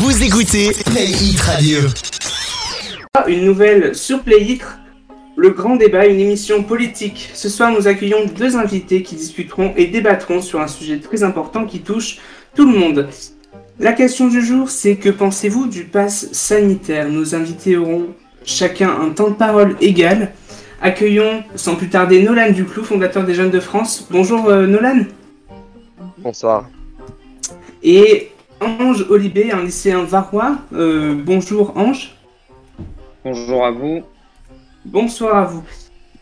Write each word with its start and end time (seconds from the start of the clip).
Vous 0.00 0.22
écoutez 0.22 0.70
Play 0.86 1.06
It 1.06 1.40
Radio. 1.40 1.80
Une 3.26 3.44
nouvelle 3.44 3.96
sur 3.96 4.22
Play 4.22 4.42
It, 4.42 4.62
le 5.36 5.50
grand 5.50 5.74
débat, 5.74 6.06
une 6.06 6.20
émission 6.20 6.62
politique. 6.62 7.30
Ce 7.34 7.48
soir, 7.48 7.72
nous 7.72 7.88
accueillons 7.88 8.26
deux 8.26 8.56
invités 8.56 9.02
qui 9.02 9.16
discuteront 9.16 9.74
et 9.76 9.86
débattront 9.86 10.40
sur 10.40 10.60
un 10.60 10.68
sujet 10.68 11.00
très 11.00 11.24
important 11.24 11.64
qui 11.64 11.80
touche 11.80 12.18
tout 12.54 12.64
le 12.70 12.78
monde. 12.78 13.08
La 13.80 13.92
question 13.92 14.28
du 14.28 14.40
jour, 14.40 14.70
c'est 14.70 14.94
que 14.94 15.08
pensez-vous 15.08 15.66
du 15.66 15.82
pass 15.82 16.28
sanitaire? 16.30 17.08
Nos 17.08 17.34
invités 17.34 17.76
auront 17.76 18.06
chacun 18.44 18.90
un 19.00 19.10
temps 19.10 19.30
de 19.30 19.34
parole 19.34 19.76
égal. 19.80 20.32
Accueillons 20.80 21.42
sans 21.56 21.74
plus 21.74 21.88
tarder 21.88 22.22
Nolan 22.22 22.52
Duclou, 22.52 22.84
fondateur 22.84 23.24
des 23.24 23.34
Jeunes 23.34 23.50
de 23.50 23.60
France. 23.60 24.06
Bonjour 24.12 24.48
euh, 24.48 24.64
Nolan. 24.68 25.06
Bonsoir. 26.18 26.68
Et 27.82 28.30
Ange 28.60 29.06
Olibé, 29.08 29.52
un 29.52 29.62
lycéen 29.62 30.02
varois. 30.02 30.58
Euh, 30.72 31.14
bonjour 31.16 31.76
Ange. 31.76 32.14
Bonjour 33.24 33.64
à 33.64 33.70
vous. 33.70 34.02
Bonsoir 34.84 35.36
à 35.36 35.44
vous. 35.44 35.64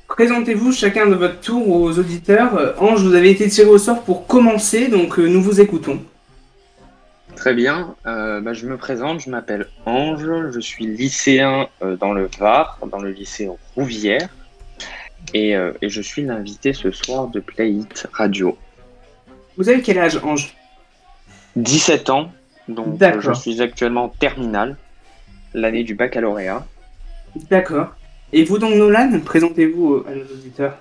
Présentez-vous 0.09 0.73
chacun 0.73 1.07
de 1.07 1.15
votre 1.15 1.41
tour 1.41 1.69
aux 1.69 1.99
auditeurs. 1.99 2.57
Euh, 2.57 2.73
Ange, 2.79 3.03
vous 3.03 3.15
avez 3.15 3.31
été 3.31 3.49
tiré 3.49 3.69
au 3.69 3.79
sort 3.79 4.03
pour 4.03 4.27
commencer, 4.27 4.89
donc 4.89 5.19
euh, 5.19 5.27
nous 5.27 5.41
vous 5.41 5.61
écoutons. 5.61 6.01
Très 7.37 7.55
bien. 7.55 7.95
Euh, 8.07 8.41
bah, 8.41 8.53
je 8.53 8.67
me 8.67 8.77
présente, 8.77 9.21
je 9.21 9.31
m'appelle 9.31 9.69
Ange, 9.87 10.51
je 10.51 10.61
suis 10.61 10.87
lycéen 10.87 11.69
euh, 11.83 11.97
dans 11.97 12.13
le 12.13 12.29
Var, 12.39 12.79
dans 12.91 12.99
le 13.01 13.11
lycée 13.11 13.49
Rouvière. 13.75 14.29
Et, 15.35 15.57
euh, 15.57 15.73
et 15.83 15.89
je 15.89 16.01
suis 16.03 16.23
l'invité 16.23 16.73
ce 16.73 16.91
soir 16.91 17.29
de 17.29 17.41
Play 17.41 17.73
It 17.73 18.07
Radio. 18.13 18.57
Vous 19.57 19.69
avez 19.69 19.81
quel 19.81 19.99
âge, 19.99 20.21
Ange? 20.23 20.55
17 21.57 22.11
ans, 22.11 22.31
donc 22.69 23.01
euh, 23.03 23.21
je 23.21 23.33
suis 23.33 23.63
actuellement 23.63 24.05
en 24.05 24.09
terminale, 24.09 24.77
l'année 25.55 25.85
du 25.85 25.95
baccalauréat. 25.95 26.67
D'accord. 27.51 27.89
Et 28.33 28.45
vous 28.45 28.59
donc, 28.59 28.75
Nolan, 28.75 29.21
présentez-vous 29.25 29.95
euh, 29.95 30.07
à 30.09 30.15
nos 30.15 30.25
auditeurs. 30.25 30.79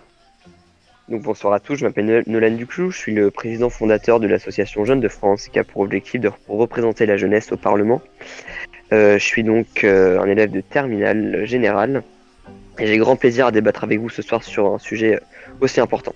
Donc 1.07 1.21
bonsoir 1.21 1.53
à 1.53 1.59
tous, 1.59 1.75
je 1.75 1.85
m'appelle 1.85 2.05
Nol- 2.07 2.23
Nolan 2.25 2.55
Duclou, 2.55 2.89
je 2.89 2.97
suis 2.97 3.13
le 3.13 3.29
président 3.29 3.69
fondateur 3.69 4.19
de 4.19 4.27
l'association 4.27 4.85
Jeunes 4.85 5.01
de 5.01 5.07
France 5.07 5.49
qui 5.49 5.59
a 5.59 5.63
pour 5.63 5.81
objectif 5.81 6.19
de 6.19 6.31
représenter 6.47 7.05
la 7.05 7.15
jeunesse 7.15 7.51
au 7.51 7.57
Parlement. 7.57 8.01
Euh, 8.91 9.19
je 9.19 9.23
suis 9.23 9.43
donc 9.43 9.83
euh, 9.83 10.19
un 10.19 10.25
élève 10.25 10.49
de 10.49 10.61
terminale 10.61 11.45
générale 11.45 12.01
et 12.79 12.87
j'ai 12.87 12.97
grand 12.97 13.15
plaisir 13.15 13.45
à 13.45 13.51
débattre 13.51 13.83
avec 13.83 13.99
vous 13.99 14.09
ce 14.09 14.23
soir 14.23 14.43
sur 14.43 14.73
un 14.73 14.79
sujet 14.79 15.19
aussi 15.61 15.79
important. 15.79 16.13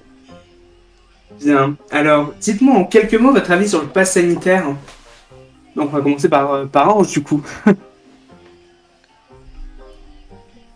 Bien. 1.39 1.77
Alors, 1.91 2.33
dites-moi 2.41 2.75
en 2.75 2.85
quelques 2.85 3.13
mots 3.13 3.31
votre 3.31 3.51
avis 3.51 3.69
sur 3.69 3.81
le 3.81 3.87
pass 3.87 4.13
sanitaire. 4.13 4.65
Donc, 5.79 5.93
on 5.93 5.97
va 5.97 6.01
commencer 6.01 6.27
par, 6.27 6.51
euh, 6.51 6.65
par 6.65 6.97
Ange, 6.97 7.11
du 7.13 7.23
coup. 7.23 7.41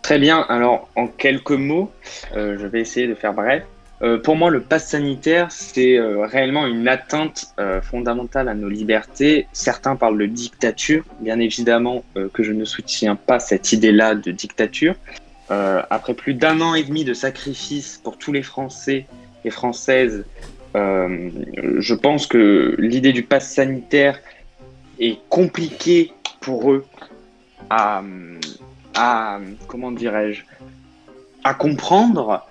Très 0.02 0.18
bien, 0.18 0.40
alors 0.48 0.88
en 0.96 1.08
quelques 1.08 1.50
mots, 1.50 1.92
euh, 2.34 2.56
je 2.58 2.66
vais 2.66 2.80
essayer 2.80 3.06
de 3.06 3.14
faire 3.14 3.34
bref. 3.34 3.64
Euh, 4.00 4.16
pour 4.18 4.34
moi, 4.36 4.48
le 4.48 4.62
pass 4.62 4.88
sanitaire, 4.88 5.50
c'est 5.50 5.98
réellement 6.00 6.66
une 6.66 6.88
atteinte 6.88 7.54
fondamentale 7.82 8.48
à 8.48 8.54
nos 8.54 8.70
libertés. 8.70 9.46
Certains 9.52 9.94
parlent 9.94 10.16
de 10.18 10.24
dictature, 10.26 11.04
bien 11.20 11.38
évidemment 11.38 12.02
que 12.32 12.42
je 12.42 12.52
ne 12.52 12.64
soutiens 12.64 13.16
pas 13.16 13.38
cette 13.38 13.72
idée-là 13.72 14.14
de 14.14 14.30
dictature. 14.30 14.94
Après 15.48 16.14
plus 16.14 16.34
d'un 16.34 16.60
an 16.60 16.74
et 16.74 16.82
demi 16.82 17.04
de 17.04 17.14
sacrifice 17.14 18.00
pour 18.02 18.18
tous 18.18 18.32
les 18.32 18.42
Français 18.42 19.06
et 19.44 19.50
Françaises, 19.50 20.24
je 20.74 21.94
pense 21.94 22.26
que 22.26 22.74
l'idée 22.78 23.12
du 23.12 23.22
pass 23.22 23.54
sanitaire 23.54 24.18
est 25.06 25.18
compliquée 25.28 26.12
pour 26.40 26.72
eux 26.72 26.84
à, 27.70 28.02
à 28.94 29.38
comment 29.66 29.92
dirais-je, 29.92 30.42
à 31.42 31.54
comprendre 31.54 32.46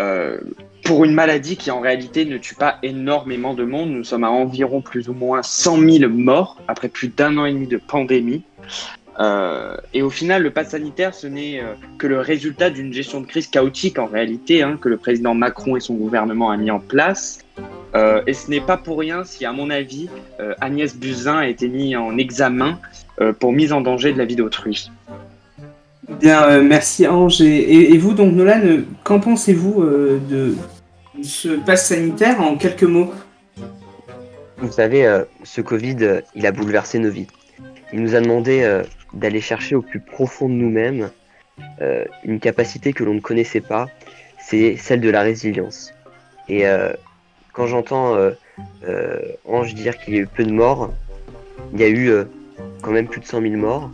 euh, 0.00 0.38
pour 0.84 1.04
une 1.04 1.14
maladie 1.14 1.56
qui 1.56 1.70
en 1.70 1.80
réalité 1.80 2.24
ne 2.24 2.38
tue 2.38 2.54
pas 2.54 2.78
énormément 2.82 3.54
de 3.54 3.64
monde. 3.64 3.90
Nous 3.90 4.04
sommes 4.04 4.24
à 4.24 4.30
environ 4.30 4.80
plus 4.80 5.08
ou 5.08 5.14
moins 5.14 5.42
100 5.42 5.78
000 5.78 6.10
morts 6.10 6.60
après 6.66 6.88
plus 6.88 7.08
d'un 7.08 7.36
an 7.38 7.44
et 7.44 7.52
demi 7.52 7.66
de 7.66 7.76
pandémie. 7.76 8.42
Euh, 9.20 9.76
et 9.92 10.02
au 10.02 10.10
final, 10.10 10.42
le 10.42 10.50
pass 10.50 10.70
sanitaire, 10.70 11.14
ce 11.14 11.26
n'est 11.26 11.60
euh, 11.60 11.74
que 11.98 12.06
le 12.06 12.20
résultat 12.20 12.70
d'une 12.70 12.92
gestion 12.92 13.20
de 13.20 13.26
crise 13.26 13.46
chaotique 13.46 13.98
en 13.98 14.06
réalité, 14.06 14.62
hein, 14.62 14.78
que 14.80 14.88
le 14.88 14.96
président 14.96 15.34
Macron 15.34 15.76
et 15.76 15.80
son 15.80 15.94
gouvernement 15.94 16.50
a 16.50 16.56
mis 16.56 16.70
en 16.70 16.80
place. 16.80 17.40
Euh, 17.94 18.22
et 18.26 18.32
ce 18.32 18.48
n'est 18.50 18.60
pas 18.60 18.76
pour 18.78 18.98
rien 18.98 19.22
si, 19.24 19.44
à 19.44 19.52
mon 19.52 19.68
avis, 19.68 20.08
euh, 20.40 20.54
Agnès 20.60 20.96
Buzyn 20.96 21.38
a 21.38 21.46
été 21.46 21.68
mise 21.68 21.94
en 21.96 22.16
examen 22.16 22.78
euh, 23.20 23.32
pour 23.32 23.52
mise 23.52 23.72
en 23.72 23.80
danger 23.82 24.12
de 24.12 24.18
la 24.18 24.24
vie 24.24 24.36
d'autrui. 24.36 24.90
Bien, 26.20 26.42
euh, 26.44 26.62
merci 26.62 27.06
Ange. 27.06 27.40
Et, 27.42 27.46
et- 27.46 27.94
et 27.94 27.98
vous 27.98 28.14
donc, 28.14 28.32
Nolan, 28.34 28.82
qu'en 29.04 29.20
pensez-vous 29.20 29.82
euh, 29.82 30.20
de 30.28 30.56
ce 31.22 31.48
pass 31.50 31.88
sanitaire 31.88 32.40
en 32.40 32.56
quelques 32.56 32.82
mots? 32.84 33.12
Vous 34.58 34.72
savez, 34.72 35.06
euh, 35.06 35.24
ce 35.44 35.60
Covid, 35.60 35.96
euh, 36.00 36.20
il 36.34 36.46
a 36.46 36.52
bouleversé 36.52 36.98
nos 36.98 37.10
vies. 37.10 37.26
Il 37.92 38.00
nous 38.00 38.14
a 38.14 38.20
demandé 38.20 38.62
euh, 38.62 38.82
d'aller 39.12 39.40
chercher 39.40 39.74
au 39.74 39.82
plus 39.82 40.00
profond 40.00 40.48
de 40.48 40.54
nous-mêmes 40.54 41.10
euh, 41.82 42.04
une 42.24 42.40
capacité 42.40 42.92
que 42.92 43.04
l'on 43.04 43.14
ne 43.14 43.20
connaissait 43.20 43.60
pas, 43.60 43.86
c'est 44.38 44.76
celle 44.76 45.00
de 45.00 45.10
la 45.10 45.20
résilience. 45.20 45.92
Et 46.48 46.66
euh, 46.66 46.92
quand 47.52 47.66
j'entends 47.66 48.14
euh, 48.16 48.30
euh, 48.88 49.18
Ange 49.44 49.74
dire 49.74 49.98
qu'il 49.98 50.14
y 50.14 50.18
a 50.18 50.20
eu 50.20 50.26
peu 50.26 50.44
de 50.44 50.52
morts, 50.52 50.92
il 51.72 51.80
y 51.80 51.84
a 51.84 51.88
eu 51.88 52.08
euh, 52.08 52.24
quand 52.82 52.90
même 52.90 53.06
plus 53.06 53.20
de 53.20 53.26
100 53.26 53.42
000 53.42 53.54
morts. 53.56 53.90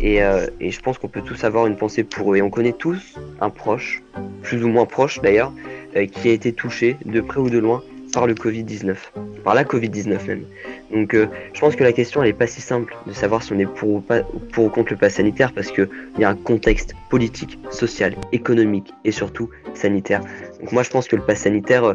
Et, 0.00 0.22
euh, 0.22 0.46
et 0.60 0.70
je 0.70 0.80
pense 0.80 0.98
qu'on 0.98 1.08
peut 1.08 1.20
tous 1.20 1.44
avoir 1.44 1.66
une 1.66 1.76
pensée 1.76 2.04
pour 2.04 2.32
eux. 2.32 2.36
Et 2.38 2.42
on 2.42 2.50
connaît 2.50 2.72
tous 2.72 3.18
un 3.40 3.50
proche, 3.50 4.02
plus 4.42 4.64
ou 4.64 4.68
moins 4.68 4.86
proche 4.86 5.20
d'ailleurs, 5.20 5.52
euh, 5.96 6.06
qui 6.06 6.28
a 6.28 6.32
été 6.32 6.52
touché 6.52 6.96
de 7.04 7.20
près 7.20 7.38
ou 7.38 7.50
de 7.50 7.58
loin 7.58 7.82
par 8.12 8.26
le 8.26 8.34
Covid-19, 8.34 8.96
par 9.44 9.54
la 9.54 9.62
Covid-19 9.62 10.26
même. 10.26 10.44
Donc 10.90 11.14
euh, 11.14 11.26
je 11.52 11.60
pense 11.60 11.76
que 11.76 11.84
la 11.84 11.92
question 11.92 12.20
elle 12.22 12.30
est 12.30 12.32
pas 12.32 12.48
si 12.48 12.60
simple 12.60 12.96
de 13.06 13.12
savoir 13.12 13.40
si 13.42 13.52
on 13.52 13.58
est 13.60 13.66
pour 13.66 13.88
ou 13.88 14.00
pas 14.00 14.22
pour 14.52 14.64
ou 14.64 14.68
contre 14.68 14.92
le 14.92 14.98
pass 14.98 15.14
sanitaire 15.14 15.52
parce 15.52 15.70
que 15.70 15.88
il 16.16 16.20
y 16.20 16.24
a 16.24 16.30
un 16.30 16.34
contexte 16.34 16.94
politique, 17.08 17.56
social, 17.70 18.16
économique 18.32 18.92
et 19.04 19.12
surtout 19.12 19.50
sanitaire. 19.74 20.22
Donc 20.58 20.72
moi 20.72 20.82
je 20.82 20.90
pense 20.90 21.06
que 21.06 21.14
le 21.14 21.22
pass 21.22 21.40
sanitaire 21.40 21.94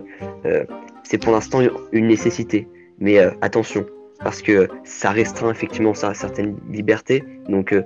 c'est 1.06 1.18
pour 1.18 1.32
l'instant 1.32 1.62
une 1.92 2.08
nécessité, 2.08 2.68
mais 3.00 3.20
euh, 3.20 3.32
attention 3.42 3.86
parce 4.24 4.42
que 4.42 4.68
ça 4.84 5.12
restreint 5.12 5.52
effectivement 5.52 5.94
ça, 5.94 6.14
certaines 6.14 6.58
libertés. 6.70 7.24
Donc 7.48 7.74
euh, 7.74 7.84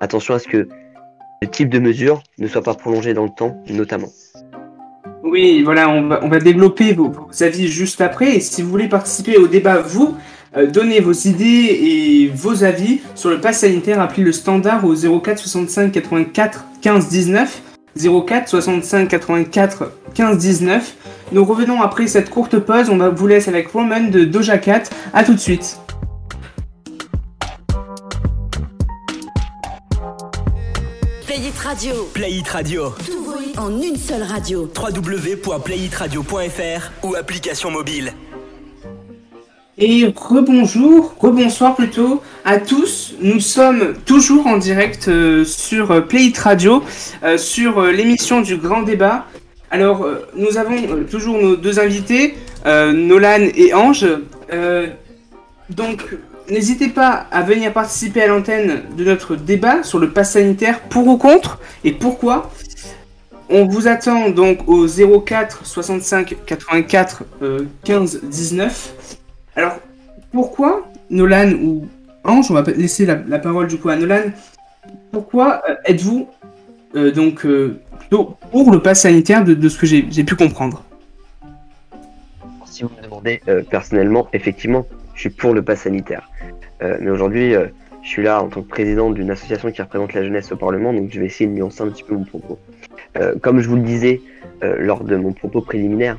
attention 0.00 0.34
à 0.34 0.38
ce 0.38 0.48
que 0.48 0.68
ce 1.42 1.48
type 1.48 1.68
de 1.68 1.78
mesure 1.78 2.22
ne 2.38 2.46
soit 2.46 2.62
pas 2.62 2.74
prolongé 2.74 3.14
dans 3.14 3.24
le 3.24 3.30
temps, 3.36 3.62
notamment. 3.68 4.08
Oui, 5.22 5.62
voilà, 5.62 5.88
on 5.88 6.08
va, 6.08 6.20
on 6.22 6.28
va 6.28 6.38
développer 6.38 6.92
vos, 6.92 7.12
avis 7.40 7.68
juste 7.68 8.00
après. 8.00 8.36
Et 8.36 8.40
si 8.40 8.62
vous 8.62 8.70
voulez 8.70 8.88
participer 8.88 9.36
au 9.36 9.46
débat, 9.46 9.80
vous, 9.80 10.16
euh, 10.56 10.66
donnez 10.66 11.00
vos 11.00 11.12
idées 11.12 11.44
et 11.44 12.30
vos 12.34 12.64
avis 12.64 13.00
sur 13.14 13.30
le 13.30 13.40
pass 13.40 13.60
sanitaire. 13.60 14.00
Appelez 14.00 14.24
le 14.24 14.32
standard 14.32 14.84
au 14.84 14.94
04 14.94 15.38
65 15.38 15.92
84 15.92 16.66
15 16.80 17.08
19. 17.08 17.69
04 17.96 18.48
65 18.48 19.08
84 19.08 19.92
15 20.14 20.38
19. 20.38 20.94
Nous 21.32 21.44
revenons 21.44 21.82
après 21.82 22.06
cette 22.06 22.30
courte 22.30 22.58
pause. 22.58 22.88
On 22.90 22.96
va 22.96 23.10
vous 23.10 23.26
laisser 23.26 23.50
avec 23.50 23.68
Roman 23.68 24.08
de 24.10 24.24
Doja 24.24 24.58
Cat. 24.58 24.84
À 25.12 25.24
tout 25.24 25.34
de 25.34 25.40
suite. 25.40 25.78
Play 31.26 31.48
It 31.48 31.58
Radio. 31.58 31.92
Play 32.14 32.32
It 32.32 32.48
Radio. 32.48 32.90
Tout 33.06 33.20
en 33.56 33.80
une 33.80 33.96
seule 33.96 34.22
radio. 34.22 34.68
www.playitradio.fr 34.74 37.06
ou 37.06 37.14
application 37.14 37.70
mobile. 37.70 38.12
Et 39.82 40.12
rebonjour, 40.14 41.14
rebonsoir 41.18 41.74
plutôt 41.74 42.22
à 42.44 42.58
tous. 42.58 43.14
Nous 43.22 43.40
sommes 43.40 43.94
toujours 44.04 44.46
en 44.46 44.58
direct 44.58 45.08
euh, 45.08 45.42
sur 45.46 45.90
euh, 45.90 46.00
Play 46.02 46.24
It 46.24 46.38
Radio, 46.38 46.84
euh, 47.22 47.38
sur 47.38 47.82
l'émission 47.84 48.42
du 48.42 48.58
Grand 48.58 48.82
Débat. 48.82 49.24
Alors, 49.70 50.06
nous 50.36 50.58
avons 50.58 51.04
toujours 51.08 51.40
nos 51.40 51.54
deux 51.54 51.78
invités, 51.78 52.34
Nolan 52.66 53.48
et 53.54 53.72
Ange. 53.72 54.04
Donc, 55.70 56.02
n'hésitez 56.50 56.88
pas 56.88 57.26
à 57.30 57.42
venir 57.42 57.72
participer 57.72 58.22
à 58.22 58.26
l'antenne 58.26 58.82
de 58.96 59.04
notre 59.04 59.36
débat 59.36 59.84
sur 59.84 60.00
le 60.00 60.10
pass 60.10 60.32
sanitaire 60.32 60.80
pour 60.80 61.06
ou 61.06 61.16
contre 61.16 61.60
et 61.84 61.92
pourquoi. 61.92 62.50
On 63.52 63.66
vous 63.66 63.88
attend 63.88 64.30
donc 64.30 64.68
au 64.68 64.86
04 64.86 65.66
65 65.66 66.36
84 66.46 67.24
euh, 67.42 67.64
15 67.84 68.20
19. 68.22 68.94
Alors, 69.56 69.78
pourquoi 70.32 70.88
Nolan 71.10 71.52
ou 71.52 71.86
Ange, 72.24 72.50
on 72.50 72.54
va 72.54 72.62
laisser 72.62 73.06
la, 73.06 73.38
parole 73.38 73.66
du 73.66 73.78
coup 73.78 73.88
à 73.88 73.96
Nolan, 73.96 74.30
pourquoi 75.10 75.62
euh, 75.68 75.74
êtes-vous 75.84 76.28
euh, 76.94 77.10
donc 77.10 77.44
euh, 77.44 77.80
plutôt 77.98 78.36
pour 78.50 78.70
le 78.70 78.80
pass 78.80 79.02
sanitaire 79.02 79.44
de, 79.44 79.68
ce 79.68 79.78
que 79.78 79.86
j'ai 79.86 80.24
pu 80.24 80.36
comprendre? 80.36 80.84
Si 82.66 82.82
vous 82.82 82.90
me 82.96 83.02
demandez 83.02 83.40
personnellement, 83.68 84.28
effectivement, 84.32 84.86
je 85.14 85.20
suis 85.20 85.30
pour 85.30 85.52
le 85.52 85.62
pass 85.62 85.82
sanitaire. 85.82 86.30
Mais 86.80 87.10
aujourd'hui, 87.10 87.52
je 88.02 88.08
suis 88.08 88.22
là 88.22 88.42
en 88.42 88.48
tant 88.48 88.62
que 88.62 88.68
président 88.68 89.10
d'une 89.10 89.30
association 89.30 89.70
qui 89.70 89.82
représente 89.82 90.14
la 90.14 90.22
jeunesse 90.22 90.50
au 90.52 90.56
Parlement, 90.56 90.94
donc 90.94 91.10
je 91.10 91.20
vais 91.20 91.26
essayer 91.26 91.46
de 91.46 91.54
nuancer 91.54 91.82
un 91.82 91.88
petit 91.88 92.04
peu 92.04 92.14
mon 92.14 92.24
propos. 92.24 92.58
Comme 93.42 93.60
je 93.60 93.68
vous 93.68 93.76
le 93.76 93.82
disais 93.82 94.22
lors 94.62 95.04
de 95.04 95.16
mon 95.16 95.32
propos 95.32 95.60
préliminaire, 95.60 96.16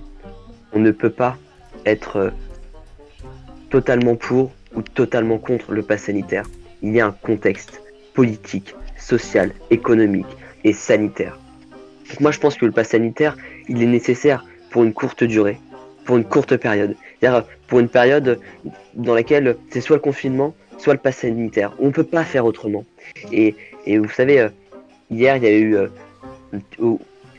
on 0.74 0.80
ne 0.80 0.92
peut 0.92 1.10
pas 1.10 1.38
être 1.86 2.32
totalement 3.72 4.16
pour 4.16 4.52
ou 4.76 4.82
totalement 4.84 5.40
contre 5.40 5.72
le 5.72 5.82
pass 5.82 6.04
sanitaire. 6.04 6.46
Il 6.84 6.94
y 6.94 7.00
a 7.00 7.08
un 7.08 7.12
contexte 7.12 7.82
politique, 8.14 8.76
social, 8.98 9.52
économique 9.72 10.28
et 10.64 10.74
sanitaire. 10.74 11.40
Moi 12.20 12.32
je 12.32 12.40
pense 12.40 12.56
que 12.56 12.66
le 12.66 12.72
pass 12.72 12.90
sanitaire, 12.90 13.38
il 13.68 13.82
est 13.82 13.88
nécessaire 13.88 14.46
pour 14.70 14.84
une 14.84 14.94
courte 14.94 15.24
durée, 15.24 15.58
pour 16.06 16.18
une 16.18 16.26
courte 16.26 16.58
période. 16.58 16.96
C'est-à-dire 17.20 17.46
pour 17.68 17.80
une 17.80 17.90
période 17.90 18.40
dans 18.94 19.16
laquelle 19.16 19.56
c'est 19.70 19.82
soit 19.82 19.96
le 19.96 20.02
confinement, 20.02 20.54
soit 20.78 20.94
le 20.94 21.00
pass 21.00 21.18
sanitaire. 21.18 21.74
On 21.80 21.88
ne 21.88 21.92
peut 21.92 22.04
pas 22.04 22.26
faire 22.26 22.46
autrement. 22.46 22.86
Et, 23.32 23.56
vous 23.88 24.10
savez, 24.10 24.40
euh, 24.40 24.50
hier 25.10 25.38
il 25.38 25.44
y 25.44 25.48
a 25.48 25.52
eu 25.52 25.76
euh, 25.76 25.88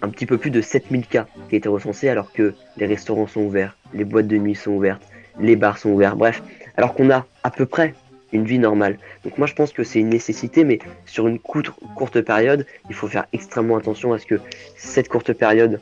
un 0.00 0.08
petit 0.08 0.26
peu 0.26 0.38
plus 0.38 0.50
de 0.50 0.61
7000 0.61 1.06
cas 1.06 1.26
qui 1.49 1.56
étaient 1.56 1.69
recensés 1.69 2.08
alors 2.08 2.32
que 2.32 2.55
les 2.78 2.87
restaurants 2.87 3.26
sont 3.26 3.43
ouverts, 3.43 3.76
les 3.93 4.05
boîtes 4.05 4.28
de 4.28 4.37
nuit 4.37 4.55
sont 4.55 4.73
ouvertes, 4.73 5.02
les 5.40 5.56
bars 5.56 5.79
sont 5.79 5.90
ouverts, 5.90 6.17
bref, 6.17 6.43
alors 6.76 6.94
qu'on 6.94 7.11
a 7.11 7.26
à 7.43 7.50
peu 7.50 7.67
près 7.67 7.94
une 8.32 8.44
vie 8.44 8.58
normale. 8.58 8.99
Donc 9.25 9.38
moi 9.38 9.46
je 9.46 9.55
pense 9.55 9.73
que 9.73 9.84
c'est 9.84 10.00
une 10.00 10.08
nécessité, 10.08 10.64
mais 10.64 10.79
sur 11.06 11.29
une 11.29 11.38
courte, 11.38 12.20
période, 12.23 12.67
il 12.88 12.94
faut 12.94 13.08
faire 13.08 13.26
extrêmement 13.32 13.76
attention 13.76 14.12
à 14.12 14.19
ce 14.19 14.26
que 14.26 14.40
cette 14.76 15.08
courte 15.08 15.32
période 15.32 15.81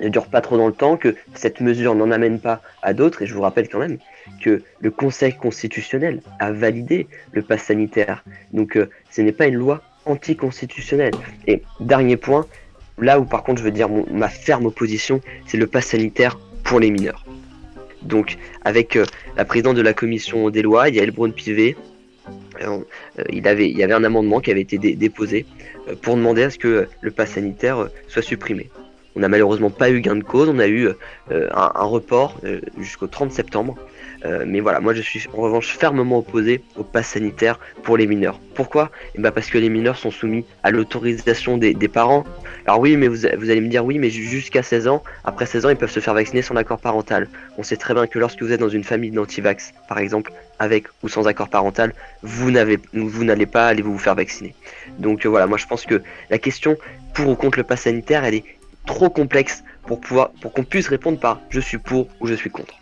ne 0.00 0.08
dure 0.08 0.26
pas 0.26 0.40
trop 0.40 0.56
dans 0.56 0.66
le 0.66 0.72
temps, 0.72 0.96
que 0.96 1.14
cette 1.34 1.60
mesure 1.60 1.94
n'en 1.94 2.10
amène 2.10 2.40
pas 2.40 2.60
à 2.82 2.94
d'autres, 2.94 3.22
et 3.22 3.26
je 3.26 3.34
vous 3.34 3.42
rappelle 3.42 3.68
quand 3.68 3.78
même 3.78 3.98
que 4.42 4.62
le 4.80 4.90
Conseil 4.90 5.34
constitutionnel 5.34 6.20
a 6.40 6.50
validé 6.52 7.06
le 7.32 7.42
pass 7.42 7.62
sanitaire. 7.62 8.24
Donc 8.52 8.76
euh, 8.76 8.90
ce 9.10 9.20
n'est 9.20 9.32
pas 9.32 9.46
une 9.46 9.54
loi 9.54 9.82
anticonstitutionnelle. 10.06 11.14
Et 11.46 11.62
dernier 11.80 12.16
point, 12.16 12.46
là 12.98 13.20
où 13.20 13.24
par 13.24 13.42
contre 13.42 13.60
je 13.60 13.64
veux 13.64 13.70
dire 13.70 13.88
ma 13.88 14.28
ferme 14.28 14.66
opposition, 14.66 15.20
c'est 15.46 15.58
le 15.58 15.66
pass 15.66 15.86
sanitaire 15.86 16.38
pour 16.64 16.80
les 16.80 16.90
mineurs. 16.90 17.23
Donc 18.04 18.36
avec 18.64 18.96
euh, 18.96 19.04
la 19.36 19.44
présidente 19.44 19.76
de 19.76 19.82
la 19.82 19.92
commission 19.94 20.50
des 20.50 20.62
lois, 20.62 20.88
Yael 20.88 21.10
Braun-Pivet, 21.10 21.76
euh, 22.62 22.78
euh, 23.18 23.24
il, 23.30 23.46
avait, 23.48 23.68
il 23.68 23.76
y 23.76 23.82
avait 23.82 23.94
un 23.94 24.04
amendement 24.04 24.40
qui 24.40 24.50
avait 24.50 24.60
été 24.60 24.78
dé- 24.78 24.94
déposé 24.94 25.46
pour 26.02 26.16
demander 26.16 26.44
à 26.44 26.50
ce 26.50 26.58
que 26.58 26.88
le 27.00 27.10
pass 27.10 27.32
sanitaire 27.32 27.88
soit 28.08 28.22
supprimé. 28.22 28.70
On 29.16 29.20
n'a 29.20 29.28
malheureusement 29.28 29.70
pas 29.70 29.90
eu 29.90 30.00
gain 30.00 30.16
de 30.16 30.24
cause, 30.24 30.48
on 30.48 30.58
a 30.58 30.66
eu 30.66 30.88
un, 31.30 31.84
report 31.84 32.40
jusqu'au 32.78 33.06
30 33.06 33.30
septembre. 33.30 33.76
Euh, 34.24 34.44
mais 34.46 34.60
voilà, 34.60 34.80
moi 34.80 34.94
je 34.94 35.02
suis 35.02 35.26
en 35.32 35.40
revanche 35.42 35.76
fermement 35.76 36.18
opposé 36.18 36.62
au 36.76 36.84
pass 36.84 37.08
sanitaire 37.08 37.58
pour 37.82 37.96
les 37.96 38.06
mineurs. 38.06 38.40
Pourquoi? 38.54 38.90
Eh 39.14 39.20
ben 39.20 39.30
Parce 39.30 39.48
que 39.48 39.58
les 39.58 39.68
mineurs 39.68 39.96
sont 39.96 40.10
soumis 40.10 40.44
à 40.62 40.70
l'autorisation 40.70 41.58
des, 41.58 41.74
parents. 41.88 42.24
Alors 42.66 42.80
oui, 42.80 42.96
mais 42.96 43.08
vous, 43.08 43.26
allez 43.26 43.60
me 43.60 43.68
dire 43.68 43.84
oui, 43.84 43.98
mais 43.98 44.08
ju- 44.08 44.24
jusqu'à 44.24 44.62
16 44.62 44.88
ans, 44.88 45.02
après 45.24 45.44
16 45.44 45.66
ans, 45.66 45.68
ils 45.70 45.76
peuvent 45.76 45.90
se 45.90 46.00
faire 46.00 46.14
vacciner 46.14 46.40
sans 46.40 46.56
accord 46.56 46.78
parental. 46.78 47.28
On 47.58 47.62
sait 47.62 47.76
très 47.76 47.92
bien 47.92 48.06
que 48.06 48.18
lorsque 48.18 48.42
vous 48.42 48.52
êtes 48.52 48.60
dans 48.60 48.68
une 48.68 48.84
famille 48.84 49.10
d'antivax, 49.10 49.74
par 49.88 49.98
exemple, 49.98 50.32
avec 50.58 50.86
ou 51.02 51.08
sans 51.08 51.26
accord 51.26 51.48
parental, 51.48 51.92
vous 52.22 52.50
n'avez, 52.50 52.78
vous 52.94 53.24
n'allez 53.24 53.46
pas 53.46 53.66
aller 53.66 53.82
vous 53.82 53.98
faire 53.98 54.14
vacciner. 54.14 54.54
Donc 54.98 55.26
euh, 55.26 55.28
voilà, 55.28 55.46
moi 55.46 55.58
je 55.58 55.66
pense 55.66 55.84
que 55.84 56.02
la 56.30 56.38
question 56.38 56.76
pour 57.12 57.28
ou 57.28 57.34
contre 57.34 57.58
le 57.58 57.64
pass 57.64 57.82
sanitaire, 57.82 58.24
elle 58.24 58.34
est 58.34 58.44
trop 58.86 59.10
complexe 59.10 59.64
pour 59.86 60.00
pouvoir, 60.00 60.30
pour 60.40 60.52
qu'on 60.52 60.64
puisse 60.64 60.88
répondre 60.88 61.18
par 61.18 61.40
je 61.50 61.60
suis 61.60 61.78
pour 61.78 62.08
ou 62.20 62.26
je 62.26 62.34
suis 62.34 62.50
contre. 62.50 62.74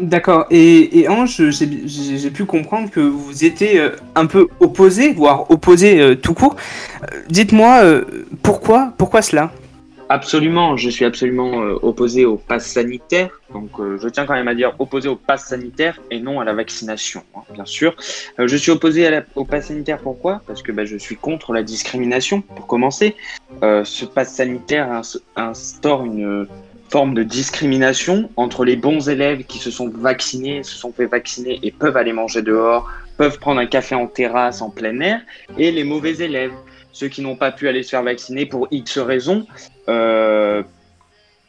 D'accord. 0.00 0.46
Et, 0.50 1.06
Ange, 1.08 1.42
j'ai 1.50 2.30
pu 2.30 2.44
comprendre 2.44 2.90
que 2.90 3.00
vous 3.00 3.44
étiez 3.44 3.80
euh, 3.80 3.90
un 4.14 4.26
peu 4.26 4.46
opposé, 4.60 5.12
voire 5.12 5.50
opposé 5.50 6.00
euh, 6.00 6.14
tout 6.14 6.34
court. 6.34 6.54
Euh, 7.02 7.22
Dites-moi 7.28 7.82
pourquoi, 8.42 8.92
pourquoi 8.96 9.22
cela? 9.22 9.50
Absolument, 10.10 10.76
je 10.78 10.88
suis 10.88 11.04
absolument 11.04 11.58
opposé 11.82 12.24
au 12.24 12.36
pass 12.36 12.66
sanitaire. 12.66 13.28
Donc, 13.52 13.72
je 13.78 14.08
tiens 14.08 14.24
quand 14.24 14.32
même 14.32 14.48
à 14.48 14.54
dire 14.54 14.72
opposé 14.78 15.06
au 15.06 15.16
pass 15.16 15.44
sanitaire 15.46 16.00
et 16.10 16.18
non 16.18 16.40
à 16.40 16.44
la 16.44 16.54
vaccination, 16.54 17.22
hein, 17.36 17.40
bien 17.52 17.66
sûr. 17.66 17.94
Je 18.38 18.56
suis 18.56 18.70
opposé 18.70 19.06
à 19.06 19.10
la- 19.10 19.22
au 19.34 19.44
pass 19.44 19.66
sanitaire 19.66 19.98
pourquoi? 19.98 20.40
Parce 20.46 20.62
que 20.62 20.72
bah, 20.72 20.86
je 20.86 20.96
suis 20.96 21.16
contre 21.16 21.52
la 21.52 21.62
discrimination, 21.62 22.40
pour 22.40 22.66
commencer. 22.66 23.16
Ce 23.60 24.06
pass 24.06 24.32
sanitaire 24.34 24.90
ins- 24.90 25.18
instaure 25.36 26.04
une 26.06 26.46
forme 26.90 27.14
de 27.14 27.22
discrimination 27.22 28.30
entre 28.36 28.64
les 28.64 28.76
bons 28.76 29.08
élèves 29.08 29.44
qui 29.44 29.58
se 29.58 29.70
sont 29.70 29.88
vaccinés, 29.88 30.62
se 30.62 30.74
sont 30.74 30.92
fait 30.92 31.06
vacciner 31.06 31.58
et 31.62 31.70
peuvent 31.70 31.96
aller 31.96 32.12
manger 32.12 32.42
dehors, 32.42 32.90
peuvent 33.16 33.38
prendre 33.38 33.60
un 33.60 33.66
café 33.66 33.94
en 33.94 34.06
terrasse, 34.06 34.62
en 34.62 34.70
plein 34.70 34.98
air, 35.00 35.20
et 35.58 35.70
les 35.70 35.84
mauvais 35.84 36.16
élèves, 36.16 36.52
ceux 36.92 37.08
qui 37.08 37.20
n'ont 37.20 37.36
pas 37.36 37.52
pu 37.52 37.68
aller 37.68 37.82
se 37.82 37.90
faire 37.90 38.02
vacciner 38.02 38.46
pour 38.46 38.68
X 38.70 38.98
raisons, 38.98 39.46
euh, 39.88 40.62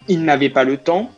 ils 0.08 0.24
n'avaient 0.24 0.50
pas 0.50 0.64
le 0.64 0.78
temps, 0.78 1.12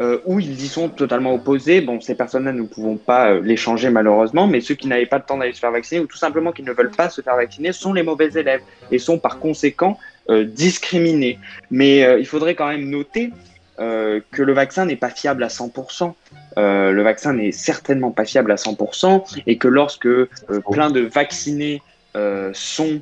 euh, 0.00 0.18
ou 0.24 0.40
ils 0.40 0.62
y 0.62 0.68
sont 0.68 0.88
totalement 0.88 1.34
opposés. 1.34 1.80
Bon, 1.80 2.00
ces 2.00 2.14
personnes-là, 2.14 2.52
nous 2.52 2.64
ne 2.64 2.68
pouvons 2.68 2.96
pas 2.96 3.30
euh, 3.30 3.40
les 3.42 3.56
changer 3.56 3.90
malheureusement, 3.90 4.46
mais 4.46 4.60
ceux 4.60 4.74
qui 4.74 4.88
n'avaient 4.88 5.06
pas 5.06 5.18
le 5.18 5.24
temps 5.24 5.36
d'aller 5.36 5.52
se 5.52 5.60
faire 5.60 5.70
vacciner, 5.70 6.00
ou 6.00 6.06
tout 6.06 6.16
simplement 6.16 6.52
qui 6.52 6.62
ne 6.62 6.72
veulent 6.72 6.90
pas 6.90 7.10
se 7.10 7.20
faire 7.20 7.36
vacciner, 7.36 7.72
sont 7.72 7.92
les 7.92 8.02
mauvais 8.02 8.30
élèves 8.34 8.62
et 8.90 8.98
sont 8.98 9.18
par 9.18 9.38
conséquent 9.38 9.98
discriminés. 10.44 11.40
Mais 11.72 12.20
il 12.20 12.26
faudrait 12.26 12.54
quand 12.54 12.68
même 12.68 12.88
noter 12.88 13.32
euh, 13.80 14.20
que 14.30 14.42
le 14.42 14.52
vaccin 14.52 14.86
n'est 14.86 14.96
pas 14.96 15.10
fiable 15.10 15.42
à 15.42 15.48
100%. 15.48 16.12
Euh, 16.58 16.92
le 16.92 17.02
vaccin 17.02 17.32
n'est 17.32 17.52
certainement 17.52 18.10
pas 18.10 18.24
fiable 18.24 18.52
à 18.52 18.56
100% 18.56 19.40
et 19.46 19.56
que 19.56 19.68
lorsque 19.68 20.06
euh, 20.06 20.28
plein 20.70 20.90
de 20.90 21.00
vaccinés 21.00 21.82
sont 22.52 23.00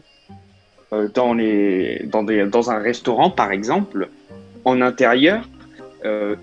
dans, 1.15 1.33
les, 1.33 2.03
dans, 2.05 2.23
des, 2.23 2.45
dans 2.45 2.71
un 2.71 2.79
restaurant, 2.79 3.31
par 3.31 3.53
exemple, 3.53 4.09
en 4.67 4.83
intérieur, 4.83 5.49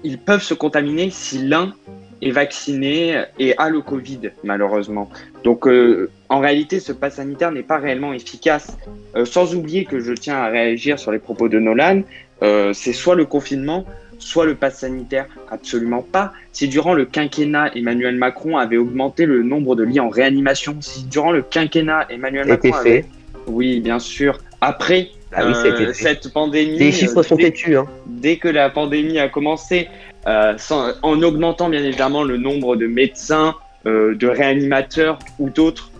ils 0.04 0.18
peuvent 0.18 0.42
se 0.42 0.56
contaminer 0.56 1.12
si 1.12 1.48
l'un 1.48 1.76
est 2.22 2.32
vacciné 2.32 3.24
et 3.40 3.56
a 3.58 3.70
le 3.70 3.82
Covid, 3.82 4.32
malheureusement. 4.44 5.10
Donc, 5.44 5.68
euh, 5.68 6.10
en 6.30 6.40
réalité, 6.40 6.80
ce 6.80 6.92
pass 6.92 7.16
sanitaire 7.16 7.52
n'est 7.52 7.64
pas 7.64 7.78
réellement 7.78 8.14
efficace. 8.14 8.78
Euh, 9.16 9.26
sans 9.26 9.56
oublier 9.56 9.86
que 9.86 10.00
je 10.00 10.14
tiens 10.14 10.38
à 10.38 10.48
réagir 10.48 10.98
sur 10.98 11.12
les 11.12 11.20
propos 11.20 11.50
de 11.50 11.60
Nolan, 11.60 12.02
euh, 12.42 12.74
c'est 12.74 12.94
soit 12.94 13.16
le 13.16 13.26
confinement, 13.26 13.86
soit 14.20 14.46
le 14.46 14.56
pass 14.56 14.80
sanitaire, 14.80 15.26
absolument 15.52 16.02
pas. 16.02 16.34
Si 16.52 16.68
durant 16.68 16.94
le 16.94 17.06
quinquennat, 17.06 17.72
Emmanuel 17.76 18.16
Macron 18.16 18.58
avait 18.58 18.78
augmenté 18.78 19.26
le 19.26 19.44
nombre 19.44 19.76
de 19.76 19.84
lits 19.84 20.00
en 20.00 20.10
réanimation, 20.10 20.78
si 20.82 21.04
durant 21.06 21.32
le 21.32 21.42
quinquennat, 21.42 22.08
Emmanuel 22.10 22.48
Macron 22.48 22.74
avait... 22.74 23.02
fait. 23.02 23.06
Oui, 23.48 23.80
bien 23.80 24.00
sûr. 24.00 24.40
Après 24.62 25.10
Ah 25.34 25.46
oui, 25.46 25.54
été 25.70 25.86
euh, 25.88 25.94
cette 25.94 26.32
pandémie, 26.34 26.78
Les 26.80 26.92
chiffres 26.92 27.20
euh, 27.20 27.24
sont 27.24 27.36
dès- 27.36 27.44
têtus, 27.46 27.78
hein. 27.78 27.86
dès 28.08 28.38
que 28.38 28.48
la 28.48 28.70
pandémie 28.70 29.20
a 29.20 29.28
commencé, 29.30 29.88
euh, 30.28 30.54
sans- 30.58 30.94
en 31.04 31.22
augmentant 31.22 31.70
bien 31.70 31.84
évidemment 31.84 32.24
le 32.24 32.38
nombre 32.38 32.76
de 32.76 32.88
médecins, 32.88 33.56
de 33.86 34.28
réanimateurs 34.28 35.20
ou 35.38 35.52
d'autres 35.52 35.92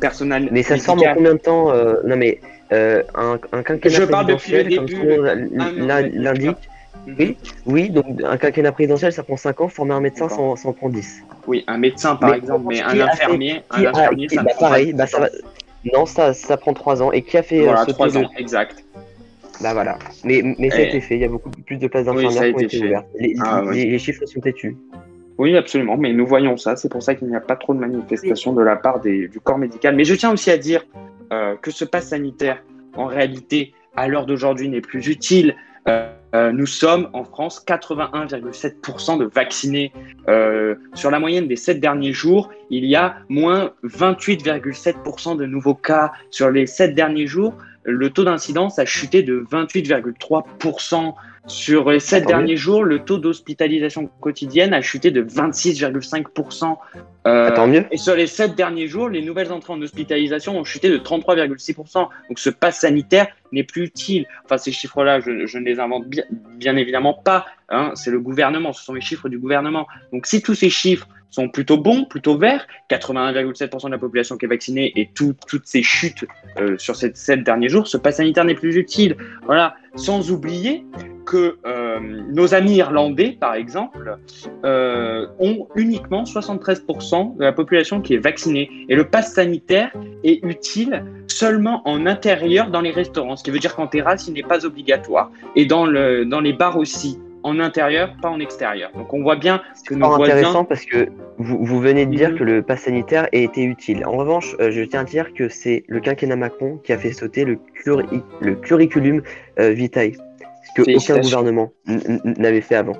personnels 0.00 0.48
Mais 0.52 0.62
ça 0.62 0.76
forme 0.76 1.00
en 1.00 1.14
combien 1.14 1.32
de 1.34 1.38
temps 1.40 1.72
Non 2.04 2.16
mais 2.16 2.40
un, 2.70 3.38
un 3.52 3.62
quinquennat 3.64 3.96
Je 3.96 4.04
parle 4.04 4.26
depuis 4.26 4.52
le 4.52 4.62
début, 4.64 4.94
son 4.94 6.54
Mhm. 7.06 7.16
Oui, 7.18 7.36
oui, 7.66 7.90
donc 7.90 8.06
un 8.24 8.36
quinquennat 8.36 8.72
présidentiel, 8.72 9.12
ça 9.12 9.22
prend 9.22 9.36
5 9.36 9.60
ans. 9.60 9.68
Former 9.68 9.94
un 9.94 10.00
médecin, 10.00 10.28
ça 10.28 10.38
en, 10.40 10.56
ça 10.56 10.68
en 10.68 10.72
prend 10.72 10.88
10. 10.88 11.22
Oui, 11.46 11.64
un 11.66 11.76
médecin 11.78 12.16
par 12.16 12.30
Mais 12.30 12.38
exemple, 12.38 12.64
mais 12.68 12.80
un 12.80 12.88
fait- 12.90 13.00
infirmier, 13.02 13.62
un 13.70 13.84
infirmier, 13.86 14.28
ça 14.30 14.42
bah, 14.42 14.50
prend 14.56 14.66
pareil, 14.68 14.92
bah, 14.94 15.06
ça 15.06 15.20
va. 15.20 15.28
Non, 15.92 16.06
ça, 16.06 16.32
ça 16.32 16.56
prend 16.56 16.72
3 16.72 17.02
ans. 17.02 17.12
Et 17.12 17.22
qui 17.22 17.36
a 17.36 17.42
fait 17.42 17.60
euh, 17.60 17.64
Voilà, 17.64 17.80
sauter 17.80 17.92
trois 17.92 18.08
le- 18.08 18.16
ans, 18.18 18.30
exact. 18.38 18.84
Bah 19.60 19.72
voilà. 19.74 19.98
Mais, 20.24 20.42
mais 20.58 20.70
ça 20.70 20.78
a 20.78 20.80
Et- 20.80 20.88
été 20.88 21.00
fait. 21.00 21.14
Il 21.14 21.20
y 21.20 21.24
a 21.24 21.28
beaucoup 21.28 21.50
plus 21.50 21.76
de 21.76 21.86
places 21.86 22.06
Oui, 22.08 22.14
d'infirmières 22.24 22.42
a 22.42 22.46
qui 22.48 22.54
ont 22.54 22.58
été 22.58 22.64
été 22.64 22.78
fait. 22.78 22.84
ouvertes. 22.86 23.06
Les, 23.20 23.34
Ah, 23.44 23.60
les- 23.62 23.68
oui. 23.68 23.90
les 23.90 23.98
chiffres 23.98 24.24
sont 24.26 24.40
têtus. 24.40 24.76
Oui, 25.36 25.56
absolument, 25.56 25.96
mais 25.96 26.12
nous 26.12 26.26
voyons 26.26 26.56
ça. 26.56 26.74
C'est 26.76 26.88
pour 26.88 27.02
ça 27.02 27.14
qu'il 27.14 27.28
n'y 27.28 27.36
a 27.36 27.40
pas 27.40 27.56
trop 27.56 27.74
de 27.74 27.78
manifestations 27.80 28.52
de 28.52 28.62
la 28.62 28.76
part 28.76 29.00
des- 29.00 29.28
du 29.28 29.40
corps 29.40 29.58
médical. 29.58 29.94
Mais 29.94 30.04
je 30.04 30.14
tiens 30.14 30.32
aussi 30.32 30.50
à 30.50 30.56
dire 30.58 30.84
euh, 31.32 31.56
que 31.60 31.70
ce 31.70 31.84
pass 31.84 32.08
sanitaire, 32.08 32.62
en 32.96 33.06
réalité, 33.06 33.72
à 33.96 34.08
l'heure 34.08 34.26
d'aujourd'hui, 34.26 34.68
n'est 34.68 34.80
plus 34.82 35.08
utile. 35.08 35.54
Euh, 35.88 36.08
euh, 36.34 36.50
nous 36.50 36.66
sommes 36.66 37.08
en 37.12 37.22
France 37.22 37.64
81,7% 37.64 39.18
de 39.18 39.24
vaccinés. 39.24 39.92
Euh, 40.28 40.74
sur 40.94 41.10
la 41.10 41.20
moyenne 41.20 41.46
des 41.46 41.56
sept 41.56 41.78
derniers 41.78 42.12
jours, 42.12 42.50
il 42.70 42.84
y 42.84 42.96
a 42.96 43.16
moins 43.28 43.72
28,7% 43.84 45.36
de 45.36 45.46
nouveaux 45.46 45.76
cas. 45.76 46.12
Sur 46.30 46.50
les 46.50 46.66
sept 46.66 46.94
derniers 46.94 47.28
jours, 47.28 47.54
le 47.84 48.10
taux 48.10 48.24
d'incidence 48.24 48.80
a 48.80 48.84
chuté 48.84 49.22
de 49.22 49.44
28,3%. 49.48 51.14
Sur 51.46 51.90
les 51.90 52.00
sept 52.00 52.24
Ah, 52.24 52.28
derniers 52.28 52.56
jours, 52.56 52.84
le 52.84 53.00
taux 53.00 53.18
d'hospitalisation 53.18 54.08
quotidienne 54.20 54.72
a 54.72 54.80
chuté 54.80 55.10
de 55.10 55.22
26,5%. 55.22 56.78
Euh, 57.26 57.50
Ah, 57.54 57.66
mieux. 57.66 57.84
et 57.90 57.96
sur 57.98 58.14
les 58.14 58.26
sept 58.26 58.54
derniers 58.54 58.86
jours, 58.88 59.08
les 59.08 59.22
nouvelles 59.22 59.52
entrées 59.52 59.72
en 59.74 59.80
hospitalisation 59.82 60.58
ont 60.58 60.64
chuté 60.64 60.88
de 60.90 60.96
33,6%. 60.98 62.08
Donc 62.28 62.38
ce 62.38 62.50
pass 62.50 62.80
sanitaire 62.80 63.28
n'est 63.52 63.62
plus 63.64 63.84
utile. 63.84 64.26
Enfin, 64.44 64.56
ces 64.58 64.72
chiffres-là, 64.72 65.20
je, 65.20 65.46
je 65.46 65.58
ne 65.58 65.64
les 65.64 65.80
invente 65.80 66.06
bien, 66.06 66.24
bien 66.56 66.76
évidemment 66.76 67.12
pas. 67.14 67.46
hein. 67.68 67.92
C'est 67.94 68.10
le 68.10 68.20
gouvernement, 68.20 68.72
ce 68.72 68.82
sont 68.84 68.94
les 68.94 69.00
chiffres 69.02 69.28
du 69.28 69.38
gouvernement. 69.38 69.86
Donc 70.12 70.26
si 70.26 70.40
tous 70.42 70.54
ces 70.54 70.70
chiffres 70.70 71.08
sont 71.34 71.48
plutôt 71.48 71.76
bons, 71.78 72.04
plutôt 72.04 72.38
verts. 72.38 72.66
81,7% 72.90 73.86
de 73.86 73.90
la 73.90 73.98
population 73.98 74.36
qui 74.36 74.44
est 74.46 74.48
vaccinée 74.48 74.92
et 74.96 75.10
tout- 75.14 75.34
toutes 75.48 75.66
ces 75.66 75.82
chutes 75.82 76.24
euh, 76.60 76.76
sur 76.78 76.96
ces 76.96 77.12
sept 77.14 77.42
derniers 77.42 77.68
jours, 77.68 77.86
ce 77.88 77.96
pass 77.96 78.16
sanitaire 78.16 78.44
n'est 78.44 78.54
plus 78.54 78.76
utile. 78.76 79.16
Voilà, 79.46 79.74
sans 79.96 80.30
oublier 80.30 80.84
que 81.26 81.56
euh, 81.66 81.98
nos 82.32 82.54
amis 82.54 82.76
irlandais, 82.76 83.36
par 83.40 83.54
exemple, 83.54 84.18
euh, 84.64 85.26
ont 85.38 85.68
uniquement 85.74 86.24
73% 86.24 87.36
de 87.36 87.42
la 87.44 87.52
population 87.52 88.00
qui 88.00 88.14
est 88.14 88.18
vaccinée. 88.18 88.70
Et 88.88 88.94
le 88.94 89.04
pass 89.04 89.32
sanitaire 89.32 89.90
est 90.22 90.44
utile 90.44 91.04
seulement 91.26 91.80
en 91.88 92.06
intérieur 92.06 92.70
dans 92.70 92.82
les 92.82 92.90
restaurants, 92.90 93.36
ce 93.36 93.42
qui 93.42 93.50
veut 93.50 93.58
dire 93.58 93.74
qu'en 93.74 93.86
terrasse, 93.86 94.28
il 94.28 94.34
n'est 94.34 94.42
pas 94.42 94.64
obligatoire. 94.66 95.30
Et 95.56 95.64
dans 95.66 95.86
les 95.86 96.52
bars 96.52 96.76
aussi, 96.76 97.18
en 97.44 97.60
intérieur, 97.60 98.14
pas 98.20 98.30
en 98.30 98.40
extérieur. 98.40 98.90
Donc 98.94 99.12
on 99.12 99.22
voit 99.22 99.36
bien 99.36 99.62
que 99.86 99.94
nos 99.94 100.08
voisins... 100.16 100.32
intéressant 100.34 100.64
parce 100.64 100.84
que 100.84 101.08
vous, 101.38 101.64
vous 101.64 101.78
venez 101.80 102.06
de 102.06 102.14
dire 102.14 102.30
Mhm. 102.30 102.38
que 102.38 102.44
le 102.44 102.62
pass 102.62 102.80
sanitaire 102.82 103.24
a 103.32 103.36
été 103.36 103.62
utile. 103.62 104.04
En 104.06 104.12
revanche, 104.12 104.56
euh, 104.60 104.70
je 104.70 104.82
tiens 104.82 105.00
à 105.00 105.04
dire 105.04 105.32
que 105.34 105.48
c'est 105.48 105.84
le 105.88 106.00
quinquennat 106.00 106.36
Macron 106.36 106.78
qui 106.82 106.92
a 106.92 106.98
fait 106.98 107.12
sauter 107.12 107.44
le, 107.44 107.58
curri- 107.84 108.22
le 108.40 108.54
curriculum 108.56 109.22
euh, 109.60 109.70
vitae, 109.70 110.12
ce 110.14 110.82
que 110.82 110.96
aucun 110.96 111.20
gouvernement 111.20 111.70
n'avait 112.24 112.60
fait 112.62 112.76
avant. 112.76 112.96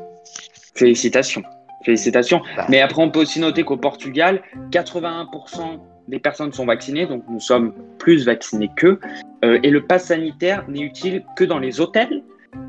Félicitations. 0.75 1.43
Félicitations. 1.85 2.41
Bah. 2.57 2.67
Mais 2.69 2.81
après, 2.81 3.03
on 3.03 3.11
peut 3.11 3.21
aussi 3.21 3.41
noter 3.41 3.63
qu'au 3.63 3.77
Portugal, 3.77 4.43
81% 4.71 5.79
des 6.09 6.19
personnes 6.19 6.53
sont 6.53 6.67
vaccinées, 6.67 7.07
donc 7.07 7.23
nous 7.31 7.41
sommes 7.41 7.73
plus 7.99 8.27
vaccinés 8.27 8.71
qu'eux. 8.77 9.01
Euh, 9.45 9.59
et 9.63 9.71
le 9.71 9.83
pass 9.87 10.07
sanitaire 10.07 10.65
n'est 10.69 10.81
utile 10.83 11.25
que 11.37 11.45
dans 11.45 11.59
les 11.59 11.81
hôtels 11.81 12.23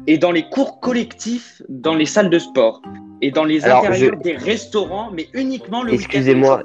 et 0.07 0.17
dans 0.17 0.31
les 0.31 0.43
cours 0.49 0.79
collectifs, 0.79 1.61
dans 1.69 1.95
les 1.95 2.05
salles 2.05 2.29
de 2.29 2.39
sport 2.39 2.81
et 3.21 3.31
dans 3.31 3.45
les 3.45 3.63
Alors, 3.63 3.85
intérieurs 3.85 4.17
des 4.17 4.35
restaurants, 4.35 5.09
mais 5.11 5.27
uniquement 5.33 5.83
le 5.83 5.93
Excusez-moi. 5.93 6.61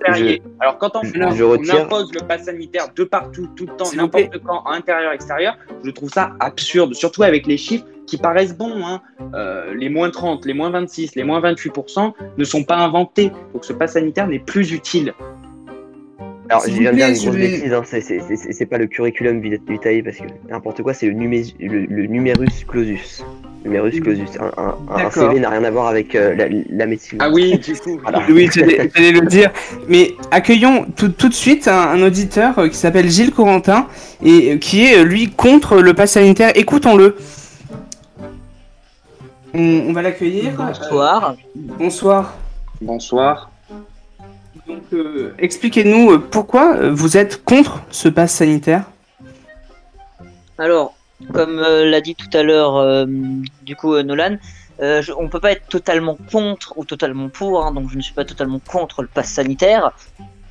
Alors 0.59 0.79
quand 0.79 0.97
en 0.97 1.03
je- 1.05 1.13
France, 1.19 1.35
je 1.37 1.45
retire. 1.45 1.75
on 1.77 1.85
impose 1.85 2.13
le 2.13 2.27
pass 2.27 2.45
sanitaire 2.45 2.89
de 2.95 3.05
partout, 3.05 3.47
tout 3.57 3.67
le 3.67 3.77
temps, 3.77 3.91
n'importe 3.97 4.39
quand, 4.45 4.67
intérieur, 4.67 5.13
extérieur, 5.13 5.57
je 5.85 5.91
trouve 5.91 6.11
ça 6.11 6.33
absurde, 6.41 6.95
surtout 6.95 7.23
avec 7.23 7.47
les 7.47 7.57
chiffres 7.57 7.87
qui 8.07 8.17
paraissent 8.19 8.57
bons. 8.57 8.85
Hein. 8.85 9.01
Euh, 9.35 9.73
les 9.75 9.89
moins 9.89 10.11
30, 10.11 10.45
les 10.45 10.53
moins 10.55 10.71
26, 10.71 11.15
les 11.15 11.23
moins 11.23 11.41
28% 11.41 12.13
ne 12.37 12.45
sont 12.45 12.65
pas 12.65 12.77
inventés. 12.79 13.31
Donc 13.55 13.65
ce 13.65 13.73
pass 13.73 13.93
sanitaire 13.93 14.27
n'est 14.27 14.41
plus 14.41 14.73
utile. 14.73 15.15
Alors, 16.51 16.65
je 16.67 16.73
viens 16.73 16.91
de 16.91 16.97
dire 16.97 17.07
une 17.09 17.15
grosse 17.15 17.27
vais- 17.37 17.49
bêtise, 17.49 17.73
hein. 17.73 17.83
c'est- 17.87 18.01
c'est- 18.01 18.21
c'est 18.37 18.53
c'est 18.53 18.67
pas 18.67 18.77
le 18.79 18.87
curriculum 18.87 19.41
vitae 19.41 20.03
parce 20.05 20.17
que 20.19 20.25
n'importe 20.51 20.83
quoi, 20.83 20.93
c'est 20.95 21.07
le, 21.07 21.13
numé- 21.15 21.55
le, 21.61 21.87
le 21.87 22.07
numerus 22.07 22.65
clausus. 22.67 23.25
Numerus 23.65 24.01
clausus. 24.01 24.31
Un, 24.41 24.75
un-. 24.97 25.11
CV 25.11 25.39
n'a 25.39 25.51
rien 25.51 25.63
à 25.65 25.71
voir 25.71 25.87
avec 25.87 26.15
euh, 26.15 26.35
la, 26.35 26.47
la 26.71 26.87
médecine. 26.87 27.19
Ah 27.21 27.31
oui, 27.31 27.57
du 27.59 27.75
coup. 27.75 27.99
Voilà. 28.03 28.23
Oui, 28.29 28.49
j'allais 28.53 29.13
le 29.13 29.27
dire. 29.27 29.53
Mais 29.89 30.15
accueillons 30.31 30.87
tout, 30.97 31.11
tout 31.11 31.29
de 31.29 31.35
suite 31.35 31.69
un, 31.69 31.79
un 31.91 32.03
auditeur 32.03 32.59
euh, 32.59 32.69
qui 32.69 32.77
s'appelle 32.77 33.09
Gilles 33.09 33.33
Corentin 33.33 33.87
et 34.25 34.53
euh, 34.55 34.57
qui 34.57 34.87
est, 34.87 35.05
lui, 35.05 35.29
contre 35.31 35.81
le 35.81 35.95
pass 35.95 36.13
sanitaire. 36.13 36.51
Écoutons-le. 36.57 37.17
On, 39.55 39.61
on 39.89 39.93
va 39.93 40.03
l'accueillir. 40.03 40.53
Bonsoir. 40.57 41.31
Euh, 41.39 41.61
bonsoir. 41.79 42.35
Bonsoir. 42.81 43.50
Donc, 44.71 44.83
euh, 44.93 45.35
expliquez-nous 45.39 46.13
euh, 46.13 46.19
pourquoi 46.19 46.77
euh, 46.77 46.91
vous 46.93 47.17
êtes 47.17 47.45
contre 47.45 47.83
ce 47.91 48.09
pass 48.09 48.33
sanitaire? 48.35 48.85
Alors, 50.59 50.95
comme 51.33 51.61
l'a 51.61 52.01
dit 52.01 52.15
tout 52.15 52.29
à 52.33 52.43
l'heure, 52.43 53.07
du 53.63 53.77
coup, 53.77 54.01
Nolan, 54.03 54.37
on 54.79 55.29
peut 55.29 55.41
pas 55.41 55.53
être 55.53 55.67
totalement 55.69 56.17
contre 56.31 56.75
ou 56.77 56.85
totalement 56.85 57.29
pour, 57.29 57.65
hein, 57.65 57.73
donc 57.73 57.91
je 57.91 57.97
ne 57.97 58.03
suis 58.03 58.15
pas 58.15 58.25
totalement 58.25 58.61
contre 58.71 59.03
le 59.03 59.09
pass 59.09 59.31
sanitaire. 59.31 59.93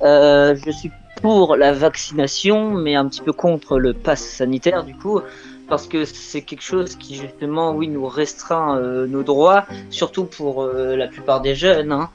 Je 0.02 0.70
suis 0.72 0.90
pour 1.22 1.56
la 1.56 1.72
vaccination, 1.72 2.72
mais 2.72 2.96
un 2.96 3.08
petit 3.08 3.20
peu 3.20 3.32
contre 3.32 3.78
le 3.78 3.94
pass 3.94 4.20
sanitaire, 4.20 4.82
du 4.84 4.94
coup, 4.94 5.20
parce 5.68 5.86
que 5.86 6.04
c'est 6.04 6.42
quelque 6.42 6.64
chose 6.64 6.96
qui, 6.96 7.14
justement, 7.14 7.72
oui, 7.72 7.86
nous 7.86 8.06
restreint 8.06 8.80
nos 8.80 9.22
droits, 9.22 9.64
surtout 9.90 10.24
pour 10.24 10.66
la 10.66 11.06
plupart 11.06 11.40
des 11.40 11.54
jeunes. 11.54 11.92
hein. 11.92 12.10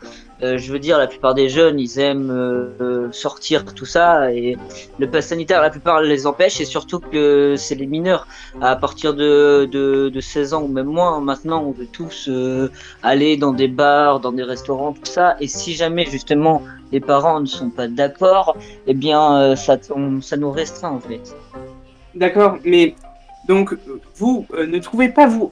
Euh, 0.46 0.58
je 0.58 0.72
veux 0.72 0.80
dire, 0.80 0.98
la 0.98 1.08
plupart 1.08 1.34
des 1.34 1.50
jeunes, 1.50 1.80
ils 1.80 2.00
aiment 2.00 2.30
euh, 2.30 3.12
sortir, 3.12 3.66
tout 3.74 3.86
ça, 3.86 4.32
et 4.32 4.58
le 5.00 5.10
pass 5.10 5.28
sanitaire, 5.28 5.62
la 5.62 5.72
plupart 5.72 6.02
les 6.02 6.28
empêche, 6.28 6.62
et 6.62 6.66
surtout 6.66 7.00
que 7.00 7.56
c'est 7.58 7.76
les 7.76 7.88
mineurs. 7.88 8.28
À 8.62 8.76
partir 8.76 9.14
de, 9.14 9.68
de, 9.72 10.10
de 10.10 10.22
16 10.22 10.54
ans 10.54 10.62
ou 10.64 10.68
même 10.68 10.86
moins, 10.86 11.20
maintenant, 11.20 11.64
on 11.64 11.72
veut 11.72 11.88
tous 11.92 12.28
euh, 12.30 12.70
aller 13.02 13.38
dans 13.38 13.54
des 13.54 13.68
bars, 13.68 14.20
dans 14.20 14.32
des 14.32 14.44
restaurants, 14.44 14.94
tout 14.94 15.06
ça. 15.06 15.36
Et 15.40 15.48
si 15.48 15.74
jamais, 15.74 16.06
justement, 16.06 16.62
les 16.92 17.00
parents 17.00 17.40
ne 17.40 17.48
sont 17.48 17.72
pas 17.72 17.88
d'accord, 17.88 18.56
eh 18.86 18.94
bien, 18.94 19.56
ça, 19.56 19.78
ça 20.22 20.38
nous 20.38 20.52
restreint, 20.52 20.92
en 20.92 21.00
fait. 21.00 21.36
D'accord, 22.14 22.58
mais 22.64 22.96
donc 23.48 23.76
vous 24.16 24.46
ne 24.56 24.80
trouvez 24.80 25.10
pas 25.10 25.28
vous 25.28 25.52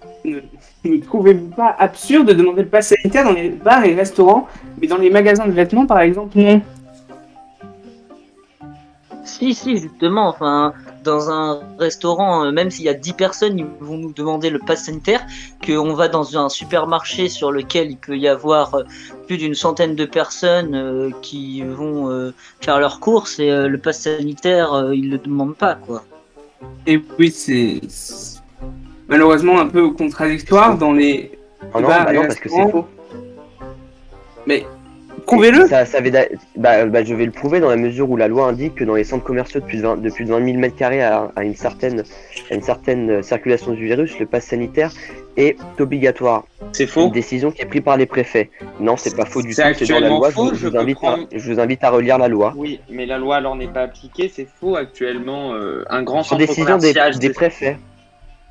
ne, 0.84 0.96
ne 0.96 1.02
trouvez-vous 1.02 1.50
pas 1.50 1.76
absurde 1.78 2.28
de 2.28 2.34
demander 2.34 2.64
le 2.64 2.70
pass 2.70 2.90
sanitaire 2.90 3.26
dans 3.26 3.34
les 3.34 3.50
bars 3.50 3.84
et 3.86 3.96
restaurants, 3.96 4.48
mais 4.80 4.88
dans 4.88 4.98
les 4.98 5.10
magasins 5.10 5.48
de 5.48 5.52
vêtements 5.52 5.86
par 5.86 6.02
exemple 6.02 6.38
non 6.38 6.62
Si, 9.26 9.54
si, 9.54 9.78
justement, 9.78 10.28
enfin, 10.28 10.74
dans 11.04 11.30
un 11.30 11.62
restaurant, 11.80 12.46
euh, 12.46 12.52
même 12.52 12.70
s'il 12.72 12.86
y 12.86 12.90
a 12.90 12.94
10 12.94 13.14
personnes, 13.14 13.60
ils 13.60 13.66
vont 13.80 13.98
nous 13.98 14.14
demander 14.14 14.50
le 14.50 14.60
pass 14.60 14.86
sanitaire, 14.86 15.26
qu'on 15.66 15.94
va 15.94 16.08
dans 16.08 16.38
un 16.38 16.50
supermarché 16.50 17.30
sur 17.30 17.52
lequel 17.52 17.92
il 17.92 17.98
peut 17.98 18.18
y 18.18 18.28
avoir 18.28 18.76
euh, 18.76 18.84
plus 19.28 19.38
d'une 19.38 19.56
centaine 19.56 19.96
de 19.96 20.06
personnes 20.06 20.76
euh, 20.76 21.12
qui 21.22 21.62
vont 21.62 22.34
faire 22.62 22.80
leurs 22.80 23.00
courses, 23.00 23.40
et 23.40 23.50
le 23.50 23.78
pass 23.78 24.02
sanitaire, 24.02 24.92
ils 24.94 25.10
le 25.10 25.18
demandent 25.18 25.56
pas, 25.56 25.76
quoi. 25.76 26.04
Et 26.88 27.02
oui, 27.20 27.32
c'est 27.32 27.82
malheureusement 29.18 29.60
un 29.60 29.68
peu 29.68 29.92
contradictoire 29.92 30.76
dans 30.78 30.92
les 30.92 31.32
Ah 31.74 31.80
non, 31.82 31.88
bah 31.88 32.08
et 32.12 32.16
non, 32.16 32.22
parce 32.24 32.40
que 32.40 32.50
c'est 32.50 32.70
faux. 32.72 32.88
Mais 34.48 34.66
prouvez-le. 35.28 35.68
Ça, 35.68 35.86
ça 35.86 36.00
avait 36.00 36.10
d'a- 36.12 36.26
bah, 36.58 36.86
bah, 36.88 37.04
je 37.04 37.14
vais 37.14 37.26
le 37.26 37.32
prouver 37.32 37.60
dans 37.60 37.70
la 37.70 37.76
mesure 37.78 38.10
où 38.10 38.18
la 38.18 38.28
loi 38.28 38.48
indique 38.48 38.76
que 38.76 38.84
dans 38.84 38.96
les 38.96 39.04
centres 39.04 39.24
commerciaux 39.24 39.60
de 39.62 39.66
plus 39.66 39.78
de 39.78 39.84
20, 39.84 39.98
de 39.98 40.10
plus 40.10 40.26
de 40.26 40.32
20 40.32 40.44
000 40.46 40.58
mètres 40.58 40.76
carrés 40.76 41.04
à, 41.04 41.32
à 41.36 41.44
une 41.44 41.56
certaine, 41.56 42.04
à 42.50 42.56
une 42.56 42.62
certaine 42.64 43.10
euh, 43.10 43.22
circulation 43.22 43.72
du 43.74 43.86
virus, 43.86 44.18
le 44.20 44.26
pass 44.26 44.46
sanitaire 44.46 44.92
est 45.38 45.56
obligatoire. 45.80 46.44
C'est 46.74 46.84
Une 46.84 46.90
faux. 46.90 47.10
décision 47.10 47.52
qui 47.52 47.62
est 47.62 47.66
prise 47.66 47.82
par 47.84 47.98
les 47.98 48.06
préfets. 48.08 48.50
Non, 48.80 48.98
c'est 48.98 49.16
pas 49.16 49.26
faux 49.26 49.42
du 49.44 49.50
tout. 49.50 49.54
C'est 49.56 49.62
dans 49.62 49.70
la 49.70 49.72
actuellement 49.72 50.18
loi. 50.20 50.32
faux, 50.32 50.50
je, 50.56 50.66
vous- 50.68 50.74
je 50.74 50.78
invite 50.78 50.96
prendre- 50.98 51.24
à, 51.32 51.38
je 51.38 51.52
vous 51.54 51.60
invite 51.60 51.84
à 51.84 51.90
relire 51.92 52.18
la 52.18 52.28
loi. 52.28 52.54
Oui, 52.58 52.80
mais 52.90 53.06
la 53.06 53.18
loi 53.20 53.36
alors 53.38 53.56
n'est 53.56 53.68
pas 53.68 53.82
appliquée, 53.84 54.32
c'est 54.34 54.48
faux 54.60 54.76
actuellement. 54.76 55.54
euh, 55.54 55.86
un 55.90 56.02
grand 56.04 56.24
Sur 56.24 56.32
centre 56.38 56.40
décision 56.48 56.78
des, 56.78 56.94
commercial, 56.94 57.20
des 57.20 57.30
préfets. 57.30 57.78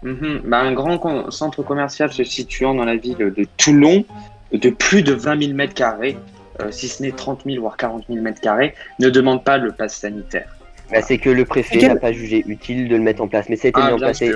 Mhm. 0.03 0.43
Bah, 0.45 0.61
un 0.61 0.73
grand 0.73 1.31
centre 1.31 1.63
commercial 1.63 2.13
se 2.13 2.25
situant 2.25 2.75
dans 2.75 2.85
la 2.85 2.97
ville 2.97 3.17
de 3.19 3.47
Toulon, 3.57 4.05
de 4.53 4.71
plus 4.71 5.03
de 5.03 5.13
20 5.13 5.41
000 5.41 5.55
mètres 5.55 5.75
carrés, 5.75 6.17
euh, 6.61 6.71
si 6.71 6.89
ce 6.89 7.03
n'est 7.03 7.13
30 7.13 7.43
000 7.47 7.61
voire 7.61 7.77
40 7.77 8.05
000 8.09 8.21
mètres 8.21 8.41
carrés, 8.41 8.75
ne 8.99 9.09
demande 9.11 9.45
pas 9.45 9.59
le 9.59 9.73
pass 9.73 9.95
sanitaire. 9.97 10.49
Bah, 10.91 11.01
c'est 11.01 11.19
que 11.19 11.31
le 11.31 11.45
préfet 11.45 11.79
quel- 11.79 11.93
n'a 11.95 11.97
pas 12.01 12.13
jugé 12.13 12.43
utile 12.47 12.89
de 12.89 12.97
le 12.97 13.03
mettre 13.03 13.23
en 13.23 13.29
place. 13.29 13.49
Mais 13.49 13.57
ça 13.57 13.69
a 13.69 13.71
été 13.71 13.81
mis 13.81 13.87
Ah, 13.89 13.95
en 13.95 13.97
bien 13.97 14.07
place. 14.09 14.23
Et. 14.23 14.33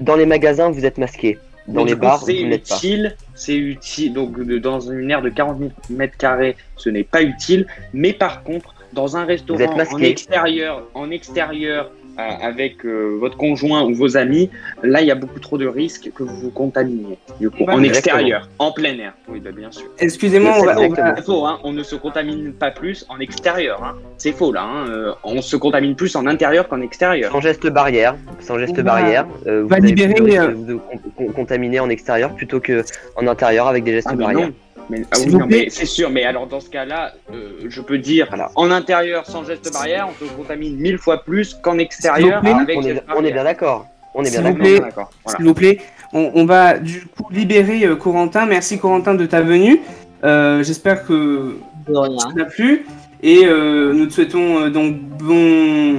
Dans 0.00 0.16
les 0.16 0.26
magasins, 0.26 0.70
vous 0.70 0.84
êtes 0.84 0.98
masqué. 0.98 1.38
Dans 1.68 1.84
les 1.84 1.94
bars, 1.94 2.18
vous 2.18 2.26
c'est 2.26 2.42
ne 2.42 2.48
l'êtes 2.48 2.68
pas. 2.68 2.76
utile, 2.76 3.16
c'est 3.34 3.56
utile. 3.56 4.12
Donc, 4.14 4.40
dans 4.40 4.80
une 4.80 5.08
aire 5.10 5.22
de 5.22 5.28
40 5.28 5.58
000 5.58 5.70
mètres 5.90 6.16
carrés, 6.16 6.56
ce 6.76 6.88
n'est 6.90 7.04
pas 7.04 7.22
utile. 7.22 7.66
Mais 7.92 8.12
par 8.12 8.42
contre, 8.42 8.74
dans 8.92 9.16
un 9.16 9.22
êtes 9.22 9.28
restaurant 9.28 9.64
en 9.72 9.76
masqué. 9.76 10.08
extérieur, 10.08 10.88
en 10.94 11.10
extérieur, 11.12 11.90
avec 12.16 12.84
euh, 12.84 13.16
votre 13.18 13.36
conjoint 13.36 13.82
ou 13.84 13.94
vos 13.94 14.16
amis, 14.16 14.50
là, 14.82 15.00
il 15.00 15.06
y 15.06 15.10
a 15.10 15.14
beaucoup 15.14 15.40
trop 15.40 15.56
de 15.58 15.66
risques 15.66 16.10
que 16.14 16.22
vous 16.22 16.36
vous 16.36 16.50
contaminiez. 16.50 17.18
Du 17.38 17.50
coup, 17.50 17.64
Bah, 17.64 17.74
en 17.74 17.82
exactement. 17.82 18.18
extérieur, 18.18 18.48
en 18.58 18.72
plein 18.72 18.98
air. 18.98 19.14
Oui, 19.28 19.40
bah, 19.40 19.50
bien 19.52 19.70
sûr. 19.70 19.86
Excusez-moi, 19.98 20.52
on 20.58 20.64
va, 20.64 20.74
faux, 21.22 21.46
hein. 21.46 21.58
on 21.64 21.72
ne 21.72 21.82
se 21.82 21.96
contamine 21.96 22.52
pas 22.52 22.70
plus 22.70 23.06
en 23.08 23.18
extérieur. 23.20 23.82
Hein. 23.82 23.94
C'est 24.18 24.32
faux 24.32 24.52
là. 24.52 24.62
Hein. 24.64 24.86
Euh, 24.90 25.12
on 25.24 25.40
se 25.42 25.56
contamine 25.56 25.94
plus 25.94 26.14
en 26.16 26.26
intérieur 26.26 26.68
qu'en 26.68 26.80
extérieur. 26.80 27.32
Sans 27.32 27.40
geste 27.40 27.66
barrière, 27.68 28.16
sans 28.40 28.58
geste 28.58 28.72
On 28.74 28.76
va- 28.78 28.82
barrière, 28.82 29.26
euh, 29.46 29.62
vous 29.62 29.68
va 29.68 29.78
libérer, 29.78 30.14
euh, 30.20 30.48
vous 30.54 30.64
de 30.64 30.74
con- 30.74 30.98
con- 31.16 31.32
contaminer 31.32 31.80
en 31.80 31.88
extérieur 31.88 32.34
plutôt 32.34 32.60
que 32.60 32.84
en 33.16 33.26
intérieur 33.26 33.66
avec 33.68 33.84
des 33.84 33.92
gestes 33.92 34.08
Ah, 34.10 34.14
barrières. 34.16 34.48
non. 34.48 34.52
Mais, 34.90 35.04
ah 35.12 35.16
oui, 35.24 35.26
non, 35.34 35.46
mais 35.48 35.70
c'est 35.70 35.86
sûr. 35.86 36.10
Mais 36.10 36.24
alors 36.24 36.46
dans 36.48 36.60
ce 36.60 36.68
cas-là, 36.68 37.12
euh, 37.32 37.52
je 37.68 37.80
peux 37.80 37.98
dire 37.98 38.26
Voilà. 38.28 38.50
en 38.56 38.70
intérieur 38.70 39.24
sans 39.26 39.44
geste 39.44 39.72
barrière, 39.72 40.08
on 40.10 40.24
se 40.24 40.30
contamine 40.32 40.76
mille 40.76 40.98
fois 40.98 41.22
plus 41.22 41.54
qu'en 41.54 41.78
extérieur 41.78 42.40
plaît. 42.40 42.50
avec 42.52 42.76
On 42.78 42.82
est, 42.82 43.02
on 43.16 43.24
est 43.24 43.32
bien 43.32 43.44
d'accord. 43.44 43.86
On 44.14 44.24
est 44.24 44.30
bien 44.30 44.42
S'il 44.42 44.58
vous 44.58 44.80
d'accord. 44.80 45.10
Voilà. 45.24 45.36
s'il 45.38 45.46
vous 45.46 45.54
plaît, 45.54 45.78
on, 46.12 46.32
on 46.34 46.44
va 46.44 46.78
du 46.78 47.06
coup 47.06 47.28
libérer 47.30 47.84
euh, 47.86 47.94
Corentin. 47.94 48.46
Merci 48.46 48.78
Corentin 48.80 49.14
de 49.14 49.26
ta 49.26 49.40
venue. 49.42 49.80
Euh, 50.24 50.62
J'espère 50.64 51.06
que 51.06 51.56
ça 51.86 52.28
t'a 52.36 52.44
plu 52.46 52.84
et 53.22 53.42
euh, 53.44 53.92
nous 53.94 54.06
te 54.06 54.12
souhaitons 54.14 54.62
euh, 54.64 54.70
donc 54.70 54.96
bon 55.00 55.96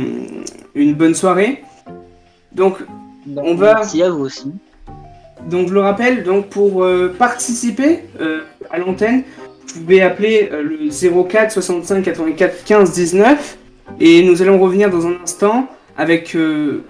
une 0.75 0.93
bonne 0.93 1.15
soirée. 1.15 1.63
Donc 2.51 2.77
On 3.37 3.55
va- 3.55 3.75
Merci 3.75 4.03
à 4.03 4.09
vous 4.09 4.25
aussi. 4.25 4.51
Donc 5.49 5.69
je 5.69 5.73
le 5.73 5.81
rappelle, 5.81 6.23
donc 6.23 6.47
pour 6.49 6.83
euh, 6.83 7.13
participer 7.17 7.99
euh, 8.21 8.41
à 8.69 8.77
l'antenne, 8.77 9.23
vous 9.75 9.81
pouvez 9.81 10.01
appeler 10.01 10.49
euh, 10.51 10.61
le 10.63 11.23
04 11.27 11.51
65 11.51 12.03
84 12.03 12.63
15 12.63 12.91
19 12.91 13.57
et 13.99 14.23
nous 14.23 14.41
allons 14.41 14.59
revenir 14.59 14.89
dans 14.89 15.07
un 15.07 15.13
instant 15.23 15.67
avec. 15.97 16.35
euh, 16.35 16.83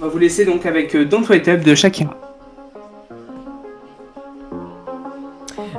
on 0.00 0.04
va 0.04 0.08
vous 0.10 0.18
laisser 0.18 0.44
donc 0.44 0.66
avec 0.66 0.94
euh, 0.94 1.04
Don't 1.04 1.24
Wait 1.28 1.48
Up 1.48 1.62
de 1.64 1.74
Shakira. 1.74 2.14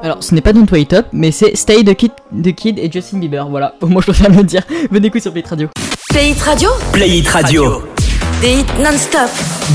Alors, 0.01 0.23
ce 0.23 0.33
n'est 0.33 0.41
pas 0.41 0.53
Don't 0.53 0.65
Wait 0.71 0.93
Up, 0.93 1.07
mais 1.11 1.31
c'est 1.31 1.55
Stay 1.55 1.83
the 1.83 1.93
Kid, 1.93 2.11
the 2.43 2.53
Kid 2.55 2.79
et 2.79 2.89
Justin 2.91 3.17
Bieber. 3.19 3.47
Voilà, 3.49 3.75
au 3.81 3.87
moins 3.87 4.01
je 4.01 4.11
préfère 4.11 4.29
le 4.35 4.43
dire. 4.43 4.63
Venez 4.91 5.07
écouter 5.07 5.21
sur 5.21 5.33
Play 5.33 5.43
Radio. 5.47 5.67
Play 6.09 6.29
It 6.31 6.39
Radio, 6.41 6.69
Play 6.93 7.17
It 7.19 7.27
Radio. 7.27 7.81
des 8.41 8.49
hits 8.59 8.65
non-stop. 8.83 9.29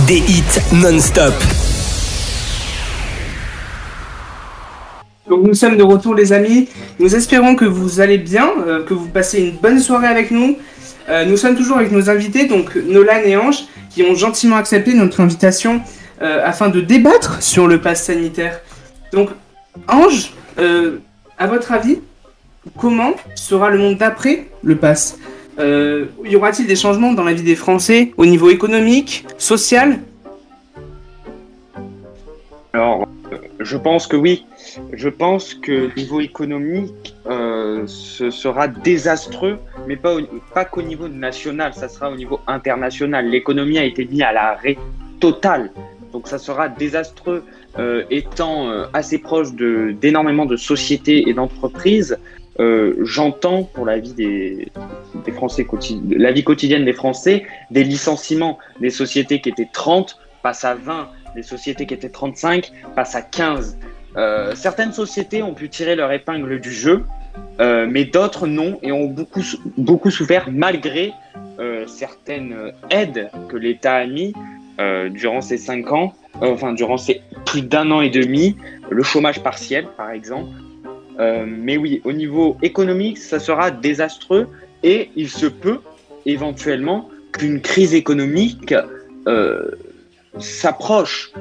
Des 0.07 0.19
hits 0.19 0.61
non-stop. 0.73 1.35
Donc 5.29 5.47
nous 5.47 5.55
sommes 5.55 5.77
de 5.77 5.83
retour 5.83 6.15
les 6.15 6.33
amis. 6.33 6.69
Nous 6.99 7.15
espérons 7.15 7.55
que 7.55 7.65
vous 7.65 8.01
allez 8.01 8.19
bien, 8.19 8.51
euh, 8.67 8.85
que 8.85 8.93
vous 8.93 9.09
passez 9.09 9.41
une 9.41 9.53
bonne 9.53 9.79
soirée 9.79 10.07
avec 10.07 10.31
nous. 10.31 10.59
Euh, 11.09 11.25
nous 11.25 11.37
sommes 11.37 11.57
toujours 11.57 11.79
avec 11.79 11.93
nos 11.93 12.11
invités, 12.11 12.47
donc 12.47 12.77
Nolan 12.77 13.21
et 13.25 13.37
Ange, 13.37 13.65
qui 13.91 14.03
ont 14.03 14.15
gentiment 14.15 14.57
accepté 14.57 14.95
notre 14.95 15.21
invitation 15.21 15.81
euh, 16.21 16.43
afin 16.45 16.69
de 16.69 16.81
débattre 16.81 17.43
sur 17.43 17.67
le 17.67 17.81
pass 17.81 18.05
sanitaire. 18.05 18.61
Donc 19.13 19.31
Ange, 19.89 20.35
à 21.39 21.47
votre 21.47 21.73
avis, 21.73 22.01
comment 22.79 23.15
sera 23.35 23.71
le 23.71 23.79
monde 23.79 23.97
d'après 23.97 24.47
le 24.63 24.77
pass? 24.77 25.19
Y 25.59 26.37
aura-t-il 26.37 26.67
des 26.67 26.77
changements 26.77 27.13
dans 27.13 27.25
la 27.25 27.33
vie 27.33 27.43
des 27.43 27.57
Français 27.57 28.13
au 28.17 28.27
niveau 28.27 28.51
économique, 28.51 29.27
social? 29.37 29.99
Alors, 32.73 33.07
je 33.61 33.77
pense 33.77 34.07
que 34.07 34.17
oui. 34.17 34.45
Je 34.93 35.09
pense 35.09 35.55
que 35.55 35.95
niveau 35.97 36.21
économique, 36.21 37.15
euh, 37.27 37.85
ce 37.87 38.31
sera 38.31 38.69
désastreux, 38.69 39.59
mais 39.87 39.97
pas, 39.97 40.17
au- 40.17 40.23
pas 40.53 40.65
qu'au 40.65 40.83
niveau 40.83 41.09
national, 41.09 41.75
ça 41.75 41.89
sera 41.89 42.11
au 42.11 42.17
niveau 42.17 42.41
international. 42.47 43.29
L'économie 43.29 43.79
a 43.79 43.85
été 43.85 44.05
mise 44.05 44.23
à 44.23 44.33
l'arrêt 44.33 44.77
total. 45.21 45.71
Donc 46.13 46.29
ça 46.29 46.39
sera 46.39 46.69
désastreux, 46.69 47.45
euh, 47.79 48.05
étant 48.11 48.69
euh, 48.69 48.87
assez 48.93 49.19
proche 49.19 49.53
d'énormément 49.53 50.47
de, 50.47 50.57
sociétés 50.57 51.29
et 51.29 51.35
d'entreprises. 51.35 52.17
J'entends 53.03 53.65
pour 53.65 53.85
la 53.85 53.99
vie 53.99 54.13
des, 54.13 54.69
Français, 55.33 55.67
la 56.11 56.31
vie 56.31 56.45
quotidienne 56.45 56.85
des 56.85 56.93
Français, 56.93 57.45
des 57.73 57.83
licenciements 57.83 58.59
des 58.79 58.91
sociétés 58.91 59.41
qui 59.41 59.49
étaient 59.49 59.69
30 59.73 60.17
passent 60.41 60.65
à 60.65 60.77
20, 60.77 61.09
des 61.35 61.43
sociétés 61.43 61.87
qui 61.87 61.95
étaient 61.95 62.09
35 62.09 62.71
passent 62.95 63.15
à 63.15 63.23
15. 63.23 63.79
Euh, 64.17 64.55
certaines 64.55 64.93
sociétés 64.93 65.43
ont 65.43 65.55
pu 65.55 65.69
tirer 65.69 65.97
leur 65.97 66.13
épingle 66.13 66.61
du 66.61 66.71
jeu, 66.73 67.03
euh, 67.61 67.87
mais 67.91 68.05
d'autres 68.05 68.47
non 68.47 68.79
et 68.83 68.93
ont 68.93 69.07
beaucoup, 69.07 69.43
sou- 69.43 69.59
beaucoup 69.77 70.11
souffert 70.11 70.49
malgré 70.53 71.13
euh, 71.59 71.85
certaines 71.87 72.55
aides 72.91 73.31
que 73.49 73.57
l'État 73.57 73.95
a 73.95 74.07
mis 74.07 74.33
durant 75.11 75.41
ces 75.41 75.57
cinq 75.57 75.93
ans, 75.93 76.15
enfin 76.41 76.73
durant 76.73 76.97
ces 76.97 77.21
plus 77.47 77.63
d'un 77.63 77.93
an 77.93 78.01
et 78.01 78.11
demi, 78.11 78.57
le 78.91 79.05
chômage 79.05 79.41
partiel 79.41 79.87
par 79.97 80.11
exemple. 80.11 80.49
Mais 81.47 81.77
oui, 81.77 82.01
au 82.03 82.13
niveau 82.13 82.57
économique, 82.61 83.19
ça 83.19 83.39
sera 83.39 83.71
désastreux 83.71 84.49
et 84.83 85.11
il 85.15 85.29
se 85.29 85.47
peut 85.47 85.79
éventuellement 86.27 87.09
qu'une 87.33 87.61
crise 87.61 87.95
économique 87.95 88.75
s'approche. 90.39 91.33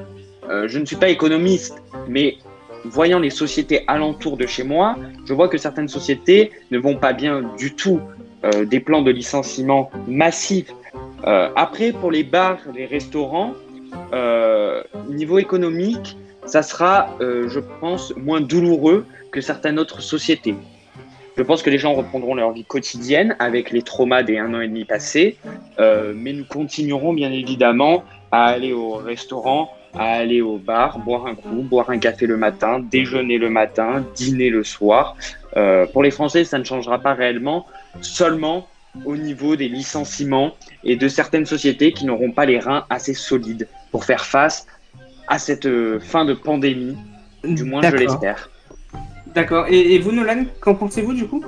Euh, 0.49 0.67
je 0.67 0.79
ne 0.79 0.85
suis 0.85 0.95
pas 0.95 1.09
économiste, 1.09 1.81
mais 2.07 2.37
voyant 2.85 3.19
les 3.19 3.29
sociétés 3.29 3.83
alentour 3.87 4.37
de 4.37 4.45
chez 4.45 4.63
moi, 4.63 4.97
je 5.25 5.33
vois 5.33 5.47
que 5.47 5.57
certaines 5.57 5.87
sociétés 5.87 6.51
ne 6.71 6.77
vont 6.77 6.97
pas 6.97 7.13
bien 7.13 7.43
du 7.57 7.73
tout. 7.75 8.01
Euh, 8.45 8.65
des 8.65 8.81
plans 8.81 9.01
de 9.01 9.09
licenciement 9.09 9.89
massifs. 10.05 10.73
Euh, 11.25 11.49
après, 11.55 11.93
pour 11.93 12.11
les 12.11 12.25
bars, 12.25 12.59
les 12.75 12.85
restaurants, 12.85 13.53
niveau 15.09 15.39
économique, 15.39 16.17
ça 16.45 16.61
sera, 16.61 17.09
je 17.19 17.59
pense, 17.79 18.13
moins 18.17 18.41
douloureux 18.41 19.05
que 19.31 19.39
certaines 19.39 19.79
autres 19.79 20.01
sociétés. 20.01 20.55
Je 21.35 21.41
pense 21.41 21.63
que 21.63 21.69
les 21.69 21.77
gens 21.77 21.93
reprendront 21.93 22.35
leur 22.35 22.51
vie 22.51 22.63
quotidienne 22.63 23.35
avec 23.39 23.71
les 23.71 23.81
traumas 23.81 24.23
des 24.23 24.37
un 24.37 24.53
an 24.53 24.61
et 24.61 24.67
demi 24.67 24.85
passés, 24.85 25.37
euh, 25.79 26.13
mais 26.15 26.33
nous 26.33 26.45
continuerons 26.45 27.13
bien 27.13 27.31
évidemment 27.31 28.03
à 28.31 28.45
aller 28.45 28.71
au 28.71 28.93
restaurant, 28.93 29.71
à 29.95 30.13
aller 30.13 30.41
au 30.41 30.57
bar, 30.57 30.99
boire 30.99 31.25
un 31.25 31.35
coup, 31.35 31.63
boire 31.63 31.89
un 31.89 31.97
café 31.97 32.27
le 32.27 32.37
matin, 32.37 32.79
déjeuner 32.79 33.37
le 33.37 33.49
matin, 33.49 34.05
dîner 34.15 34.49
le 34.49 34.63
soir. 34.63 35.15
Euh, 35.57 35.85
pour 35.87 36.03
les 36.03 36.11
Français, 36.11 36.43
ça 36.45 36.59
ne 36.59 36.63
changera 36.63 36.99
pas 36.99 37.13
réellement, 37.13 37.65
seulement 38.01 38.67
au 39.05 39.15
niveau 39.15 39.55
des 39.55 39.69
licenciements 39.69 40.55
et 40.83 40.95
de 40.95 41.07
certaines 41.07 41.47
sociétés 41.47 41.93
qui 41.93 42.05
n'auront 42.05 42.31
pas 42.31 42.45
les 42.45 42.59
reins 42.59 42.85
assez 42.91 43.15
solides 43.15 43.67
pour 43.91 44.05
faire 44.05 44.25
face 44.25 44.67
à 45.27 45.39
cette 45.39 45.65
euh, 45.65 45.99
fin 45.99 46.25
de 46.25 46.33
pandémie, 46.33 46.95
du 47.43 47.63
moins 47.63 47.81
je 47.81 47.95
l'espère. 47.95 48.49
D'accord. 49.35 49.65
Et, 49.69 49.97
vous 49.99 50.11
Nolan, 50.11 50.45
qu'en 50.59 50.75
pensez-vous 50.75 51.13
du 51.13 51.25
coup? 51.25 51.43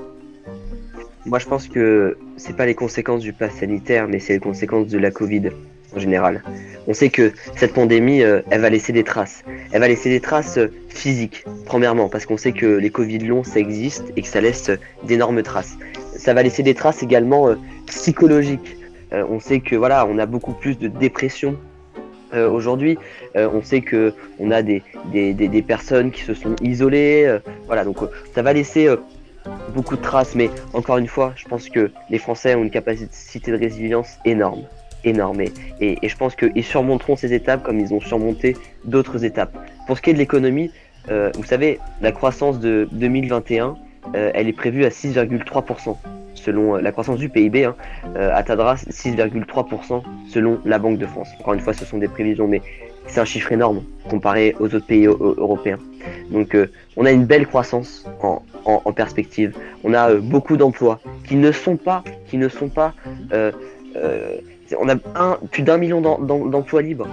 Moi, 1.25 1.39
je 1.39 1.45
pense 1.45 1.67
que 1.67 2.17
c'est 2.37 2.55
pas 2.55 2.65
les 2.65 2.75
conséquences 2.75 3.21
du 3.21 3.33
pass 3.33 3.53
sanitaire, 3.55 4.07
mais 4.07 4.19
c'est 4.19 4.33
les 4.33 4.39
conséquences 4.39 4.87
de 4.87 4.97
la 4.97 5.11
Covid 5.11 5.49
en 5.95 5.99
général. 5.99 6.43
On 6.87 6.93
sait 6.93 7.09
que 7.09 7.31
cette 7.55 7.73
pandémie, 7.73 8.21
euh, 8.21 8.41
elle 8.49 8.61
va 8.61 8.69
laisser 8.69 8.91
des 8.91 9.03
traces. 9.03 9.43
Elle 9.71 9.79
va 9.79 9.87
laisser 9.87 10.09
des 10.09 10.19
traces 10.19 10.57
euh, 10.57 10.71
physiques, 10.89 11.45
premièrement, 11.65 12.09
parce 12.09 12.25
qu'on 12.25 12.37
sait 12.37 12.51
que 12.51 12.65
les 12.65 12.89
Covid 12.89 13.19
longs, 13.19 13.43
ça 13.43 13.59
existe 13.59 14.03
et 14.15 14.21
que 14.21 14.27
ça 14.27 14.41
laisse 14.41 14.69
euh, 14.69 14.77
d'énormes 15.03 15.41
traces. 15.41 15.77
Ça 16.17 16.33
va 16.33 16.43
laisser 16.43 16.63
des 16.63 16.73
traces 16.73 17.03
également 17.03 17.55
psychologiques. 17.87 18.77
On 19.11 19.39
sait 19.39 19.59
que 19.59 19.75
voilà, 19.75 20.07
on 20.07 20.17
a 20.17 20.25
beaucoup 20.25 20.53
plus 20.53 20.77
de 20.77 20.87
dépression 20.87 21.57
euh, 22.35 22.49
aujourd'hui. 22.49 22.97
Euh, 23.35 23.49
on 23.53 23.61
sait 23.61 23.81
que 23.81 24.13
on 24.39 24.51
a 24.51 24.61
des, 24.61 24.83
des, 25.11 25.33
des, 25.33 25.61
personnes 25.61 26.11
qui 26.11 26.21
se 26.21 26.33
sont 26.33 26.55
isolées. 26.61 27.25
euh, 27.25 27.39
voilà, 27.67 27.83
donc 27.83 27.97
ça 28.33 28.41
va 28.41 28.53
laisser 28.53 28.89
beaucoup 29.73 29.95
de 29.95 30.01
traces, 30.01 30.35
mais 30.35 30.49
encore 30.73 30.97
une 30.97 31.07
fois, 31.07 31.33
je 31.35 31.45
pense 31.45 31.69
que 31.69 31.91
les 32.09 32.17
Français 32.17 32.55
ont 32.55 32.63
une 32.63 32.71
capacité 32.71 33.51
de 33.51 33.57
résilience 33.57 34.17
énorme, 34.25 34.63
énorme, 35.03 35.41
et, 35.41 35.51
et, 35.79 36.09
je 36.09 36.17
pense 36.17 36.35
qu'ils 36.35 36.63
surmonteront 36.63 37.15
ces 37.15 37.33
étapes 37.33 37.63
comme 37.63 37.79
ils 37.79 37.93
ont 37.93 37.99
surmonté 38.01 38.55
d'autres 38.85 39.23
étapes. 39.23 39.55
Pour 39.85 39.97
ce 39.97 40.01
qui 40.01 40.09
est 40.09 40.13
de 40.13 40.17
l'économie, 40.17 40.71
vous 41.07 41.43
savez, 41.43 41.79
la 42.01 42.11
croissance 42.11 42.59
de 42.59 42.87
2021, 42.91 43.75
euh, 44.13 44.31
elle 44.33 44.47
est 44.47 44.53
prévue 44.53 44.85
à 44.85 44.89
6,3%, 44.89 45.97
selon 46.45 46.75
euh, 46.75 46.81
la 46.81 46.91
croissance 46.91 47.17
du 47.17 47.29
PIB, 47.29 47.65
hein, 47.65 47.75
euh, 48.15 48.29
atteindra 48.33 48.75
6,3% 48.75 50.03
selon 50.29 50.59
la 50.65 50.77
Banque 50.79 50.97
de 50.99 51.05
France. 51.05 51.29
Encore 51.39 51.53
une 51.55 51.59
fois, 51.59 51.73
ce 51.73 51.85
sont 51.85 51.97
des 51.97 52.07
prévisions, 52.07 52.47
mais 52.47 52.61
c'est 53.07 53.19
un 53.19 53.25
chiffre 53.25 53.51
énorme 53.51 53.81
comparé 54.09 54.55
aux 54.59 54.65
autres 54.65 54.85
pays 54.85 55.03
eu- 55.05 55.07
européens. 55.37 55.79
Donc, 56.31 56.55
euh, 56.55 56.67
on 56.97 57.05
a 57.05 57.11
une 57.11 57.25
belle 57.25 57.47
croissance 57.47 58.05
en, 58.21 58.91
perspective. 58.93 59.53
On 59.83 59.93
a 59.93 60.11
euh, 60.11 60.19
beaucoup 60.21 60.57
d'emplois 60.57 60.99
qui 61.27 61.35
ne 61.35 61.51
sont 61.51 61.75
pas, 61.77 62.03
qui 62.27 62.37
ne 62.37 62.47
sont 62.49 62.69
pas. 62.69 62.93
euh, 63.33 63.51
euh, 63.95 64.35
on 64.79 64.89
a 64.89 64.95
plus 65.51 65.61
d'un 65.63 65.77
million 65.77 66.01
d'em- 66.01 66.25
d'em- 66.25 66.49
d'emplois 66.49 66.81
libres. 66.81 67.07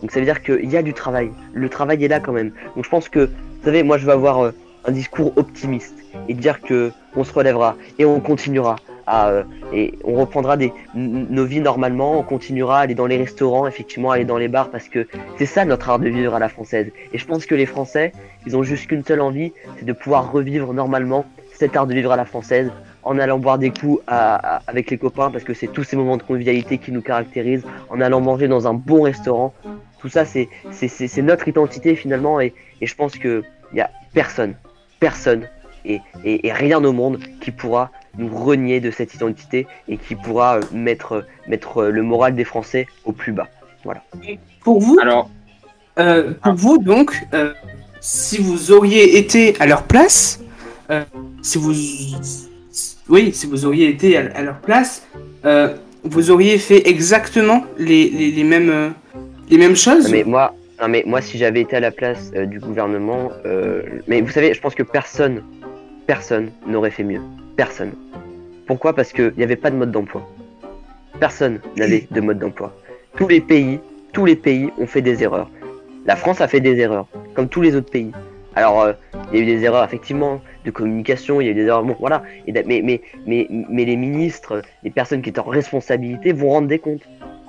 Donc 0.00 0.10
ça 0.10 0.18
veut 0.18 0.26
dire 0.26 0.42
qu'il 0.42 0.68
y 0.70 0.76
a 0.76 0.82
du 0.82 0.92
travail. 0.92 1.30
Le 1.52 1.68
travail 1.68 2.04
est 2.04 2.08
là 2.08 2.18
quand 2.20 2.32
même. 2.32 2.50
Donc 2.74 2.84
je 2.84 2.90
pense 2.90 3.08
que, 3.08 3.20
vous 3.20 3.64
savez, 3.64 3.82
moi 3.84 3.96
je 3.98 4.04
vais 4.06 4.12
avoir 4.12 4.40
euh, 4.44 4.50
un 4.86 4.92
discours 4.92 5.32
optimiste 5.36 5.94
et 6.28 6.34
dire 6.34 6.60
que 6.60 6.90
on 7.16 7.24
se 7.24 7.32
relèvera 7.32 7.76
et 7.98 8.04
on 8.04 8.20
continuera 8.20 8.76
à 9.06 9.28
euh, 9.28 9.44
et 9.72 9.94
on 10.04 10.14
reprendra 10.14 10.56
nos 10.94 11.44
vies 11.44 11.60
normalement. 11.60 12.18
On 12.18 12.22
continuera 12.22 12.78
à 12.78 12.82
aller 12.82 12.94
dans 12.94 13.06
les 13.06 13.16
restaurants, 13.16 13.66
effectivement, 13.66 14.10
à 14.10 14.14
aller 14.16 14.24
dans 14.24 14.38
les 14.38 14.48
bars 14.48 14.70
parce 14.70 14.88
que 14.88 15.06
c'est 15.36 15.46
ça 15.46 15.64
notre 15.64 15.90
art 15.90 15.98
de 15.98 16.08
vivre 16.08 16.34
à 16.34 16.38
la 16.38 16.48
française. 16.48 16.90
Et 17.12 17.18
je 17.18 17.26
pense 17.26 17.44
que 17.46 17.54
les 17.54 17.66
Français, 17.66 18.12
ils 18.46 18.56
ont 18.56 18.62
juste 18.62 18.86
qu'une 18.86 19.04
seule 19.04 19.20
envie, 19.20 19.52
c'est 19.78 19.84
de 19.84 19.92
pouvoir 19.92 20.30
revivre 20.30 20.72
normalement 20.72 21.24
cet 21.52 21.76
art 21.76 21.86
de 21.86 21.94
vivre 21.94 22.12
à 22.12 22.16
la 22.16 22.24
française 22.24 22.70
en 23.02 23.18
allant 23.18 23.38
boire 23.38 23.58
des 23.58 23.70
coups 23.70 24.02
avec 24.06 24.90
les 24.90 24.98
copains 24.98 25.30
parce 25.30 25.44
que 25.44 25.54
c'est 25.54 25.68
tous 25.68 25.84
ces 25.84 25.96
moments 25.96 26.16
de 26.16 26.22
convivialité 26.22 26.78
qui 26.78 26.90
nous 26.90 27.02
caractérisent, 27.02 27.66
en 27.90 28.00
allant 28.00 28.20
manger 28.20 28.48
dans 28.48 28.66
un 28.66 28.74
bon 28.74 29.02
restaurant. 29.02 29.54
Tout 29.98 30.08
ça, 30.08 30.24
c'est 30.24 30.48
notre 31.22 31.48
identité 31.48 31.96
finalement 31.96 32.40
et, 32.40 32.54
et 32.80 32.86
je 32.86 32.94
pense 32.94 33.16
qu'il 33.16 33.42
n'y 33.72 33.80
a 33.80 33.90
personne, 34.12 34.54
personne 35.00 35.48
et, 35.84 36.00
et- 36.24 36.46
et 36.46 36.52
rien 36.52 36.82
au 36.84 36.92
monde 36.92 37.18
qui 37.40 37.50
pourra 37.50 37.90
nous 38.18 38.28
renier 38.34 38.80
de 38.80 38.90
cette 38.90 39.14
identité 39.14 39.66
et 39.88 39.96
qui 39.96 40.14
pourra 40.14 40.56
euh, 40.56 40.60
mettre, 40.72 41.24
mettre 41.48 41.78
euh, 41.78 41.90
le 41.90 42.02
moral 42.02 42.34
des 42.34 42.44
Français 42.44 42.86
au 43.04 43.12
plus 43.12 43.32
bas. 43.32 43.48
Pour 44.62 44.80
vous, 44.80 44.98
Alors, 45.00 45.28
euh, 45.98 46.32
pour 46.42 46.54
vous 46.54 46.78
donc, 46.78 47.20
euh, 47.34 47.52
si 48.00 48.38
vous 48.38 48.72
auriez 48.72 49.18
été 49.18 49.54
à 49.60 49.66
leur 49.66 49.82
place, 49.82 50.40
euh, 50.90 51.02
si 51.42 51.58
vous, 51.58 51.74
oui, 53.08 53.32
si 53.32 53.46
vous 53.46 53.66
auriez 53.66 53.88
été 53.88 54.16
à, 54.16 54.22
à 54.34 54.42
leur 54.42 54.58
place, 54.60 55.06
euh, 55.44 55.74
vous 56.02 56.30
auriez 56.30 56.58
fait 56.58 56.88
exactement 56.88 57.64
les, 57.78 58.08
les, 58.10 58.30
les 58.30 58.44
mêmes, 58.44 58.70
euh, 58.70 58.88
les 59.50 59.58
mêmes 59.58 59.76
choses? 59.76 60.04
Non, 60.04 60.10
mais 60.12 60.24
moi, 60.24 60.54
non, 60.80 60.88
mais 60.88 61.02
moi, 61.06 61.20
si 61.20 61.36
j'avais 61.38 61.60
été 61.60 61.76
à 61.76 61.80
la 61.80 61.90
place 61.90 62.30
euh, 62.34 62.46
du 62.46 62.58
gouvernement, 62.58 63.30
euh, 63.44 63.82
mais 64.08 64.20
vous 64.22 64.30
savez, 64.30 64.54
je 64.54 64.60
pense 64.60 64.74
que 64.74 64.82
personne, 64.82 65.42
personne 66.06 66.50
n'aurait 66.66 66.90
fait 66.90 67.04
mieux. 67.04 67.20
Personne. 67.56 67.92
Pourquoi? 68.66 68.94
Parce 68.94 69.12
qu'il 69.12 69.32
n'y 69.36 69.42
avait 69.42 69.56
pas 69.56 69.70
de 69.70 69.76
mode 69.76 69.90
d'emploi. 69.90 70.28
Personne 71.20 71.60
n'avait 71.76 72.06
de 72.10 72.20
mode 72.20 72.38
d'emploi. 72.38 72.74
Tous 73.16 73.28
les 73.28 73.40
pays, 73.40 73.78
tous 74.12 74.24
les 74.24 74.36
pays 74.36 74.70
ont 74.78 74.86
fait 74.86 75.02
des 75.02 75.22
erreurs. 75.22 75.50
La 76.06 76.16
France 76.16 76.40
a 76.40 76.48
fait 76.48 76.60
des 76.60 76.78
erreurs, 76.78 77.06
comme 77.34 77.48
tous 77.48 77.62
les 77.62 77.76
autres 77.76 77.90
pays. 77.90 78.10
Alors, 78.56 78.82
euh, 78.82 78.92
il 79.32 79.38
y 79.38 79.40
a 79.40 79.42
eu 79.42 79.46
des 79.46 79.64
erreurs 79.64 79.84
effectivement 79.84 80.40
de 80.64 80.70
communication, 80.70 81.40
il 81.40 81.46
y 81.46 81.48
a 81.48 81.50
eu 81.52 81.54
des 81.54 81.66
erreurs, 81.66 81.84
voilà. 81.98 82.22
Mais, 82.46 83.00
les 83.26 83.96
ministres, 83.96 84.62
les 84.82 84.90
personnes 84.90 85.22
qui 85.22 85.30
étaient 85.30 85.40
en 85.40 85.44
responsabilité 85.44 86.32
vont 86.32 86.50
rendre 86.50 86.68
des 86.68 86.78
comptes. 86.78 87.02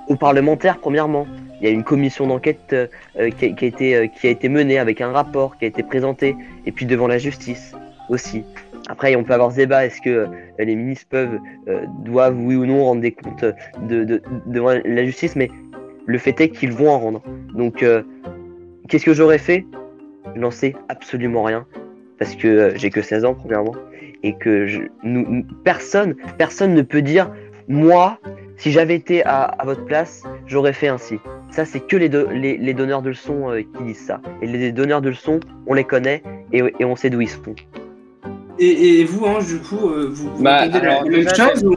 Aux 0.08 0.16
parlementaires, 0.16 0.78
premièrement. 0.78 1.26
Il 1.60 1.64
y 1.64 1.68
a 1.68 1.70
une 1.70 1.84
commission 1.84 2.26
d'enquête 2.26 2.72
euh, 2.72 2.86
euh, 3.18 3.30
qui 3.30 4.26
a 4.26 4.30
été 4.30 4.48
menée 4.48 4.78
avec 4.78 5.00
un 5.00 5.10
rapport 5.10 5.56
qui 5.56 5.64
a 5.64 5.68
été 5.68 5.82
présenté, 5.82 6.36
et 6.66 6.72
puis 6.72 6.86
devant 6.86 7.06
la 7.06 7.18
justice 7.18 7.74
aussi. 8.08 8.44
Après, 8.88 9.16
on 9.16 9.24
peut 9.24 9.32
avoir 9.32 9.50
ce 9.50 9.56
débat, 9.56 9.84
est-ce 9.86 10.00
que 10.00 10.10
euh, 10.10 10.26
les 10.58 10.76
ministres 10.76 11.06
peuvent, 11.10 11.38
euh, 11.68 11.84
doivent, 12.04 12.38
oui 12.38 12.54
ou 12.54 12.66
non, 12.66 12.84
rendre 12.84 13.00
des 13.00 13.12
comptes 13.12 13.44
de, 13.88 14.04
de- 14.04 14.22
devant 14.46 14.74
la 14.84 15.04
justice, 15.04 15.34
mais 15.36 15.50
le 16.06 16.18
fait 16.18 16.40
est 16.40 16.50
qu'ils 16.50 16.72
vont 16.72 16.90
en 16.90 16.98
rendre. 16.98 17.22
Donc, 17.54 17.82
euh, 17.82 18.02
qu'est-ce 18.88 19.04
que 19.04 19.14
j'aurais 19.14 19.38
fait? 19.38 19.66
Je 20.34 20.40
n'en 20.40 20.50
sais 20.52 20.74
absolument 20.88 21.42
rien, 21.42 21.66
parce 22.18 22.36
que 22.36 22.46
euh, 22.46 22.72
j'ai 22.76 22.90
que 22.90 23.02
16 23.02 23.24
ans, 23.24 23.34
premièrement, 23.34 23.74
et 24.22 24.34
que 24.34 24.66
personne, 25.64 26.14
personne 26.38 26.74
ne 26.74 26.82
peut 26.82 27.02
dire, 27.02 27.30
moi, 27.68 28.18
si 28.56 28.70
j'avais 28.70 28.94
été 28.94 29.24
à, 29.24 29.56
votre 29.64 29.84
place, 29.84 30.22
j'aurais 30.46 30.72
fait 30.72 30.88
ainsi. 30.88 31.18
Ça, 31.50 31.64
c'est 31.64 31.80
que 31.80 31.96
les, 31.96 32.08
do- 32.08 32.28
les, 32.30 32.74
donneurs 32.74 33.02
de 33.02 33.10
leçons 33.10 33.50
euh, 33.50 33.62
qui 33.62 33.82
disent 33.84 34.06
ça. 34.06 34.20
Et 34.42 34.46
les 34.46 34.72
donneurs 34.72 35.00
de 35.00 35.08
leçons, 35.10 35.40
on 35.66 35.74
les 35.74 35.84
connaît 35.84 36.22
et, 36.52 36.62
et 36.78 36.84
on 36.84 36.96
sait 36.96 37.10
d'où 37.10 37.20
ils 37.20 37.28
sont. 37.28 37.54
Et, 38.58 39.00
et 39.00 39.04
vous, 39.04 39.24
Ange, 39.24 39.46
du 39.46 39.58
coup, 39.58 39.88
euh, 39.90 40.08
vous, 40.10 40.30
vous 40.34 40.42
Bah, 40.42 40.66
la- 40.66 41.02
même 41.04 41.28
chose 41.34 41.64
ou- 41.64 41.76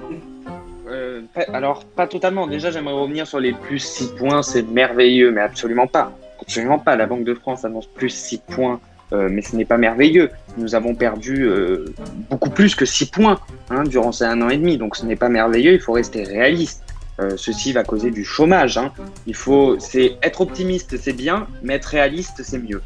Euh, 0.91 1.21
pas- 1.33 1.45
alors, 1.53 1.85
pas 1.85 2.07
totalement. 2.07 2.47
Déjà, 2.47 2.71
j'aimerais 2.71 2.93
revenir 2.93 3.27
sur 3.27 3.39
les 3.39 3.53
plus 3.53 3.79
6 3.79 4.07
points. 4.15 4.41
C'est 4.41 4.63
merveilleux, 4.63 5.31
mais 5.31 5.41
absolument 5.41 5.85
pas. 5.87 6.11
Absolument 6.41 6.79
pas. 6.79 6.95
La 6.95 7.05
Banque 7.05 7.25
de 7.25 7.33
France 7.35 7.63
annonce 7.65 7.85
plus 7.85 8.09
6 8.09 8.39
points, 8.39 8.79
euh, 9.13 9.27
mais 9.29 9.41
ce 9.43 9.55
n'est 9.55 9.65
pas 9.65 9.77
merveilleux. 9.77 10.31
Nous 10.57 10.73
avons 10.73 10.95
perdu 10.95 11.43
euh, 11.43 11.85
beaucoup 12.29 12.49
plus 12.49 12.73
que 12.75 12.85
6 12.85 13.05
points 13.11 13.39
hein, 13.69 13.83
durant 13.83 14.11
ces 14.11 14.23
un 14.23 14.41
an 14.41 14.49
et 14.49 14.57
demi. 14.57 14.77
Donc, 14.77 14.95
ce 14.95 15.05
n'est 15.05 15.15
pas 15.15 15.29
merveilleux. 15.29 15.73
Il 15.73 15.79
faut 15.79 15.93
rester 15.93 16.23
réaliste. 16.23 16.83
Euh, 17.19 17.31
ceci 17.35 17.73
va 17.73 17.83
causer 17.83 18.09
du 18.11 18.23
chômage. 18.23 18.77
hein. 18.77 18.91
Il 19.27 19.35
faut, 19.35 19.77
c'est 19.79 20.17
être 20.23 20.39
optimiste, 20.41 20.95
c'est 20.97 21.13
bien, 21.13 21.47
mais 21.61 21.75
être 21.75 21.85
réaliste, 21.87 22.41
c'est 22.43 22.57
mieux. 22.59 22.81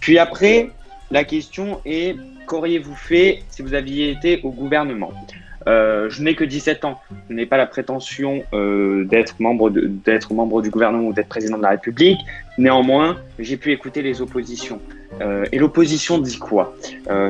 Puis 0.00 0.18
après, 0.18 0.70
la 1.10 1.24
question 1.24 1.80
est 1.84 2.16
qu'auriez-vous 2.46 2.94
fait 2.94 3.42
si 3.48 3.62
vous 3.62 3.74
aviez 3.74 4.10
été 4.10 4.40
au 4.42 4.50
gouvernement 4.50 5.12
Euh, 5.66 6.10
Je 6.10 6.22
n'ai 6.22 6.34
que 6.34 6.44
17 6.44 6.84
ans. 6.84 7.00
Je 7.28 7.34
n'ai 7.34 7.46
pas 7.46 7.56
la 7.56 7.66
prétention 7.66 8.42
euh, 8.52 9.04
d'être 9.04 9.36
membre, 9.40 9.72
membre 10.30 10.62
du 10.62 10.70
gouvernement 10.70 11.08
ou 11.08 11.12
d'être 11.12 11.28
président 11.28 11.56
de 11.56 11.62
la 11.62 11.70
République. 11.70 12.18
Néanmoins, 12.58 13.16
j'ai 13.38 13.56
pu 13.56 13.72
écouter 13.72 14.02
les 14.02 14.20
oppositions. 14.20 14.80
Euh, 15.20 15.44
et 15.52 15.58
l'opposition 15.58 16.18
dit 16.18 16.38
quoi 16.38 16.74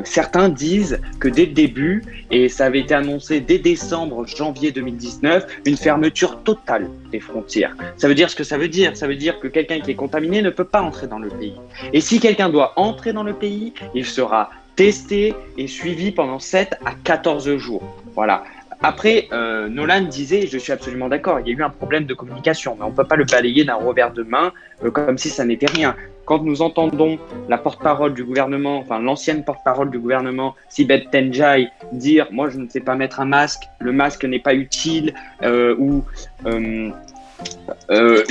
Certains 0.05 0.49
disent 0.49 1.01
que 1.19 1.29
dès 1.29 1.47
le 1.47 1.53
début, 1.53 2.05
et 2.31 2.49
ça 2.49 2.67
avait 2.67 2.81
été 2.81 2.95
annoncé 2.95 3.41
dès 3.41 3.59
décembre, 3.59 4.27
janvier 4.27 4.71
2019, 4.71 5.47
une 5.67 5.77
fermeture 5.77 6.43
totale 6.43 6.89
des 7.11 7.21
frontières. 7.21 7.77
Ça 7.97 8.09
veut 8.09 8.15
dire 8.15 8.31
ce 8.31 8.37
que 8.37 8.45
ça 8.45 8.57
veut 8.57 8.69
dire. 8.69 8.97
Ça 8.97 9.07
veut 9.07 9.17
dire 9.17 9.41
que 9.41 9.49
quelqu'un 9.49 9.81
qui 9.81 9.91
est 9.91 9.97
contaminé 9.97 10.43
ne 10.43 10.51
peut 10.51 10.65
pas 10.65 10.81
entrer 10.81 11.07
dans 11.07 11.19
le 11.19 11.29
pays. 11.29 11.55
Et 11.93 12.01
si 12.01 12.21
quelqu'un 12.21 12.49
doit 12.49 12.73
entrer 12.77 13.13
dans 13.13 13.25
le 13.25 13.35
pays, 13.35 13.75
il 13.95 14.07
sera 14.07 14.51
testé 14.77 15.35
et 15.59 15.67
suivi 15.67 16.13
pendant 16.13 16.39
7 16.39 16.77
à 16.85 16.93
14 17.05 17.57
jours. 17.57 17.83
Voilà. 18.15 18.45
Après, 18.85 19.29
euh, 19.33 19.69
Nolan 19.69 20.03
disait, 20.03 20.49
je 20.49 20.59
suis 20.59 20.73
absolument 20.73 21.09
d'accord, 21.09 21.39
il 21.39 21.47
y 21.47 21.51
a 21.51 21.57
eu 21.57 21.63
un 21.63 21.71
problème 21.71 22.05
de 22.05 22.15
communication, 22.15 22.77
mais 22.77 22.85
on 22.85 22.91
ne 22.91 22.95
peut 22.95 23.05
pas 23.05 23.15
le 23.15 23.25
balayer 23.25 23.65
d'un 23.65 23.77
revers 23.77 24.13
de 24.13 24.25
main 24.25 24.53
euh, 24.83 24.91
comme 24.91 25.19
si 25.19 25.31
ça 25.31 25.45
n'était 25.45 25.67
rien. 25.67 25.95
Quand 26.25 26.43
nous 26.43 26.63
entendons 26.63 27.19
la 27.49 27.59
porte-parole 27.59 28.13
du 28.15 28.25
gouvernement, 28.25 28.79
enfin 28.79 28.99
l'ancienne 28.99 29.45
porte-parole 29.45 29.91
du 29.91 30.01
gouvernement, 30.01 30.57
Sibeth 30.69 31.11
Tenjai, 31.13 31.69
dire 31.93 32.27
Moi 32.33 32.49
je 32.51 32.59
ne 32.59 32.69
sais 32.69 32.81
pas 32.81 32.97
mettre 32.97 33.21
un 33.21 33.25
masque, 33.25 33.63
le 33.79 33.93
masque 33.93 34.25
n'est 34.25 34.41
pas 34.41 34.55
utile, 34.55 35.15
euh, 35.43 35.77
ou 35.79 36.05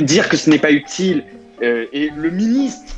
dire 0.02 0.30
que 0.30 0.38
ce 0.38 0.50
n'est 0.50 0.60
pas 0.60 0.72
utile, 0.72 1.24
et 1.62 2.10
le 2.16 2.30
ministre 2.30 2.96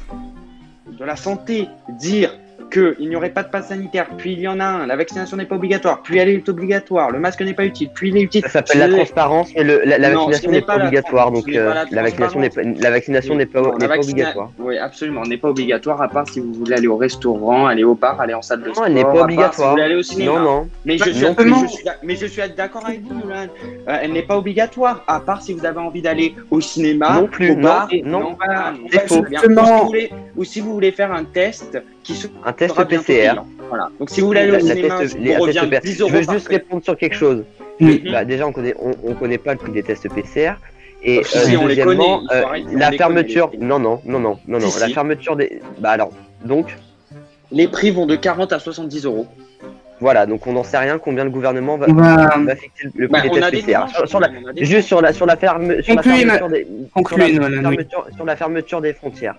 de 0.87 1.03
la 1.03 1.15
Santé 1.15 1.67
dire 1.99 2.31
qu'il 2.73 3.07
n'y 3.07 3.15
aurait 3.15 3.29
pas 3.29 3.43
de 3.43 3.49
passe 3.49 3.67
sanitaire, 3.69 4.07
puis 4.17 4.33
il 4.33 4.39
y 4.39 4.47
en 4.47 4.59
a 4.59 4.65
un, 4.65 4.87
la 4.87 4.95
vaccination 4.95 5.37
n'est 5.37 5.45
pas 5.45 5.55
obligatoire, 5.55 6.01
puis 6.01 6.17
elle 6.17 6.29
est 6.29 6.49
obligatoire, 6.49 7.11
le 7.11 7.19
masque 7.19 7.41
n'est 7.41 7.53
pas 7.53 7.65
utile, 7.65 7.89
puis 7.93 8.09
il 8.09 8.17
est 8.17 8.21
utile. 8.21 8.41
Ça 8.43 8.49
s'appelle 8.49 8.79
la 8.79 8.89
transparence, 8.89 9.51
mais 9.55 9.63
le- 9.63 9.81
la, 9.85 9.97
la 9.97 10.09
Non, 10.09 10.25
vaccination 10.27 10.51
n'est 10.51 10.61
pas 10.61 10.77
obligatoire, 10.77 11.31
donc 11.31 11.47
euh, 11.49 11.73
la 11.73 11.85
la 11.91 12.01
vaccination 12.01 12.39
n'est 12.39 12.49
pas, 12.49 12.61
la 12.63 12.89
vaccination 12.91 13.35
n'est 13.35 13.45
pas, 13.45 13.61
Non, 13.61 13.73
n'est 13.77 13.79
la 13.79 13.87
pas 13.87 13.95
vaccina- 13.95 14.11
obligatoire. 14.11 14.51
Oui, 14.59 14.77
absolument, 14.77 15.23
n'est 15.23 15.37
pas 15.37 15.49
obligatoire, 15.49 16.01
à 16.01 16.07
part 16.07 16.27
si 16.27 16.39
vous 16.39 16.53
voulez 16.53 16.73
aller 16.75 16.87
au 16.87 16.97
restaurant, 16.97 17.67
aller 17.67 17.83
au 17.83 17.95
bar, 17.95 18.19
aller 18.19 18.33
en 18.33 18.41
salle 18.41 18.61
de 18.61 18.67
Non, 18.67 18.73
sport. 18.73 18.87
elle 18.87 18.93
n'est 18.93 19.03
pas 19.03 19.07
part 19.07 19.13
Si 19.13 19.17
vous 19.19 19.23
obligatoire. 19.23 19.71
voulez 19.71 19.83
aller 19.83 19.95
au 19.95 20.01
cinéma. 20.03 20.31
Non, 20.31 20.39
non. 20.39 20.67
Mais 20.85 20.97
je, 20.97 21.03
Bah, 21.05 21.11
suis, 21.11 21.21
non 21.23 21.29
mais 21.37 21.43
plus. 21.43 21.53
je 21.61 21.67
suis, 21.67 21.83
mais 22.03 22.15
je 22.15 22.25
suis 22.25 22.41
d'accord 22.57 22.85
avec 22.85 23.01
vous, 23.03 23.13
Nolan. 23.19 23.47
Euh, 23.87 23.97
elle 24.01 24.11
n'est 24.13 24.23
pas 24.23 24.37
obligatoire, 24.37 25.03
à 25.07 25.19
part 25.19 25.41
si 25.41 25.53
vous 25.53 25.65
avez 25.65 25.79
envie 25.79 26.01
d'aller 26.01 26.33
au 26.51 26.59
cinéma, 26.61 27.19
Non 27.21 27.27
plus, 27.27 27.51
au 27.51 27.55
non, 27.55 27.61
bar. 27.61 27.87
non. 28.03 28.35
voilà, 28.37 28.71
non, 28.71 28.87
C'est 28.91 28.97
bah, 28.97 29.03
faux. 29.07 29.21
bien. 29.21 29.39
Ou 29.39 29.43
si, 29.43 29.47
Justement. 29.49 29.79
vous 29.81 29.85
voulez, 29.87 30.09
ou 30.37 30.43
si 30.43 30.59
vous 30.61 30.73
voulez 30.73 30.91
faire 30.91 31.11
un 31.13 31.23
test 31.23 31.77
qui 32.03 32.15
se 32.15 32.27
Un 32.43 32.51
test 32.51 32.53
sera 32.57 32.57
bientôt 32.57 32.61
PCR. 32.61 32.61
payant. 32.61 32.61
Voilà. 32.61 32.61
Donc 32.61 32.61
si 32.61 32.61
vous 32.61 32.61
voulez 32.61 32.61
aller 32.61 32.61
La- 32.61 32.61
au 32.61 32.61
la 32.61 32.61
cinéma, 32.61 32.61
test- 32.61 32.61
ça 32.61 32.61
les- 32.61 32.61
vous 32.61 32.61
un 32.61 32.61
revient 32.61 32.61
test 32.61 32.61
PCR. 32.61 32.61
10 32.61 32.61
Je 32.61 32.61
euros 32.61 32.61
veux 32.61 32.61
par 32.61 32.61
juste 32.61 32.61
test. 32.61 32.61
répondre 32.61 32.61
sur 32.61 32.61
quelque 32.61 32.61
chose. 32.61 32.61
Oui. 32.61 32.61
Bah, 32.61 32.61
déjà, 32.61 32.61
on 32.61 32.61
connaît, 32.61 32.61
on, 32.61 32.61
on 32.61 32.61
connaît 32.61 32.61
pas 32.61 32.61
le 32.61 32.61
prix 32.61 32.61
des 32.61 32.62
tests 32.67 32.87
PCR. 32.87 33.35
Et 41.05 41.19
Euh, 41.19 41.23
si, 41.23 41.57
on 41.57 41.67
les 41.67 41.75
deuxièmement, 41.75 42.19
connaît, 42.19 42.23
il 42.23 42.27
faut 42.29 42.33
euh, 42.33 42.43
arrêter, 42.47 42.67
on 42.75 42.77
la 42.79 42.89
les 42.91 42.97
fermeture. 42.97 43.51
connaît, 43.51 43.57
les 43.57 43.57
prix. 43.59 43.67
non, 43.67 43.79
non, 43.79 44.01
non, 44.05 44.19
non, 44.19 44.39
non, 44.47 44.59
non. 44.59 44.69
Si, 44.69 44.79
La 44.79 44.87
si. 44.87 44.93
fermeture 44.93 45.35
des. 45.35 45.59
Bah 45.79 45.89
alors, 45.91 46.11
donc, 46.45 46.75
Les 47.51 47.67
prix 47.67 47.91
vont 47.91 48.05
de 48.05 48.15
40 48.15 48.53
à 48.53 48.59
70 48.59 49.05
euros. 49.05 49.27
voilà. 49.99 50.25
Donc, 50.25 50.47
on 50.47 50.53
n'en 50.53 50.63
sait 50.63 50.77
rien 50.77 50.97
combien 50.99 51.23
le 51.25 51.29
gouvernement 51.29 51.77
va, 51.77 51.87
On 51.89 51.93
va 51.93 52.37
va 52.37 52.55
fixer 52.55 52.87
le 52.95 53.07
Bah, 53.07 53.19
prix 53.19 53.29
on 53.29 53.33
des 53.33 53.39
tests 53.41 53.51
des 53.51 53.61
PCR. 53.61 53.87
Sur, 53.93 54.07
sur 54.07 54.19
la, 54.19 54.29
on 54.29 54.53
des 54.53 54.65
juste 54.65 54.87
sur 54.87 55.01
la 55.01 55.11
sur 55.13 55.25
la 55.25 55.35
ferme 55.35 55.81
sur 55.81 55.95
la 55.95 56.03
fermeture 56.03 56.49
des 56.49 56.67
sur 56.95 57.17
la 57.17 57.61
fermeture, 57.61 58.07
sur 58.15 58.25
la 58.25 58.35
fermeture 58.35 58.81
des 58.81 58.93
frontières. 58.93 59.35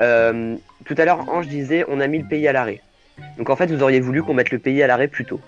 Euh, 0.00 0.56
tout 0.86 0.94
à 0.98 1.04
l'heure, 1.04 1.28
Ange 1.28 1.46
disait 1.48 1.84
on 1.88 2.00
a 2.00 2.06
mis 2.06 2.18
le 2.18 2.24
pays 2.24 2.46
à 2.48 2.52
l'arrêt. 2.52 2.80
Donc 3.38 3.50
en 3.50 3.56
fait, 3.56 3.66
vous 3.66 3.82
auriez 3.82 4.00
voulu 4.00 4.22
qu'on 4.22 4.34
mette 4.34 4.50
le 4.50 4.58
pays 4.58 4.82
à 4.82 4.86
l'arrêt 4.86 5.08
plus 5.08 5.24
tôt. 5.26 5.40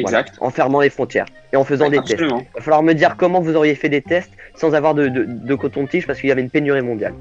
Voilà, 0.00 0.20
Exact. 0.20 0.38
en 0.40 0.50
fermant 0.50 0.80
les 0.80 0.90
frontières 0.90 1.26
et 1.52 1.56
en 1.56 1.64
faisant 1.64 1.88
des 1.90 1.98
tests. 1.98 2.12
Absolument. 2.12 2.40
Il 2.40 2.54
va 2.56 2.60
falloir 2.60 2.82
me 2.84 2.92
dire 2.92 3.16
comment 3.16 3.40
vous 3.40 3.56
auriez 3.56 3.74
fait 3.74 3.88
des 3.88 4.02
tests 4.02 4.30
sans 4.54 4.74
avoir 4.74 4.94
de, 4.94 5.08
de, 5.08 5.24
de 5.26 5.54
coton-tige 5.54 6.06
parce 6.06 6.20
qu'il 6.20 6.28
y 6.28 6.32
avait 6.32 6.42
une 6.42 6.50
pénurie 6.50 6.82
mondiale. 6.82 7.14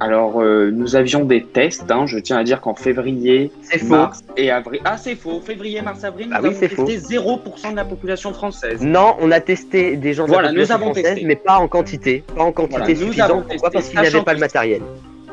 Alors, 0.00 0.42
euh, 0.42 0.70
nous 0.72 0.96
avions 0.96 1.24
des 1.24 1.44
tests. 1.44 1.90
hein. 1.90 2.06
Je 2.06 2.18
tiens 2.18 2.36
à 2.38 2.44
dire 2.44 2.60
qu'en 2.60 2.74
février, 2.74 3.52
faux. 3.78 3.86
mars 3.86 4.24
et 4.36 4.50
avril. 4.50 4.80
Ah, 4.84 4.96
c'est 4.98 5.14
faux. 5.14 5.40
Février, 5.40 5.80
mars, 5.80 6.02
avril, 6.02 6.26
nous 6.28 6.34
Ah 6.36 6.40
oui, 6.42 6.48
avons 6.48 6.56
c'est 6.58 6.68
faux. 6.68 6.84
testé 6.84 7.16
0% 7.18 7.70
de 7.70 7.76
la 7.76 7.84
population 7.84 8.32
française. 8.34 8.80
Non, 8.82 9.14
on 9.20 9.30
a 9.30 9.40
testé 9.40 9.96
des 9.96 10.12
gens 10.12 10.24
de 10.24 10.30
Voilà, 10.32 10.48
la 10.48 10.52
nous 10.54 10.54
population 10.60 10.74
avons 10.74 10.84
française, 10.92 11.04
testé. 11.14 11.24
mais 11.26 11.36
pas 11.36 11.56
en 11.58 11.68
quantité. 11.68 12.24
Pas 12.34 12.42
en 12.42 12.50
quantité 12.52 12.78
Voilà, 12.78 12.94
nous 12.94 13.00
avons 13.00 13.12
suffisante. 13.12 13.42
testé, 13.44 13.54
Pourquoi 13.54 13.70
Parce 13.70 13.88
qu'il 13.88 14.00
n'y 14.00 14.06
avait 14.08 14.22
pas 14.22 14.34
le 14.34 14.40
matériel. 14.40 14.82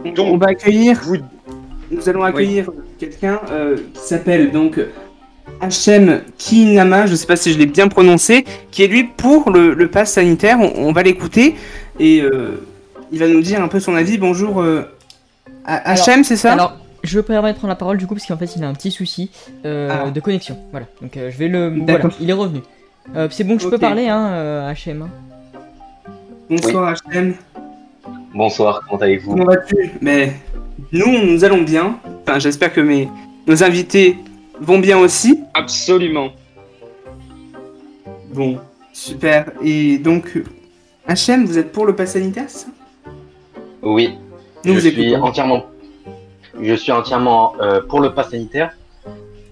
On- 0.05 0.11
Donc, 0.11 0.33
on 0.33 0.37
va 0.37 0.47
accueillir, 0.47 0.99
vous- 1.03 1.17
nous 1.91 2.07
allons 2.09 2.23
accueillir 2.23 2.69
quelqu'un 2.99 3.39
euh, 3.51 3.77
qui 3.93 4.01
s'appelle 4.01 4.51
donc 4.51 4.79
Hachem 5.61 6.21
Kinama, 6.37 7.05
je 7.07 7.15
sais 7.15 7.25
pas 7.25 7.35
si 7.35 7.51
je 7.51 7.57
l'ai 7.57 7.65
bien 7.65 7.87
prononcé, 7.87 8.45
qui 8.71 8.83
est 8.83 8.87
lui 8.87 9.03
pour 9.03 9.49
le, 9.51 9.73
le 9.73 9.87
pass 9.89 10.13
sanitaire. 10.13 10.57
On, 10.59 10.87
on 10.87 10.91
va 10.91 11.03
l'écouter 11.03 11.55
et 11.99 12.21
euh, 12.21 12.61
il 13.11 13.19
va 13.19 13.27
nous 13.27 13.41
dire 13.41 13.61
un 13.61 13.67
peu 13.67 13.79
son 13.79 13.95
avis. 13.95 14.17
Bonjour 14.17 14.61
euh, 14.61 14.83
Ha- 15.65 15.91
Hachem, 15.91 16.23
c'est 16.23 16.37
ça? 16.37 16.53
Alors, 16.53 16.77
je 17.03 17.17
me 17.17 17.23
permets 17.23 17.51
de 17.53 17.57
prendre 17.57 17.71
la 17.71 17.75
parole 17.75 17.97
du 17.97 18.05
coup 18.07 18.13
parce 18.15 18.25
qu'en 18.27 18.37
fait 18.37 18.55
il 18.55 18.63
a 18.63 18.67
un 18.67 18.73
petit 18.73 18.91
souci 18.91 19.31
euh, 19.65 19.89
Ah. 19.91 20.09
de 20.11 20.19
connexion. 20.19 20.57
Voilà, 20.71 20.85
donc 21.01 21.17
euh, 21.17 21.29
je 21.31 21.37
vais 21.37 21.47
le. 21.47 21.71
D'accord. 21.71 22.11
Voilà, 22.11 22.15
il 22.21 22.29
est 22.29 22.33
revenu. 22.33 22.59
Euh, 23.15 23.27
c'est 23.31 23.43
bon, 23.43 23.57
je 23.57 23.67
peux 23.67 23.77
parler, 23.79 24.07
hein, 24.07 24.27
euh, 24.33 24.73
HM. 24.73 25.09
Bonsoir 26.49 26.95
Hachem, 27.09 27.33
Bonsoir, 28.33 28.81
comment 28.87 29.01
allez-vous 29.01 29.31
comment 29.31 29.45
vas-tu 29.45 29.91
Mais 30.01 30.33
nous, 30.91 31.25
nous 31.25 31.43
allons 31.43 31.61
bien. 31.61 31.99
Enfin, 32.21 32.39
j'espère 32.39 32.71
que 32.73 32.81
mes, 32.81 33.09
nos 33.47 33.63
invités 33.63 34.17
vont 34.59 34.79
bien 34.79 34.97
aussi. 34.99 35.39
absolument. 35.53 36.29
Bon, 38.33 38.59
super. 38.93 39.51
Et 39.63 39.97
donc, 39.97 40.41
Hachem, 41.07 41.45
vous 41.45 41.57
êtes 41.57 41.71
pour 41.71 41.85
le 41.85 41.95
pass 41.95 42.13
sanitaire, 42.13 42.45
c'est 42.47 42.65
ça? 42.65 42.71
Oui, 43.81 44.13
Nous 44.65 44.73
je 44.75 44.79
vous 44.79 44.87
suis 44.89 45.09
écoutons. 45.13 45.23
entièrement, 45.25 45.65
je 46.61 46.73
suis 46.75 46.91
entièrement 46.91 47.53
euh, 47.61 47.81
pour 47.81 48.01
le 48.01 48.13
pass 48.13 48.29
sanitaire. 48.29 48.71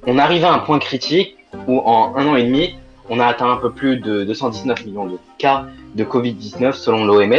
On 0.05 0.17
arrive 0.19 0.45
à 0.45 0.53
un 0.53 0.59
point 0.59 0.79
critique 0.79 1.35
où 1.67 1.79
en 1.79 2.15
un 2.15 2.27
an 2.27 2.35
et 2.35 2.43
demi, 2.43 2.75
on 3.09 3.19
a 3.19 3.25
atteint 3.25 3.49
un 3.49 3.57
peu 3.57 3.71
plus 3.71 3.97
de 3.97 4.23
219 4.25 4.85
millions 4.85 5.05
de 5.07 5.17
cas 5.37 5.65
de 5.95 6.03
Covid-19 6.03 6.73
selon 6.73 7.05
l'OMS 7.05 7.33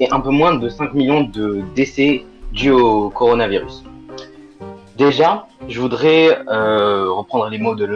et 0.00 0.10
un 0.10 0.20
peu 0.20 0.30
moins 0.30 0.54
de 0.54 0.68
5 0.68 0.94
millions 0.94 1.22
de 1.22 1.62
décès 1.74 2.24
dus 2.52 2.70
au 2.70 3.10
coronavirus. 3.10 3.84
Déjà, 4.96 5.46
je 5.68 5.80
voudrais 5.80 6.38
euh, 6.48 7.10
reprendre 7.10 7.48
les 7.48 7.58
mots 7.58 7.74
de, 7.74 7.86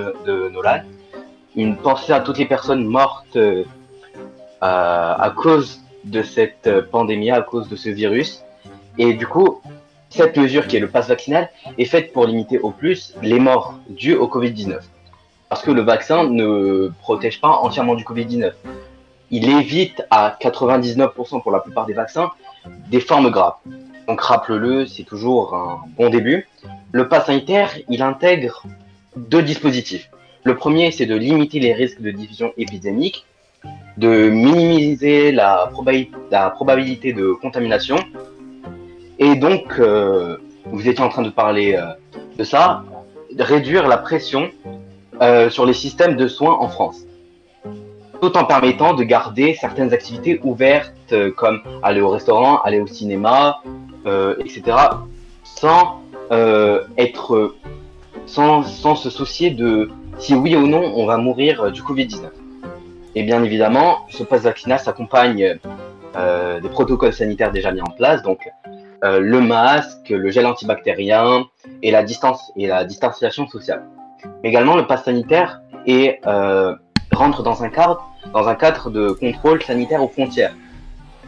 Nolan. 0.51 0.83
Une 1.57 1.77
pensée 1.77 2.13
à 2.13 2.21
toutes 2.21 2.39
les 2.39 2.47
personnes 2.47 2.85
mortes 2.85 3.37
euh, 3.37 3.65
à, 4.61 5.23
à 5.23 5.31
cause 5.31 5.81
de 6.05 6.23
cette 6.23 6.69
pandémie, 6.91 7.31
à 7.31 7.43
cause 7.43 7.69
de 7.69 7.77
ce 7.77 7.89
virus. 7.89 8.43
Et 8.97 9.15
du 9.15 9.27
coup, 9.27 9.61
cette 10.11 10.37
mesure 10.37 10.67
qui 10.67 10.77
est 10.77 10.81
le 10.81 10.89
pass 10.89 11.09
vaccinal 11.09 11.51
est 11.77 11.85
faite 11.85 12.13
pour 12.13 12.27
limiter 12.27 12.59
au 12.59 12.71
plus 12.71 13.15
les 13.23 13.39
morts 13.39 13.75
dues 13.89 14.17
au 14.17 14.27
Covid-19. 14.27 14.79
Parce 15.49 15.63
que 15.63 15.71
le 15.71 15.83
vaccin 15.83 16.25
ne 16.25 16.91
protège 17.01 17.41
pas 17.41 17.59
entièrement 17.63 17.95
du 17.95 18.05
Covid-19. 18.05 18.53
Il 19.31 19.49
évite 19.51 20.03
à 20.11 20.37
99% 20.41 21.43
pour 21.43 21.51
la 21.53 21.61
plupart 21.61 21.87
des 21.87 21.93
vaccins 21.93 22.31
des 22.91 23.01
formes 23.01 23.31
graves. 23.31 23.55
Donc 24.07 24.21
rappelez-le, 24.21 24.87
c'est 24.87 25.05
toujours 25.05 25.55
un 25.55 25.81
bon 25.97 26.09
début. 26.11 26.49
Le 26.93 27.09
pass 27.09 27.27
sanitaire, 27.27 27.71
il 27.89 28.03
intègre 28.03 28.63
deux 29.17 29.43
dispositifs. 29.43 30.11
Le 30.45 30.57
premier, 30.57 30.91
c'est 30.93 31.07
de 31.07 31.15
limiter 31.15 31.61
les 31.61 31.75
risques 31.75 32.01
de 32.01 32.11
diffusion 32.11 32.53
épidémique, 32.57 33.27
de 33.99 34.31
minimiser 34.31 35.33
la, 35.33 35.71
probabi- 35.73 36.11
la 36.31 36.49
probabilité 36.51 37.13
de 37.13 37.33
contamination. 37.33 37.97
Et 39.19 39.35
donc, 39.35 39.75
euh, 39.79 40.39
vous 40.67 40.89
étiez 40.89 41.05
en 41.05 41.09
train 41.09 41.23
de 41.23 41.31
parler 41.31 41.75
euh, 41.75 41.87
de 42.39 42.45
ça, 42.45 42.85
réduire 43.39 43.87
la 43.89 43.99
pression 43.99 44.51
euh, 45.21 45.51
sur 45.51 45.67
les 45.67 45.75
systèmes 45.75 46.17
de 46.17 46.29
soins 46.29 46.57
en 46.59 46.69
France, 46.69 47.01
tout 48.21 48.37
en 48.37 48.45
permettant 48.45 48.95
de 48.95 49.05
garder 49.05 49.55
certaines 49.55 49.93
activités 49.93 50.41
ouvertes, 50.43 50.93
euh, 51.13 51.31
comme 51.31 51.61
aller 51.83 52.01
au 52.01 52.11
restaurant, 52.11 52.59
aller 52.63 52.81
au 52.81 52.87
cinéma, 52.87 53.61
euh, 54.07 54.35
etc., 54.41 54.77
sans 55.45 56.03
euh, 56.31 56.83
être, 56.97 57.55
sans, 58.27 58.63
sans 58.63 58.95
se 58.95 59.11
soucier 59.11 59.51
de 59.51 59.91
si 60.19 60.35
oui 60.35 60.57
ou 60.57 60.67
non 60.67 60.93
on 60.97 61.07
va 61.07 61.17
mourir 61.17 61.63
euh, 61.63 61.71
du 61.71 61.83
Covid-19. 61.83 62.29
Et 63.15 63.23
bien 63.23 63.43
évidemment, 63.43 63.99
ce 64.11 64.23
pass 64.23 64.43
vaccinal 64.43 64.79
s'accompagne 64.79 65.59
euh, 66.17 66.61
des 66.61 66.69
protocoles 66.69 67.13
sanitaires 67.13 67.53
déjà 67.53 67.73
mis 67.73 67.81
en 67.81 67.91
place, 67.97 68.23
donc 68.23 68.49
euh, 69.05 69.21
le 69.21 69.41
masque, 69.41 70.11
le 70.11 70.31
gel 70.31 70.47
antibactérien 70.47 71.47
et 71.83 71.91
la 71.91 72.03
distance 72.03 72.53
et 72.57 72.67
la 72.67 72.85
distanciation 72.85 73.47
sociale. 73.49 73.85
Mais 74.43 74.51
également, 74.51 74.77
le 74.77 74.87
pass 74.87 75.05
sanitaire 75.05 75.61
est, 75.87 76.21
rentre 77.13 77.43
dans 77.43 77.63
un 77.63 77.69
cadre 77.71 78.08
dans 78.33 78.49
un 78.49 78.55
cadre 78.55 78.91
de 78.91 79.11
contrôle 79.11 79.63
sanitaire 79.63 80.03
aux 80.03 80.09
frontières. 80.09 80.55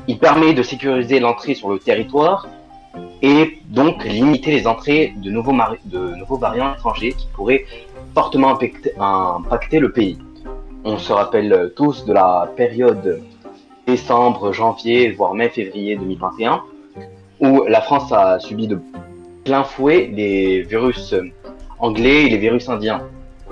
Il 0.08 0.18
permet 0.18 0.52
de 0.52 0.62
sécuriser 0.62 1.20
l'entrée 1.20 1.54
sur 1.54 1.70
le 1.70 1.78
territoire 1.78 2.48
et 3.22 3.58
donc 3.68 4.04
limiter 4.04 4.50
les 4.50 4.66
entrées 4.66 5.14
de 5.16 5.30
nouveaux, 5.30 5.54
de 5.84 6.14
nouveaux 6.16 6.38
variants 6.38 6.74
étrangers 6.74 7.12
qui 7.12 7.28
pourraient 7.34 7.64
fortement 8.14 8.58
impacter, 8.98 9.78
le 9.78 9.92
pays. 9.92 10.18
On 10.84 10.98
se 10.98 11.12
rappelle 11.12 11.72
tous 11.76 12.04
de 12.06 12.12
la 12.12 12.50
période 12.56 13.22
décembre, 13.86 14.52
janvier, 14.52 15.12
voire 15.12 15.34
même 15.34 15.50
février 15.50 15.96
2021, 15.96 16.62
où 17.40 17.64
la 17.68 17.80
France 17.80 18.10
a 18.12 18.38
subi 18.38 18.66
de 18.66 18.80
plein 19.44 19.64
fouet 19.64 20.10
les 20.12 20.62
virus 20.62 21.14
anglais 21.78 22.24
et 22.24 22.28
les 22.30 22.38
virus 22.38 22.68
indiens. 22.68 23.02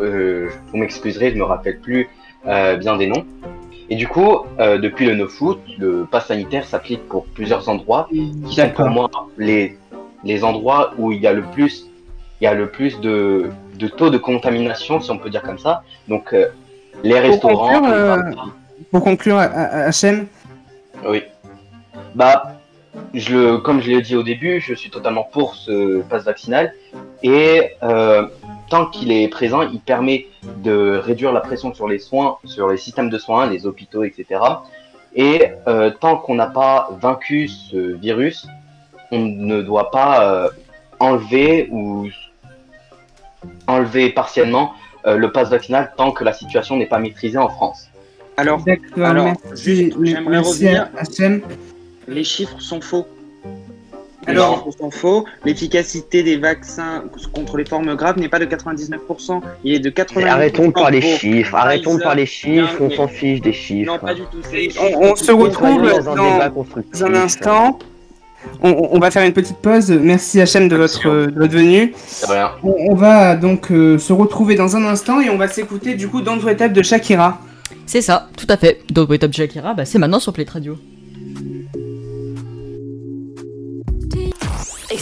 Euh, 0.01 0.49
vous 0.69 0.79
m'excuserez, 0.79 1.31
je 1.31 1.37
me 1.37 1.45
rappelle 1.45 1.81
plus 1.81 2.09
bien 2.45 2.97
des 2.97 3.07
noms. 3.07 3.25
Et 3.91 3.97
du 3.97 4.07
coup, 4.07 4.41
euh, 4.61 4.79
depuis 4.79 5.07
le 5.07 5.15
9 5.15 5.41
août, 5.41 5.61
le 5.79 6.07
pass 6.11 6.27
sanitaire 6.27 6.67
s'applique 6.67 7.09
pour 7.09 7.25
plusieurs 7.27 7.69
endroits 7.69 8.09
qui 8.11 8.55
sont 8.55 8.71
pour 8.71 8.89
moi 8.89 9.09
les, 9.39 9.79
les 10.25 10.45
endroits 10.45 10.93
où 10.99 11.11
il 11.13 11.23
y 11.23 11.27
a 11.27 11.33
le 11.33 11.43
plus, 11.43 11.87
il 12.41 12.45
y 12.45 12.47
a 12.47 12.55
le 12.55 12.69
plus 12.69 13.01
de, 13.01 13.51
de 13.79 13.89
taux 13.89 14.11
de 14.11 14.19
contamination, 14.19 15.01
si 15.01 15.11
on 15.11 15.19
peut 15.19 15.31
dire 15.31 15.43
comme 15.43 15.59
ça. 15.59 15.83
Donc, 16.07 16.35
euh, 16.35 16.49
les 17.03 17.19
restaurants. 17.19 17.73
conclure, 17.73 17.91
euh, 17.91 18.23
Pour 18.91 19.05
conclure, 19.05 19.39
HM, 19.39 20.27
Oui. 21.07 21.23
Bah, 22.15 22.59
je 23.15 23.35
le, 23.35 23.59
comme 23.59 23.81
je 23.81 23.91
l'ai 23.91 24.03
dit 24.03 24.17
au 24.17 24.23
début, 24.23 24.61
je 24.61 24.75
suis 24.75 24.91
totalement 24.91 25.25
pour 25.33 25.55
ce 25.55 26.03
pass 26.03 26.25
vaccinal. 26.25 26.75
Et 27.23 27.73
euh, 27.83 28.27
tant 28.71 28.87
qu'il 28.87 29.11
est 29.13 29.29
présent, 29.29 29.63
il 29.63 29.81
permet 29.81 30.27
de 30.63 30.99
réduire 31.03 31.33
la 31.33 31.41
pression 31.41 31.73
sur 31.75 31.89
les 31.89 31.99
soins, 31.99 32.39
sur 32.45 32.69
les 32.69 32.77
systèmes 32.77 33.11
de 33.11 33.19
soins, 33.19 33.47
les 33.49 33.67
hôpitaux, 33.67 34.05
etc. 34.05 34.41
Et 35.15 35.49
euh, 35.67 35.91
tant 35.91 36.17
qu'on 36.19 36.35
n'a 36.35 36.47
pas 36.47 36.91
vaincu 37.01 37.49
ce 37.49 37.77
virus, 37.95 38.47
on 39.11 39.21
ne 39.21 39.63
doit 39.63 39.91
pas 39.91 40.23
euh, 40.25 40.49
enlever 41.01 41.69
ou 41.71 42.09
enlever 43.67 44.11
partiellement 44.11 44.73
euh, 45.07 45.17
le 45.17 45.33
pass 45.33 45.49
vaccinal 45.51 45.93
tant 45.97 46.11
que 46.13 46.25
la 46.25 46.33
situation 46.33 46.77
n'est 46.77 46.87
pas 46.87 46.99
maîtrisée 46.99 47.39
en 47.39 47.49
France. 47.49 47.89
Alors, 48.37 48.63
Alors, 49.03 49.25
merci, 49.25 49.75
juste, 49.93 49.97
merci 49.99 50.67
revenir- 50.67 50.89
à 50.97 51.03
les 52.07 52.25
chiffres 52.25 52.61
sont 52.61 52.81
faux. 52.81 53.07
Alors- 54.31 54.67
sont 54.79 54.91
faux. 54.91 55.25
L'efficacité 55.45 56.23
des 56.23 56.37
vaccins 56.37 57.05
contre 57.33 57.57
les 57.57 57.65
formes 57.65 57.95
graves 57.97 58.19
n'est 58.19 58.29
pas 58.29 58.39
de 58.39 58.45
99%. 58.45 59.41
Il 59.65 59.75
est 59.75 59.79
de 59.79 59.91
80%. 59.91 60.17
Mais 60.17 60.25
arrêtons 60.31 60.69
de 60.69 60.73
parler 60.73 61.01
chiffres, 61.01 61.55
arrêtons 61.55 61.97
de 61.97 62.03
parler 62.03 62.27
chiffres, 62.27 62.77
on 62.81 62.91
s'en 62.91 63.09
fiche 63.09 63.41
des 63.41 63.53
chiffres. 63.53 63.93
Non, 63.93 63.99
pas 63.99 64.15
du 64.15 64.23
tout. 64.23 64.39
On- 64.81 65.11
on 65.13 65.17
se 65.17 65.33
retrouve 65.33 65.83
dans 65.91 66.11
un 66.11 66.15
dans- 66.17 66.33
débat 66.35 66.51
constructif. 66.51 67.01
Dans 67.01 67.07
un 67.07 67.15
instant, 67.15 67.79
on, 68.63 68.89
on 68.93 68.99
va 68.99 69.11
faire 69.11 69.25
une 69.25 69.33
petite 69.33 69.57
pause. 69.59 69.91
Merci 69.91 70.39
HM 70.41 70.69
de 70.69 70.77
votre, 70.77 71.09
de 71.27 71.35
votre 71.39 71.53
venue. 71.53 71.95
On, 72.63 72.75
on 72.91 72.95
va 72.95 73.37
donc 73.37 73.71
euh, 73.71 73.99
se 73.99 74.13
retrouver 74.13 74.55
dans 74.55 74.77
un 74.77 74.85
instant 74.85 75.21
et 75.21 75.31
on 75.31 75.37
va 75.37 75.49
s'écouter 75.49 75.95
du 75.95 76.09
coup 76.09 76.23
Wait 76.23 76.63
Up 76.63 76.73
de 76.73 76.83
Shakira. 76.83 77.41
C'est 77.87 78.03
ça, 78.03 78.29
tout 78.37 78.47
à 78.49 78.57
fait. 78.57 78.81
Don't 78.91 79.07
Wait 79.09 79.25
Up 79.25 79.33
Shakira, 79.33 79.75
bah, 79.75 79.85
c'est 79.85 79.99
maintenant 79.99 80.21
sur 80.21 80.33
Play 80.33 80.47
Radio. 80.51 80.77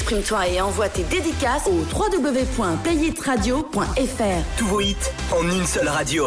Exprime-toi 0.09 0.47
et 0.47 0.61
envoie 0.61 0.89
tes 0.89 1.03
dédicaces 1.03 1.67
au 1.67 1.85
www.playitradio.fr. 1.93 4.57
Tous 4.57 4.65
vos 4.67 4.81
hits 4.81 4.95
en 5.33 5.43
une 5.43 5.67
seule 5.67 5.89
radio. 5.89 6.27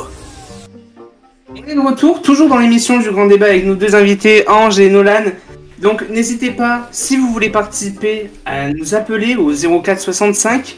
On 1.49 1.55
est 1.55 1.75
de 1.75 1.79
retour, 1.79 2.21
toujours 2.21 2.49
dans 2.49 2.57
l'émission 2.57 2.99
du 2.99 3.09
Grand 3.09 3.27
Débat 3.27 3.45
avec 3.45 3.65
nos 3.65 3.75
deux 3.75 3.95
invités, 3.95 4.45
Ange 4.49 4.81
et 4.81 4.89
Nolan. 4.89 5.31
Donc 5.77 6.09
n'hésitez 6.09 6.51
pas, 6.51 6.89
si 6.91 7.15
vous 7.15 7.31
voulez 7.31 7.49
participer, 7.49 8.29
à 8.45 8.67
nous 8.67 8.95
appeler 8.95 9.37
au 9.37 9.53
04 9.53 10.01
65 10.01 10.75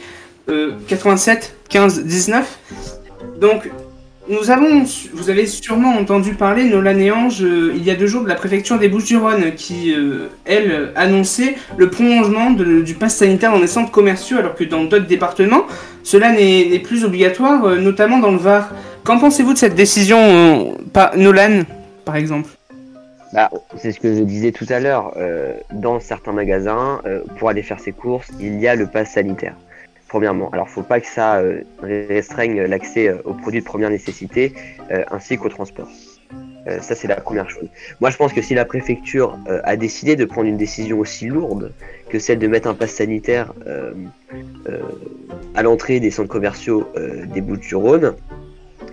euh, 0.49 0.73
87 0.87 1.55
15 1.69 2.03
19. 2.03 2.59
Donc 3.37 3.71
nous 4.29 4.51
avons, 4.51 4.83
vous 5.13 5.29
avez 5.29 5.47
sûrement 5.47 5.95
entendu 5.95 6.33
parler, 6.33 6.65
Nolan 6.65 6.97
et 6.99 7.11
Ange, 7.11 7.43
euh, 7.43 7.73
il 7.75 7.83
y 7.83 7.89
a 7.89 7.95
deux 7.95 8.05
jours 8.05 8.23
de 8.23 8.27
la 8.27 8.35
préfecture 8.35 8.77
des 8.77 8.87
Bouches-du-Rhône 8.87 9.53
qui, 9.55 9.93
euh, 9.93 10.27
elle, 10.45 10.91
annonçait 10.95 11.55
le 11.77 11.89
prolongement 11.89 12.51
du 12.51 12.93
pass 12.93 13.15
sanitaire 13.15 13.51
dans 13.51 13.59
les 13.59 13.67
centres 13.67 13.91
commerciaux 13.91 14.37
alors 14.37 14.53
que 14.53 14.63
dans 14.63 14.83
d'autres 14.83 15.07
départements, 15.07 15.65
cela 16.03 16.31
n'est 16.31 16.79
plus 16.79 17.03
obligatoire, 17.03 17.65
euh, 17.65 17.77
notamment 17.77 18.19
dans 18.19 18.31
le 18.31 18.37
Var. 18.37 18.69
Qu'en 19.03 19.17
pensez-vous 19.17 19.53
de 19.53 19.57
cette 19.57 19.75
décision, 19.75 20.77
Nolan, 21.15 21.63
par 22.05 22.15
exemple? 22.15 22.49
Bah, 23.33 23.49
c'est 23.77 23.91
ce 23.91 23.99
que 23.99 24.13
je 24.13 24.21
disais 24.21 24.51
tout 24.51 24.67
à 24.69 24.79
l'heure. 24.79 25.13
dans 25.73 25.99
certains 25.99 26.33
magasins, 26.33 27.01
pour 27.39 27.49
aller 27.49 27.63
faire 27.63 27.79
ses 27.79 27.93
courses, 27.93 28.27
il 28.39 28.59
y 28.59 28.67
a 28.67 28.75
le 28.75 28.85
pass 28.85 29.13
sanitaire. 29.13 29.55
Premièrement, 30.11 30.49
alors 30.49 30.67
faut 30.67 30.83
pas 30.83 30.99
que 30.99 31.07
ça 31.07 31.37
euh, 31.37 31.61
restreigne 31.81 32.63
l'accès 32.63 33.07
euh, 33.07 33.21
aux 33.23 33.33
produits 33.33 33.61
de 33.61 33.65
première 33.65 33.89
nécessité 33.89 34.51
euh, 34.91 35.05
ainsi 35.09 35.37
qu'au 35.37 35.47
transport. 35.47 35.87
Ça 36.81 36.93
c'est 36.95 37.07
la 37.07 37.15
première 37.15 37.49
chose. 37.49 37.67
Moi 38.01 38.11
je 38.11 38.17
pense 38.17 38.33
que 38.33 38.41
si 38.41 38.53
la 38.53 38.65
préfecture 38.65 39.39
a 39.63 39.75
décidé 39.77 40.15
de 40.15 40.25
prendre 40.25 40.47
une 40.47 40.57
décision 40.57 40.99
aussi 40.99 41.25
lourde 41.25 41.73
que 42.09 42.19
celle 42.19 42.37
de 42.37 42.45
mettre 42.45 42.67
un 42.67 42.75
pass 42.75 42.91
sanitaire 42.91 43.51
à 45.55 45.63
l'entrée 45.63 45.99
des 45.99 46.11
centres 46.11 46.29
commerciaux 46.29 46.87
des 47.33 47.41
Bouches-du-Rhône, 47.41 48.13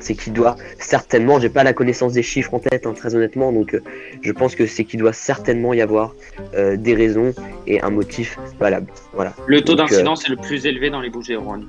c'est 0.01 0.15
qu'il 0.15 0.33
doit 0.33 0.57
certainement, 0.79 1.41
j'ai 1.41 1.49
pas 1.49 1.65
la 1.65 1.73
connaissance 1.73 2.13
des 2.13 2.23
chiffres 2.23 2.55
en 2.55 2.59
tête 2.59 2.87
hein, 2.87 2.95
très 2.95 3.15
honnêtement, 3.15 3.53
donc 3.53 3.75
euh, 3.75 3.83
je 4.23 4.33
pense 4.33 4.55
que 4.55 4.67
c'est 4.67 4.85
qu'il 4.85 5.01
doit 5.01 5.13
certainement 5.13 5.75
y 5.75 5.81
avoir 5.81 6.15
euh, 6.55 6.77
des 6.77 6.95
raisons 6.95 7.35
et 7.67 7.81
un 7.81 7.91
motif 7.91 8.39
valable. 8.59 8.91
Voilà. 9.13 9.35
Le 9.47 9.61
taux 9.61 9.75
Donc, 9.75 9.89
d'incidence 9.89 10.25
est 10.27 10.31
le 10.31 10.37
plus 10.37 10.67
élevé 10.67 10.91
dans 10.91 11.01
les 11.01 11.11
Bouches-du-Rhône. 11.11 11.67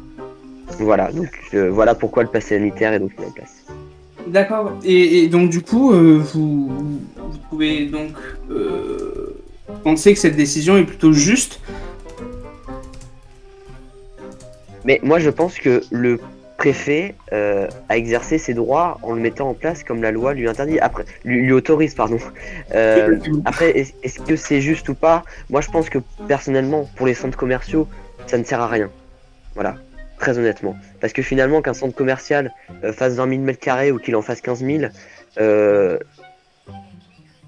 Voilà, 0.77 1.11
donc 1.11 1.31
euh, 1.53 1.69
voilà 1.71 1.95
pourquoi 1.95 2.23
le 2.23 2.29
pass 2.29 2.45
sanitaire 2.45 2.93
est 2.93 2.99
donc 2.99 3.17
mis 3.17 3.25
en 3.25 3.31
place. 3.31 3.65
D'accord. 4.27 4.71
Et, 4.83 5.23
et 5.23 5.27
donc 5.27 5.49
du 5.49 5.61
coup, 5.61 5.91
euh, 5.91 6.21
vous, 6.33 6.67
vous 7.17 7.37
pouvez 7.49 7.87
donc 7.87 8.11
euh, 8.51 9.35
penser 9.83 10.13
que 10.13 10.19
cette 10.19 10.35
décision 10.35 10.77
est 10.77 10.83
plutôt 10.83 11.11
juste? 11.11 11.59
Mais 14.85 14.99
moi 15.01 15.17
je 15.19 15.31
pense 15.31 15.57
que 15.57 15.81
le 15.89 16.19
préfet 16.59 17.15
euh, 17.31 17.67
a 17.87 17.95
exercé 17.97 18.37
ses 18.37 18.53
droits 18.53 18.97
en 19.01 19.13
le 19.13 19.21
mettant 19.21 19.49
en 19.49 19.53
place 19.53 19.83
comme 19.83 20.01
la 20.01 20.11
loi 20.11 20.33
lui 20.33 20.47
interdit, 20.47 20.77
après 20.79 21.05
lui, 21.23 21.37
lui 21.45 21.53
autorise 21.53 21.95
pardon. 21.95 22.19
Euh, 22.75 23.17
après 23.45 23.69
est- 23.79 23.95
est-ce 24.03 24.19
que 24.19 24.35
c'est 24.35 24.61
juste 24.61 24.87
ou 24.89 24.93
pas? 24.93 25.23
Moi 25.49 25.61
je 25.61 25.69
pense 25.75 25.89
que 25.89 25.99
personnellement 26.27 26.81
pour 26.97 27.07
les 27.07 27.13
centres 27.13 27.37
commerciaux 27.37 27.87
ça 28.27 28.37
ne 28.37 28.43
sert 28.43 28.59
à 28.61 28.67
rien. 28.67 28.89
Voilà. 29.55 29.75
très 30.19 30.37
honnêtement. 30.37 30.75
Parce 30.99 31.13
que 31.13 31.21
finalement, 31.21 31.61
qu'un 31.61 31.73
centre 31.73 31.95
commercial 31.95 32.51
euh, 32.83 32.91
fasse 32.91 33.13
20 33.15 33.29
000 33.29 33.41
mètres 33.41 33.61
carrés 33.69 33.89
ou 33.93 33.99
qu'il 33.99 34.15
en 34.17 34.21
fasse 34.21 34.41
15 34.41 34.59
000, 34.65 34.83
euh, 35.39 35.97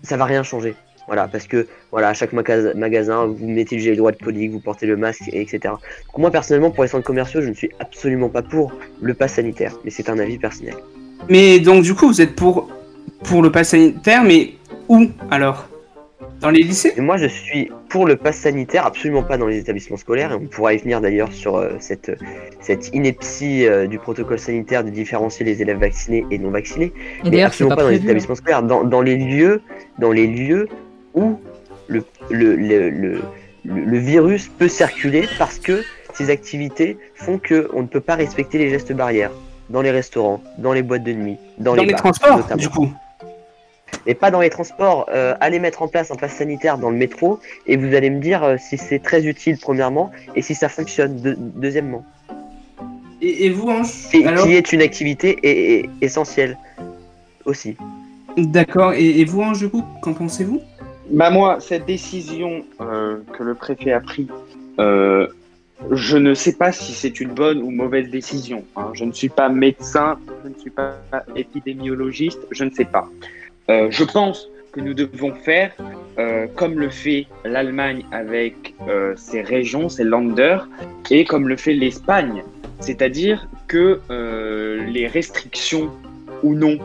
ça 0.04 0.15
va 0.15 0.24
rien 0.24 0.41
changer. 0.43 0.74
Voilà, 1.08 1.28
parce 1.28 1.48
que 1.48 1.68
voilà, 1.92 2.10
à 2.10 2.14
chaque 2.14 2.32
maga- 2.32 2.74
magasin, 2.76 3.26
vous 3.26 3.48
mettez 3.48 3.76
le 3.76 3.82
gel 3.82 3.94
hydroalcoolique, 3.96 4.52
vous 4.52 4.60
portez 4.60 4.86
le 4.86 4.96
masque, 4.96 5.28
et 5.34 5.42
etc. 5.42 5.60
Donc 5.64 6.18
moi, 6.18 6.32
personnellement, 6.32 6.72
pour 6.72 6.84
les 6.84 6.90
centres 6.90 7.06
commerciaux, 7.06 7.42
je 7.42 7.50
ne 7.50 7.54
suis 7.54 7.70
absolument 7.80 8.30
pas 8.30 8.42
pour 8.42 8.72
le 9.02 9.14
pass 9.14 9.34
sanitaire, 9.34 9.74
mais 9.84 9.92
c'est 9.92 10.10
un 10.10 10.20
avis 10.20 10.38
personnel. 10.38 10.76
Mais 11.30 11.60
donc 11.60 11.84
du 11.84 11.94
coup, 11.96 12.08
vous 12.08 12.22
êtes 12.22 12.36
pour 12.36 12.70
pour 13.24 13.42
le 13.42 13.52
pass 13.52 13.70
sanitaire, 13.70 14.24
mais 14.24 14.54
où 14.88 15.08
alors? 15.30 15.68
Dans 16.40 16.50
les 16.50 16.64
lycées? 16.64 16.94
Et 16.98 17.02
moi, 17.02 17.18
je 17.18 17.28
suis 17.28 17.72
pour 17.88 18.08
le 18.08 18.16
pass 18.16 18.38
sanitaire, 18.38 18.88
absolument 18.88 19.22
pas 19.22 19.38
dans 19.38 19.46
les 19.46 19.60
établissements 19.60 19.98
scolaires. 19.98 20.32
Et 20.32 20.36
on 20.36 20.48
pourra 20.48 20.74
y 20.74 20.78
venir 20.78 21.00
d'ailleurs 21.00 21.32
sur 21.32 21.58
euh, 21.58 21.74
cette, 21.80 22.12
cette 22.62 22.90
ineptie 22.96 23.68
euh, 23.68 23.86
du 23.86 24.00
protocole 24.00 24.40
sanitaire 24.40 24.84
de 24.84 24.90
différencier 24.90 25.46
les 25.46 25.62
élèves 25.62 25.78
vaccinés 25.78 26.26
et 26.32 26.40
non 26.40 26.50
vaccinés. 26.50 26.94
Et 27.26 27.30
Mais 27.30 27.44
absolument 27.44 27.76
pas 27.76 27.82
pas, 27.82 27.84
dans 27.84 27.90
les 27.90 27.98
hein. 27.98 28.04
établissements 28.04 28.34
scolaires. 28.34 28.64
Dans, 28.64 28.84
dans 28.84 29.02
les 29.02 29.18
lieux, 29.18 29.62
dans 30.00 30.12
les 30.12 30.26
lieux 30.26 30.68
où 31.13 31.39
le, 31.88 32.04
le, 32.30 32.56
le, 32.56 33.21
le, 33.65 33.97
virus 33.97 34.47
peut 34.50 34.67
circuler 34.67 35.28
parce 35.38 35.60
que 35.60 35.84
ces 36.13 36.30
activités 36.30 36.97
font 37.15 37.38
que 37.38 37.69
on 37.74 37.82
ne 37.84 37.88
peut 37.88 38.00
pas 38.02 38.15
respecter 38.15 38.58
les 38.58 38.69
gestes 38.69 38.93
barrières. 38.93 39.32
Dans 39.69 39.82
les 39.82 39.91
restaurants, 39.91 40.41
dans 40.58 40.74
les 40.74 40.82
boîtes 40.84 41.04
de 41.04 41.13
nuit, 41.13 41.38
dans, 41.58 41.76
Dans 41.76 41.84
les 41.84 41.91
bars, 41.93 42.02
transports, 42.02 42.38
notamment. 42.39 42.58
du 42.62 42.67
coup. 42.67 42.91
Et 44.06 44.15
pas 44.15 44.30
dans 44.30 44.41
les 44.41 44.50
transports. 44.50 45.06
Euh, 45.13 45.34
allez 45.39 45.60
mettre 45.60 45.82
en 45.82 45.88
place 45.88 46.12
un 46.12 46.15
pass 46.15 46.34
sanitaire 46.34 46.78
dans 46.78 46.89
le 46.89 46.97
métro 46.97 47.39
et 47.67 47.78
vous 47.78 47.93
allez 47.95 48.10
me 48.10 48.19
dire 48.19 48.43
euh, 48.43 48.58
si 48.58 48.78
c'est 48.78 49.00
très 49.00 49.26
utile 49.26 49.58
premièrement 49.62 50.12
et 50.36 50.41
si 50.41 50.56
ça 50.56 50.67
fonctionne 50.67 51.21
deux- 51.21 51.38
deuxièmement. 51.38 52.04
Et, 53.21 53.45
et 53.45 53.50
vous, 53.50 53.69
Ange 53.69 53.88
Et 54.13 54.26
Alors 54.28 54.45
qui 54.45 54.56
est 54.56 54.74
une 54.74 54.82
activité 54.82 55.38
et- 55.43 55.80
et- 55.82 55.89
essentielle 56.02 56.58
aussi. 57.45 57.78
D'accord. 58.38 58.93
Et, 58.93 59.19
et 59.21 59.26
vous, 59.26 59.41
Ange, 59.41 59.60
du 59.60 59.69
coup, 59.69 59.84
qu'en 60.02 60.13
pensez-vous? 60.13 60.60
Bah 61.10 61.30
moi, 61.30 61.60
cette 61.60 61.86
décision 61.86 62.64
euh, 62.80 63.18
que 63.34 63.44
le 63.44 63.56
préfet 63.56 63.92
a 63.92 64.00
prise, 64.00 64.28
euh, 64.80 65.28
je 65.92 66.18
ne 66.18 66.34
sais 66.34 66.54
pas 66.54 66.72
si 66.72 66.94
c'est 66.94 67.20
une 67.20 67.34
bonne 67.34 67.62
ou 67.62 67.72
mauvaise 67.72 68.10
décision. 68.10 68.64
hein. 68.76 68.92
Je 68.94 69.04
ne 69.04 69.12
suis 69.12 69.30
pas 69.30 69.50
médecin, 69.50 70.18
je 70.44 70.50
ne 70.50 70.56
suis 70.56 70.70
pas 70.70 70.96
épidémiologiste, 71.36 72.40
je 72.52 72.64
ne 72.64 72.70
sais 72.70 72.86
pas. 72.86 73.10
Euh, 73.70 73.88
je 73.90 74.04
pense 74.04 74.48
que 74.72 74.80
nous 74.80 74.94
devons 74.94 75.34
faire 75.34 75.74
comme 76.56 76.78
le 76.80 76.90
fait 76.90 77.26
l'Allemagne 77.46 78.06
avec 78.12 78.76
ses 79.16 79.42
régions, 79.42 79.90
ses 79.90 80.04
landers, 80.04 80.70
et 81.10 81.26
comme 81.26 81.50
le 81.50 81.58
fait 81.58 81.74
l'Espagne. 81.74 82.44
C'est-à-dire 82.80 83.48
que 83.68 84.00
les 84.88 85.08
restrictions 85.08 85.90
ou 86.44 86.54
non 86.54 86.78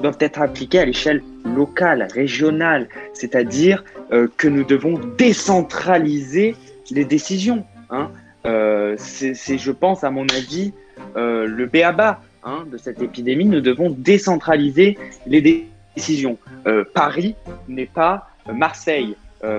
doivent 0.00 0.16
être 0.20 0.40
appliquées 0.40 0.78
à 0.78 0.86
l'échelle 0.86 1.22
locale, 1.54 2.06
régionale, 2.12 2.88
c'est-à-dire 3.12 3.84
euh, 4.12 4.28
que 4.36 4.48
nous 4.48 4.64
devons 4.64 4.98
décentraliser 5.16 6.54
les 6.90 7.04
décisions. 7.04 7.64
Hein. 7.90 8.10
Euh, 8.46 8.94
c'est, 8.98 9.58
je 9.58 9.72
pense, 9.72 10.04
à 10.04 10.10
mon 10.10 10.26
avis, 10.28 10.72
euh, 11.16 11.46
le 11.46 11.66
béaba 11.66 12.20
hein, 12.44 12.64
de 12.70 12.78
cette 12.78 13.02
épidémie. 13.02 13.44
Nous 13.46 13.60
devons 13.60 13.90
décentraliser 13.90 14.96
les 15.26 15.40
dé- 15.40 15.66
décisions. 15.96 16.38
Euh, 16.66 16.84
Paris 16.94 17.34
n'est 17.68 17.86
pas 17.86 18.28
Marseille. 18.52 19.16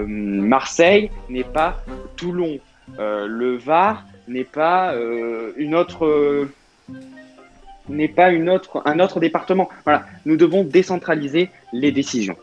Marseille 0.08 1.10
n'est 1.30 1.43
pas 1.43 1.82
Toulon. 2.17 2.60
Le 2.97 3.58
Var 3.58 4.06
n'est 4.28 4.43
pas 4.43 4.93
une 5.58 5.75
autre. 5.75 6.47
N'est 7.89 8.08
pas 8.08 8.30
une 8.32 8.49
autre, 8.49 8.82
un 8.86 8.99
autre 8.99 9.19
département. 9.19 9.69
Voilà, 9.84 10.06
nous 10.25 10.38
devons 10.38 10.63
décentraliser 10.63 11.49
les 11.73 11.91
décisions. 11.91 12.36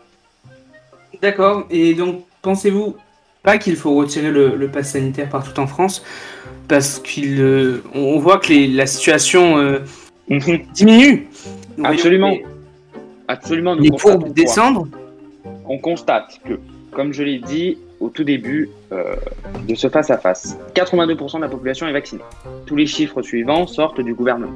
D'accord. 1.22 1.66
Et 1.70 1.94
donc, 1.94 2.24
pensez-vous 2.42 2.96
pas 3.42 3.58
qu'il 3.58 3.76
faut 3.76 3.94
retirer 3.94 4.30
le, 4.30 4.56
le 4.56 4.68
pass 4.68 4.92
sanitaire 4.92 5.28
partout 5.28 5.58
en 5.60 5.66
France? 5.66 6.04
Parce 6.68 6.98
qu'il, 6.98 7.40
euh, 7.40 7.82
on 7.94 8.18
voit 8.18 8.38
que 8.38 8.48
les- 8.48 8.66
la 8.68 8.86
situation 8.86 9.56
euh, 9.58 9.78
diminue. 10.74 11.28
Nous 11.76 11.84
voyons 11.84 11.92
Absolument. 11.94 12.30
les- 12.30 12.44
Absolument, 13.28 13.76
nous 13.76 13.82
Les 13.82 13.90
courbes 13.90 14.32
descendent. 14.32 14.88
on 15.68 15.78
constate 15.78 16.40
que, 16.44 16.58
comme 16.92 17.12
je 17.12 17.22
l'ai 17.24 17.38
dit 17.38 17.78
au 17.98 18.08
tout 18.08 18.22
début 18.24 18.68
euh, 18.92 19.16
de 19.66 19.74
ce 19.74 19.88
face-à-face, 19.88 20.56
82% 20.74 21.36
de 21.38 21.42
la 21.42 21.48
population 21.48 21.88
est 21.88 21.92
vaccinée. 21.92 22.22
Tous 22.66 22.76
les 22.76 22.86
chiffres 22.86 23.22
suivants 23.22 23.66
sortent 23.66 24.00
du 24.00 24.14
gouvernement. 24.14 24.52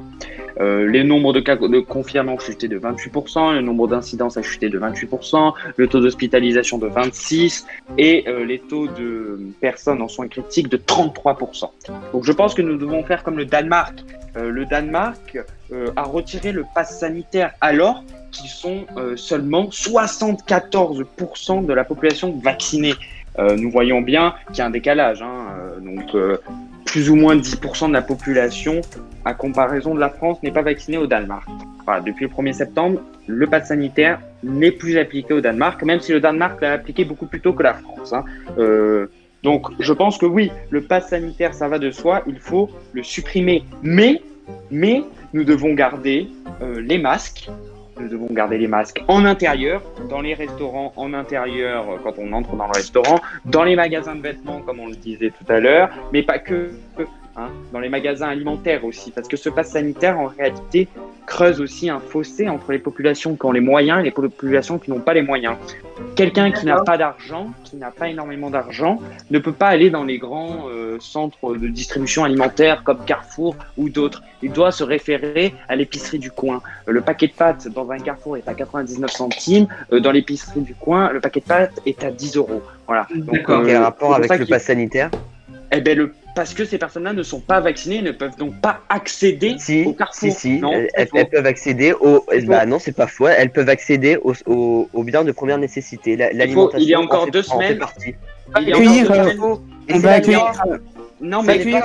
Euh, 0.61 0.87
les 0.87 1.05
nombres 1.05 1.33
de 1.33 1.41
cas 1.41 1.57
de 1.57 1.81
confirmés 1.81 2.33
ont 2.33 2.39
chuté 2.39 2.69
de 2.69 2.79
28%, 2.79 3.55
le 3.55 3.63
nombre 3.63 3.89
d'incidences 3.89 4.37
a 4.37 4.43
chuté 4.43 4.69
de 4.69 4.79
28%, 4.79 5.55
le 5.77 5.87
taux 5.89 6.01
d'hospitalisation 6.01 6.79
de 6.79 6.89
26% 6.89 7.65
et 7.97 8.25
euh, 8.29 8.45
les 8.45 8.59
taux 8.59 8.87
de 8.87 9.41
personnes 9.61 10.03
en 10.03 10.09
soins 10.09 10.29
critiques 10.29 10.69
de 10.69 10.77
33%. 10.77 11.71
Donc 12.13 12.25
je 12.25 12.33
pense 12.33 12.55
que 12.55 12.63
nous 12.63 12.77
devons 12.77 13.03
faire 13.05 13.23
comme 13.23 13.39
le 13.39 13.47
Danemark. 13.47 14.01
Euh, 14.37 14.51
le 14.51 14.65
Danemark 14.67 15.39
a 15.97 16.03
retiré 16.03 16.51
le 16.51 16.65
pass 16.75 16.99
sanitaire 16.99 17.53
alors 17.61 18.03
qui 18.33 18.49
sont 18.49 18.87
seulement 19.15 19.67
74% 19.67 21.65
de 21.65 21.73
la 21.73 21.85
population 21.85 22.37
vaccinée. 22.43 22.95
Nous 23.39 23.71
voyons 23.71 24.01
bien 24.01 24.35
qu'il 24.49 24.59
y 24.59 24.61
a 24.63 24.67
un 24.67 24.71
décalage. 24.71 25.23
hein, 25.23 25.47
donc, 25.81 26.13
plus 26.85 27.11
ou 27.11 27.17
moins 27.17 27.37
10% 27.37 27.89
de 27.89 27.93
la 27.93 28.03
population, 28.03 28.81
à 29.25 29.35
comparaison 29.35 29.95
de 29.95 30.01
la 30.01 30.11
France, 30.11 30.43
n'est 30.43 30.53
pas 30.53 30.63
vaccinée 30.63 30.99
au 30.99 31.07
Danemark. 31.07 31.49
Depuis 32.07 32.27
le 32.27 32.31
1er 32.31 32.53
septembre, 32.53 33.01
le 33.27 33.47
pass 33.49 33.69
sanitaire 33.69 34.21
n'est 34.45 34.71
plus 34.71 34.97
appliqué 34.97 35.35
au 35.35 35.41
Danemark, 35.41 35.83
même 35.83 36.01
si 36.01 36.13
le 36.13 36.21
Danemark 36.21 36.61
l'a 36.61 36.73
appliqué 36.73 37.05
beaucoup 37.05 37.27
plus 37.27 37.41
tôt 37.41 37.53
que 37.53 37.65
la 37.65 37.75
France. 37.75 38.13
hein. 38.13 38.25
Euh, 38.59 39.07
donc, 39.43 39.69
je 39.81 39.93
pense 39.93 40.19
que 40.19 40.27
oui, 40.27 40.53
le 40.71 40.83
pass 40.83 41.09
sanitaire, 41.09 41.55
ça 41.55 41.67
va 41.67 41.79
de 41.79 41.91
soi, 41.91 42.23
il 42.27 42.39
faut 42.39 42.71
le 42.93 43.03
supprimer. 43.03 43.65
Mais, 43.83 44.23
mais 44.71 45.03
nous 45.33 45.45
devons 45.45 45.75
garder 45.75 46.29
euh, 46.63 46.81
les 46.81 46.99
masques, 46.99 47.49
nous 48.01 48.09
devons 48.09 48.29
garder 48.31 48.59
les 48.59 48.67
masques 48.67 49.03
en 49.09 49.25
intérieur, 49.25 49.83
dans 50.09 50.21
les 50.21 50.35
restaurants 50.35 50.93
en 50.97 51.15
intérieur 51.15 51.89
euh, 51.89 51.97
quand 52.03 52.15
on 52.19 52.33
entre 52.33 52.57
dans 52.57 52.67
le 52.67 52.73
restaurant, 52.73 53.21
dans 53.45 53.65
les 53.65 53.77
magasins 53.77 54.15
de 54.15 54.23
vêtements 54.23 54.61
comme 54.61 54.81
on 54.81 54.89
le 54.89 54.97
disait 54.97 55.31
tout 55.31 55.53
à 55.53 55.61
l'heure, 55.61 55.91
mais 56.13 56.23
pas 56.23 56.39
que, 56.39 56.71
hein, 57.37 57.49
dans 57.73 57.81
les 57.81 57.89
magasins 57.89 58.29
alimentaires 58.29 58.85
aussi, 58.85 59.11
parce 59.11 59.29
que 59.29 59.37
ce 59.37 59.49
pass 59.49 59.71
sanitaire 59.71 60.19
en 60.19 60.27
réalité 60.27 60.89
creuse 61.27 61.61
aussi 61.61 61.89
un 61.89 62.01
fossé 62.01 62.49
entre 62.49 62.73
les 62.73 62.79
populations 62.79 63.37
qui 63.37 63.47
ont 63.47 63.53
les 63.53 63.61
moyens 63.61 64.01
et 64.01 64.05
les 64.05 64.11
populations 64.11 64.79
qui 64.79 64.91
n'ont 64.91 65.01
pas 65.01 65.15
les 65.15 65.23
moyens. 65.23 65.57
Quelqu'un 66.17 66.51
qui 66.51 66.67
n'a 66.67 66.83
pas 66.83 66.99
d'argent, 66.99 67.51
qui 67.63 67.77
n'a 67.77 67.91
pas 67.91 68.09
énormément 68.09 68.51
d'argent, 68.51 68.99
ne 69.31 69.39
peut 69.39 69.53
pas 69.53 69.69
aller 69.69 69.91
dans 69.91 70.05
les 70.05 70.19
grands 70.19 70.67
euh, 70.69 70.97
centres 70.99 71.55
de 71.55 71.69
distribution 71.69 72.25
alimentaire 72.25 72.83
comme 72.83 73.05
Carrefour 73.05 73.57
ou 73.77 73.89
d'autres. 73.89 74.23
Il 74.43 74.53
doit 74.53 74.73
se 74.73 74.83
référer 74.83 75.55
à 75.69 75.77
l'épicerie 75.77 76.19
du 76.19 76.31
coin. 76.31 76.63
Euh, 76.89 76.93
Le 76.93 77.01
paquet 77.01 77.29
de 77.29 77.33
pâtes 77.33 77.69
dans 77.69 77.91
un 77.91 77.99
Carrefour 77.99 78.37
est 78.37 78.49
à 78.49 78.55
99 78.55 79.11
centimes. 79.11 79.67
Euh, 79.93 80.01
Dans 80.01 80.13
l'épicerie 80.13 80.63
du 80.63 80.75
coin, 80.75 81.13
le 81.13 81.21
paquet 81.21 81.41
de 81.41 81.47
pâtes 81.47 81.81
est 81.87 82.03
à 82.03 82.11
10 82.11 82.37
euros. 82.37 82.63
Voilà. 82.87 83.07
Donc, 83.15 83.49
euh, 83.49 83.65
Quel 83.65 83.77
rapport 83.77 84.15
avec 84.15 84.37
le 84.39 84.47
pass 84.47 84.65
sanitaire? 84.65 85.11
Eh 85.73 85.81
ben, 85.81 85.97
le... 85.97 86.13
Parce 86.35 86.55
que 86.55 86.65
ces 86.65 86.79
personnes-là 86.79 87.13
ne 87.13 87.23
sont 87.23 87.41
pas 87.41 87.61
vaccinées 87.61 87.97
et 87.97 88.03
ne 88.03 88.13
peuvent 88.13 88.37
donc 88.37 88.61
pas 88.61 88.81
accéder 88.89 89.57
Si, 89.59 89.83
au 89.85 89.93
Carrefour. 89.93 90.31
si, 90.31 90.33
si, 90.33 90.59
Non, 90.61 90.73
elles, 90.73 90.89
elles- 90.95 91.29
peuvent 91.29 91.47
accéder 91.47 91.93
au. 91.93 92.25
Bah 92.47 92.67
non, 92.67 92.79
c'est 92.79 92.93
pas 92.97 93.09
faux. 93.09 93.27
Elles 93.29 93.51
peuvent 93.51 93.69
accéder 93.69 94.17
aux, 94.23 94.35
aux- 94.47 94.89
aux 94.93 95.03
biens 95.03 95.25
de 95.25 95.33
première 95.33 95.59
nécessité. 95.59 96.17
La- 96.17 96.33
L'alimentation. 96.33 96.79
il 96.85 96.89
y 96.89 96.95
a 96.95 97.01
en 97.01 97.05
encore 97.05 97.25
fait- 97.25 97.31
deux 97.33 97.41
en 97.51 97.59
fait 97.59 97.75
semaines. 97.75 97.81
Il 98.61 98.69
y 98.69 98.73
a 98.73 98.77
Accueillir, 98.77 99.05
encore 99.11 99.17
deux 99.17 99.29
euh, 99.29 99.33
semaines- 99.33 99.59
Et 99.89 99.95
On 99.95 99.99
va 99.99 100.13
accueillir. 100.13 100.53
Non, 101.23 101.43
mais 101.43 101.59
il 101.59 101.71
y 101.71 101.75
a 101.77 101.81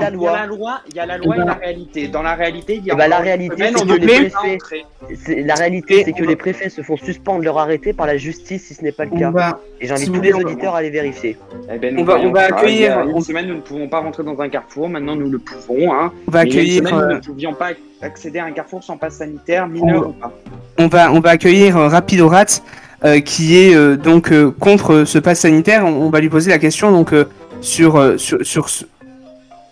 la 0.00 0.10
loi, 0.10 0.80
il 0.90 0.96
y 0.96 0.98
a 1.00 1.06
la 1.06 1.16
loi 1.18 1.36
et 1.36 1.38
la 1.44 1.52
réalité. 1.54 2.08
Dans 2.08 2.22
la 2.22 2.34
réalité, 2.34 2.76
il 2.76 2.84
y 2.86 2.90
a 2.90 2.94
Eh 2.94 2.96
ben, 2.96 3.08
la 3.08 3.18
une 3.18 3.22
réalité, 3.22 3.56
c'est 3.68 3.82
on 3.82 3.86
que 3.86 3.92
les 3.92 4.28
préfets- 4.30 5.42
La 5.44 5.54
réalité, 5.54 6.02
c'est 6.04 6.12
que 6.12 6.24
les 6.24 6.34
préfets 6.36 6.68
se 6.70 6.82
font 6.82 6.96
suspendre 6.96 7.44
leur 7.44 7.58
arrêté 7.58 7.92
par 7.92 8.06
la 8.06 8.16
justice 8.16 8.64
si 8.66 8.74
ce 8.74 8.82
n'est 8.82 8.90
pas 8.92 9.04
le 9.04 9.12
On 9.12 9.18
cas. 9.18 9.30
va, 9.30 9.60
Et 9.80 9.86
j'invite 9.86 10.08
vous 10.08 10.14
tous 10.16 10.20
les 10.22 10.34
on 10.34 10.38
auditeurs 10.38 10.74
à 10.74 10.78
aller 10.78 10.90
vérifier. 10.90 11.36
Eh 11.72 11.78
ben, 11.78 11.96
On 11.98 12.02
va- 12.04 12.14
on 12.14 12.16
voyons 12.16 12.32
va 12.32 12.40
accueillir- 12.46 12.74
Il 12.80 12.80
y 12.82 12.86
a 12.88 13.06
on- 13.06 13.16
une 13.16 13.20
semaine, 13.22 13.46
nous 13.46 13.54
ne 13.56 13.60
pouvons 13.60 13.88
pas 13.88 14.00
rentrer 14.00 14.24
dans 14.24 14.40
un 14.40 14.48
carrefour. 14.48 14.88
Maintenant, 14.88 15.14
nous 15.14 15.30
le 15.30 15.38
pouvons. 15.38 15.92
Hein. 15.92 16.12
on 16.26 16.30
va 16.30 16.42
une 16.42 16.48
accueillir. 16.50 16.78
semaine, 16.78 16.94
nous 16.94 17.00
euh, 17.00 17.14
ne 17.14 17.20
pouvions 17.20 17.54
pas 17.54 17.68
accéder 18.02 18.38
à 18.40 18.44
un 18.46 18.52
carrefour 18.52 18.82
sans 18.82 18.96
passe 18.96 19.18
sanitaire, 19.18 19.68
mineur 19.68 20.08
ou 20.08 20.12
pas. 20.12 20.32
on 20.78 20.88
va, 20.88 21.12
on 21.12 21.20
va 21.20 21.30
accueillir 21.30 21.76
euh, 21.76 21.86
Rapido 21.88 22.28
Rat, 22.28 22.60
euh, 23.04 23.20
qui 23.20 23.56
est 23.56 23.74
euh, 23.74 23.96
donc 23.96 24.32
euh, 24.32 24.50
contre 24.58 24.92
euh, 24.92 25.04
ce 25.04 25.18
pass 25.18 25.40
sanitaire. 25.40 25.84
On, 25.84 25.90
on 26.06 26.10
va 26.10 26.20
lui 26.20 26.28
poser 26.28 26.50
la 26.50 26.58
question 26.58 26.90
donc 26.90 27.12
euh, 27.12 27.26
sur, 27.64 27.96
euh, 27.96 28.16
sur, 28.18 28.44
sur 28.46 28.68
ce... 28.68 28.84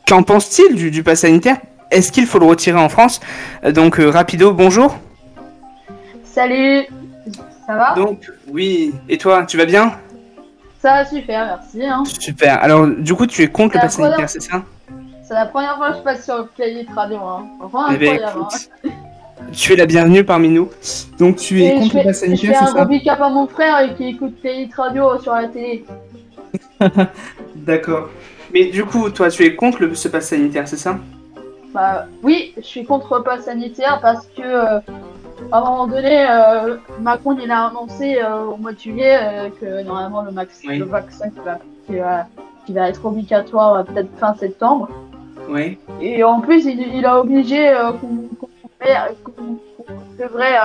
qu'en 0.08 0.22
pense-t-il 0.22 0.74
du, 0.74 0.90
du 0.90 1.02
pass 1.02 1.20
sanitaire? 1.20 1.58
Est-ce 1.90 2.10
qu'il 2.10 2.26
faut 2.26 2.38
le 2.38 2.46
retirer 2.46 2.78
en 2.78 2.88
France? 2.88 3.20
Euh, 3.64 3.72
Donc 3.72 4.00
euh, 4.00 4.08
Rapido, 4.10 4.52
bonjour. 4.52 4.96
Salut 6.24 6.86
Ça 7.66 7.76
va? 7.76 7.94
Donc 7.94 8.30
oui, 8.48 8.94
et 9.08 9.18
toi, 9.18 9.44
tu 9.46 9.56
vas 9.58 9.66
bien? 9.66 9.92
Ça 10.80 10.94
va 10.94 11.04
super, 11.04 11.46
merci. 11.46 11.84
Hein. 11.86 12.02
Super. 12.18 12.62
Alors 12.62 12.86
du 12.86 13.14
coup, 13.14 13.26
tu 13.26 13.42
es 13.42 13.48
contre 13.48 13.76
le 13.76 13.82
pass 13.82 13.98
un 13.98 14.02
sanitaire, 14.04 14.28
c'est 14.30 14.42
ça? 14.42 14.62
C'est 15.28 15.34
la 15.34 15.46
première 15.46 15.76
fois 15.76 15.92
que 15.92 15.98
je 15.98 16.02
passe 16.02 16.24
sur 16.24 16.48
Playlist 16.48 16.90
Radio. 16.96 17.18
Hein. 17.18 17.46
Vraiment 17.60 17.88
Eh 17.92 17.96
ben, 17.98 18.14
incroyable. 18.14 18.40
hein. 18.42 18.48
écoute, 18.84 19.52
tu 19.52 19.72
es 19.72 19.76
la 19.76 19.86
bienvenue 19.86 20.24
parmi 20.24 20.48
nous. 20.48 20.70
Donc 21.18 21.36
tu 21.36 21.62
es 21.62 21.66
Et 21.66 21.76
je 21.76 21.82
contre 21.82 21.96
le 21.98 22.04
pass 22.04 22.20
je 22.20 22.26
sanitaire, 22.26 22.56
c'est 22.58 22.64
un 22.64 22.66
ça? 22.68 22.72
gros 22.72 22.84
big 22.86 23.08
up 23.08 23.20
à 23.20 23.28
mon 23.28 23.46
frère 23.46 23.80
et 23.80 23.94
qui 23.94 24.08
écoute 24.08 24.40
Playlist 24.40 24.74
Radio 24.74 25.18
sur 25.22 25.32
la 25.34 25.46
télé. 25.48 25.84
D'accord. 27.66 28.08
Mais 28.52 28.66
du 28.66 28.84
coup, 28.84 29.08
toi, 29.10 29.30
tu 29.30 29.44
es 29.44 29.54
contre 29.54 29.82
le, 29.82 29.94
ce 29.94 30.08
pass 30.08 30.28
sanitaire, 30.28 30.66
c'est 30.68 30.76
ça 30.76 30.96
Bah 31.72 32.06
oui, 32.22 32.52
je 32.56 32.62
suis 32.62 32.84
contre 32.84 33.16
le 33.18 33.22
pass 33.22 33.44
sanitaire 33.44 33.98
parce 34.02 34.26
que 34.26 34.42
euh, 34.42 34.78
à 35.50 35.58
un 35.58 35.60
moment 35.64 35.86
donné, 35.86 36.26
euh, 36.28 36.76
Macron 37.00 37.36
il 37.42 37.50
a 37.50 37.66
annoncé 37.68 38.18
euh, 38.20 38.44
au 38.44 38.56
mois 38.56 38.72
de 38.72 38.78
juillet 38.78 39.18
que 39.60 39.82
normalement 39.84 40.22
le, 40.22 40.32
max- 40.32 40.60
Oui. 40.66 40.78
le 40.78 40.84
vaccin 40.84 41.30
qui 41.30 41.38
va, 41.44 41.58
qui 41.86 41.96
va, 41.98 42.26
qui 42.66 42.72
va 42.74 42.88
être 42.88 43.04
obligatoire 43.04 43.84
peut-être 43.84 44.10
fin 44.18 44.34
septembre. 44.34 44.88
Oui. 45.48 45.78
Et 46.00 46.22
en 46.24 46.40
plus, 46.40 46.64
il, 46.66 46.80
il 46.94 47.06
a 47.06 47.18
obligé 47.20 47.72
qu'on 48.04 49.58
devrait 50.18 50.56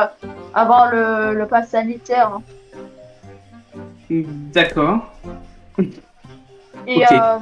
avoir 0.54 0.92
le, 0.94 1.34
le 1.38 1.46
pass 1.48 1.70
sanitaire. 1.70 2.32
hein. 2.36 2.42
D'accord. 4.54 5.00
Et, 6.88 7.04
euh, 7.04 7.38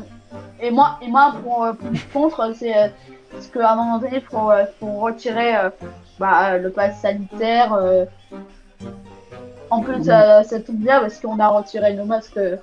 et 0.62 0.72
moi, 0.72 0.98
et 1.02 1.08
moi 1.08 1.36
pour, 1.43 1.64
euh, 1.64 1.74
pour 2.12 2.24
contre, 2.36 2.54
c'est 2.56 2.76
euh, 2.76 2.88
parce 3.32 3.48
qu'à 3.48 3.72
un 3.72 3.76
moment 3.76 4.00
donné, 4.00 4.16
il 4.18 4.22
faut, 4.22 4.52
euh, 4.52 4.66
faut 4.80 5.00
retirer 5.00 5.56
euh, 5.56 5.70
bah, 6.20 6.58
le 6.58 6.70
pass 6.72 7.00
sanitaire. 7.02 7.74
euh. 7.74 8.06
En 9.70 9.82
plus, 9.82 10.04
ça, 10.04 10.43
ça 10.43 10.60
tombe 10.60 10.78
bien 10.78 11.00
parce 11.00 11.20
qu'on 11.20 11.39
a 11.39 11.48
retiré 11.48 11.93
nos 11.93 12.06
masques 12.06 12.38
euh, 12.38 12.58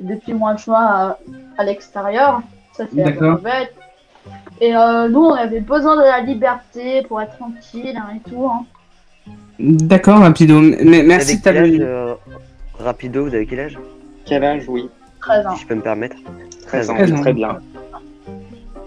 depuis 0.00 0.32
le 0.32 0.38
mois 0.38 0.54
de 0.54 0.58
juin 0.58 0.84
à, 0.84 1.18
à 1.58 1.64
l'extérieur. 1.64 2.42
Ça, 2.72 2.84
c'est 2.92 3.02
un 3.04 3.12
peu 3.12 3.34
bête. 3.36 3.74
Et 4.60 4.76
euh, 4.76 5.08
nous, 5.08 5.20
on 5.24 5.34
avait 5.34 5.60
besoin 5.60 5.96
de 5.96 6.02
la 6.02 6.20
liberté 6.20 7.02
pour 7.02 7.20
être 7.22 7.36
tranquille 7.38 7.96
hein, 7.96 8.16
et 8.16 8.30
tout. 8.30 8.46
hein. 8.46 8.64
D'accord, 9.58 10.18
Rapido. 10.20 10.60
Mais 10.60 11.02
merci 11.02 11.36
de 11.36 11.38
Vous 11.38 11.44
ta 11.44 11.50
avez 11.50 11.58
quel 11.58 11.64
âge, 11.64 11.70
venue. 11.70 11.82
euh, 11.84 12.14
Rapido, 12.78 13.22
vous 13.24 13.34
avez 13.34 13.46
quel 13.46 13.60
âge? 13.60 13.78
Quel 14.26 14.44
âge, 14.44 14.64
oui 14.68 14.90
13 15.20 15.46
ans. 15.46 15.54
Si 15.56 15.62
je 15.62 15.66
peux 15.66 15.74
me 15.74 15.80
permettre 15.82 16.16
13 16.66 16.90
ans, 16.90 16.94
13 16.94 17.12
ans. 17.12 17.20
très 17.20 17.32
bien. 17.32 17.58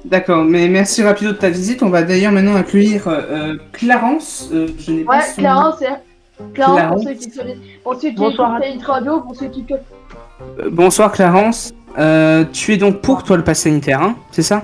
D'accord, 0.05 0.43
mais 0.43 0.67
merci 0.67 1.01
Rapido 1.01 1.31
de 1.31 1.37
ta 1.37 1.49
visite. 1.49 1.81
On 1.81 1.89
va 1.89 2.03
d'ailleurs 2.03 2.31
maintenant 2.33 2.55
accueillir 2.55 3.07
euh, 3.07 3.55
Clarence. 3.71 4.49
Euh, 4.53 4.67
je 4.77 4.91
n'ai 4.91 5.03
pas 5.03 5.17
Ouais, 5.17 5.21
son- 5.23 5.41
Clarence, 5.41 5.75
c'est. 5.79 6.53
Clarence, 6.53 6.77
Clarence. 6.77 7.03
pour 7.03 7.03
ceux 7.09 7.13
qui 7.15 7.31
connaissent. 7.37 7.57
Pour 7.83 7.93
ceux 7.95 8.09
qui 8.09 8.15
Bonsoir. 8.15 8.61
écoutent 8.63 8.83
Radio, 8.83 9.19
pour 9.21 9.35
ceux 9.35 9.47
qui 9.47 9.65
Euh, 9.71 10.69
bonsoir 10.71 11.11
Clarence. 11.11 11.73
Euh, 11.97 12.43
tu 12.51 12.73
es 12.73 12.77
donc 12.77 13.01
pour 13.01 13.23
toi 13.23 13.37
le 13.37 13.43
pass 13.43 13.59
sanitaire, 13.61 14.01
hein 14.01 14.15
C'est 14.31 14.41
ça? 14.41 14.63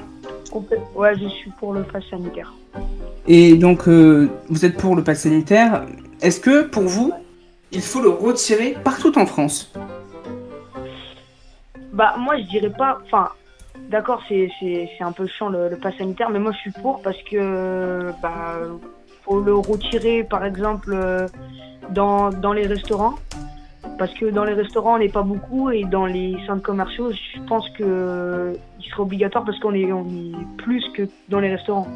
Ouais, 0.96 1.14
je 1.16 1.28
suis 1.30 1.52
pour 1.60 1.74
le 1.74 1.84
pass 1.84 2.04
sanitaire. 2.10 2.52
Et 3.28 3.54
donc 3.56 3.88
euh, 3.88 4.28
vous 4.50 4.66
êtes 4.66 4.76
pour 4.78 4.96
le 4.96 5.04
pass 5.04 5.22
sanitaire. 5.22 5.84
Est-ce 6.22 6.40
que 6.40 6.64
pour 6.64 6.84
vous, 6.84 7.14
il 7.72 7.82
faut 7.82 8.02
le 8.02 8.10
retirer 8.10 8.76
partout 8.84 9.18
en 9.18 9.26
France? 9.28 9.72
Bah, 11.94 12.16
moi, 12.18 12.38
je 12.38 12.44
dirais 12.44 12.70
pas. 12.70 13.00
Enfin, 13.06 13.30
d'accord, 13.90 14.22
c'est 14.28 14.50
c'est- 14.60 14.90
c'est 14.98 15.04
un 15.04 15.12
peu 15.12 15.28
chiant 15.28 15.50
le, 15.50 15.70
le 15.70 15.76
pass 15.78 15.96
sanitaire, 15.98 16.30
mais 16.30 16.40
moi, 16.40 16.52
je 16.52 16.58
suis 16.60 16.72
pour 16.82 17.02
parce 17.02 17.22
que. 17.24 18.12
Bah, 18.22 18.56
faut 19.24 19.42
le 19.42 19.54
retirer, 19.54 20.24
par 20.24 20.44
exemple, 20.46 20.92
euh, 20.94 21.28
dans, 21.92 22.30
dans 22.30 22.54
les 22.54 22.66
restaurants. 22.68 23.16
Parce 23.98 24.14
que 24.14 24.26
dans 24.26 24.46
les 24.46 24.54
restaurants, 24.54 24.96
on 24.96 25.00
n'est 25.00 25.10
pas 25.10 25.24
beaucoup 25.24 25.70
et 25.72 25.84
dans 25.84 26.06
les 26.06 26.36
centres 26.48 26.62
commerciaux, 26.64 27.12
je 27.12 27.42
pense 27.48 27.70
que 27.72 28.54
il 28.80 28.86
serait 28.90 29.02
obligatoire 29.02 29.44
parce 29.44 29.60
qu'on 29.60 29.74
est, 29.74 29.92
on 29.92 30.06
est 30.06 30.58
plus 30.58 30.84
que 30.96 31.04
dans 31.28 31.40
les 31.42 31.50
restaurants. 31.50 31.88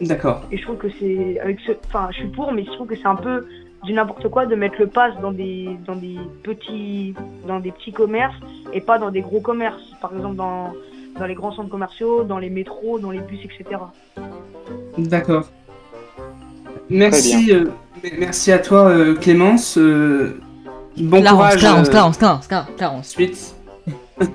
D'accord. 0.00 0.42
Et 0.50 0.56
je 0.58 0.62
trouve 0.62 0.76
que 0.78 0.88
c'est 0.98 1.38
avec 1.40 1.60
ce, 1.60 1.72
enfin, 1.86 2.08
je 2.10 2.16
suis 2.18 2.28
pour, 2.28 2.52
mais 2.52 2.64
je 2.64 2.70
trouve 2.72 2.88
que 2.88 2.96
c'est 2.96 3.06
un 3.06 3.14
peu 3.14 3.46
du 3.84 3.92
n'importe 3.92 4.28
quoi 4.28 4.46
de 4.46 4.54
mettre 4.54 4.76
le 4.78 4.86
pass 4.86 5.12
dans 5.20 5.32
des 5.32 5.68
dans 5.86 5.96
des 5.96 6.16
petits 6.42 7.14
dans 7.46 7.58
des 7.60 7.72
petits 7.72 7.92
commerces 7.92 8.36
et 8.72 8.80
pas 8.80 8.98
dans 8.98 9.10
des 9.10 9.20
gros 9.22 9.40
commerces. 9.40 9.82
Par 10.00 10.14
exemple 10.14 10.36
dans 10.36 10.72
dans 11.18 11.26
les 11.26 11.34
grands 11.34 11.52
centres 11.52 11.68
commerciaux, 11.68 12.24
dans 12.24 12.38
les 12.38 12.48
métros, 12.50 12.98
dans 12.98 13.10
les 13.10 13.20
bus, 13.20 13.40
etc. 13.44 13.80
D'accord. 14.96 15.44
Merci, 16.88 17.52
euh, 17.52 17.66
merci 18.18 18.50
à 18.52 18.58
toi 18.58 18.88
euh, 18.88 19.14
Clémence. 19.14 19.76
Euh, 19.78 20.40
bon 20.96 21.20
Clarence, 21.20 21.38
courage. 21.38 21.56
Clarence, 21.60 21.86
euh, 21.86 21.90
Clarence, 21.90 22.16
Clarence, 22.18 22.46
Clarence, 22.48 22.68
Clarence. 22.76 22.98
ensuite. 23.10 23.54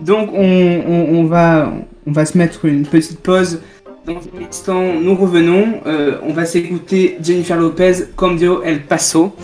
Donc 0.00 0.30
on, 0.32 0.82
on- 0.86 1.18
on 1.18 1.24
va, 1.24 1.72
on 2.06 2.12
va 2.12 2.24
se 2.24 2.36
mettre 2.36 2.64
une 2.64 2.84
petite 2.84 3.20
pause. 3.20 3.60
Dans 4.04 4.16
un 4.16 4.44
instant, 4.48 4.82
nous 5.00 5.14
revenons. 5.14 5.80
Euh, 5.86 6.18
on 6.24 6.32
va 6.32 6.44
s'écouter 6.44 7.16
Jennifer 7.22 7.56
Lopez, 7.56 8.06
Cambio 8.16 8.62
El 8.62 8.82
Paso. 8.84 9.36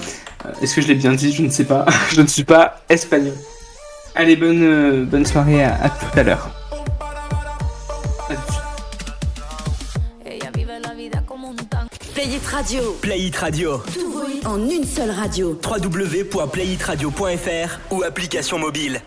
Euh, 0.45 0.49
Est-ce 0.61 0.75
que 0.75 0.81
je 0.81 0.89
l'ai 0.89 0.97
bien 0.97 1.13
dit? 1.13 1.33
Je 1.33 1.43
ne 1.43 1.49
sais 1.51 1.65
pas. 1.65 1.87
je 2.13 2.21
ne 2.21 2.27
suis 2.27 2.43
pas 2.45 2.81
espagnol. 2.89 3.35
Allez, 4.17 4.35
bonne, 4.35 4.63
euh, 4.63 5.05
bonne 5.05 5.27
soirée 5.27 5.63
à, 5.63 5.75
à 5.85 5.89
tout 5.91 6.19
à 6.19 6.23
l'heure. 6.25 6.51
Play 12.15 12.35
It 12.35 12.47
Radio. 12.47 12.97
Play 13.01 13.21
It 13.21 13.37
Radio. 13.37 13.79
Tout 13.95 14.41
en 14.45 14.59
une 14.69 14.85
seule 14.85 15.11
radio. 15.11 15.57
www.playitradio.fr 15.65 17.79
ou 17.93 18.03
application 18.03 18.59
mobile. 18.59 19.01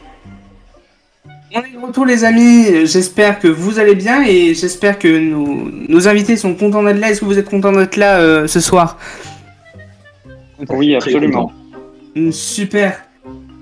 On 1.54 1.62
est 1.64 1.72
de 1.72 1.86
retour 1.86 2.06
les 2.06 2.24
amis, 2.24 2.86
j'espère 2.86 3.38
que 3.39 3.49
vous 3.49 3.78
allez 3.78 3.95
bien 3.95 4.24
et 4.24 4.54
j'espère 4.54 4.97
que 4.97 5.20
nos, 5.20 5.70
nos 5.89 6.08
invités 6.08 6.38
sont 6.38 6.56
contents 6.56 6.82
d'être 6.82 6.99
là. 6.99 7.10
Est-ce 7.10 7.20
que 7.20 7.26
vous 7.26 7.38
êtes 7.38 7.49
contents 7.49 7.74
d'être 7.74 7.97
là 7.97 8.22
euh, 8.22 8.47
ce 8.47 8.62
soir? 8.62 8.97
Oui, 10.70 10.95
absolument. 10.95 11.52
Super. 12.32 13.02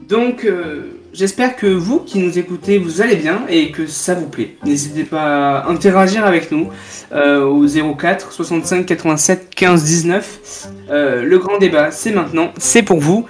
Donc 0.08 0.46
euh, 0.46 1.00
j'espère 1.14 1.56
que 1.56 1.66
vous 1.66 2.00
qui 2.00 2.20
nous 2.20 2.38
écoutez, 2.38 2.78
vous 2.78 3.02
allez 3.02 3.16
bien 3.16 3.42
et 3.50 3.72
que 3.72 3.88
ça 3.88 4.14
vous 4.14 4.28
plaît. 4.28 4.56
N'hésitez 4.66 5.04
pas 5.04 5.60
à 5.60 5.70
interagir 5.70 6.26
avec 6.26 6.52
nous 6.52 6.70
euh, 7.12 7.44
au 7.44 7.66
04 7.96 8.32
65 8.32 8.86
87 8.86 9.50
15 9.56 9.84
19. 9.84 10.68
Euh, 10.92 11.24
le 11.24 11.40
grand 11.40 11.58
débat, 11.58 11.90
c'est 11.90 12.12
maintenant, 12.12 12.52
c'est 12.58 12.84
pour 12.84 13.00
vous. 13.00 13.26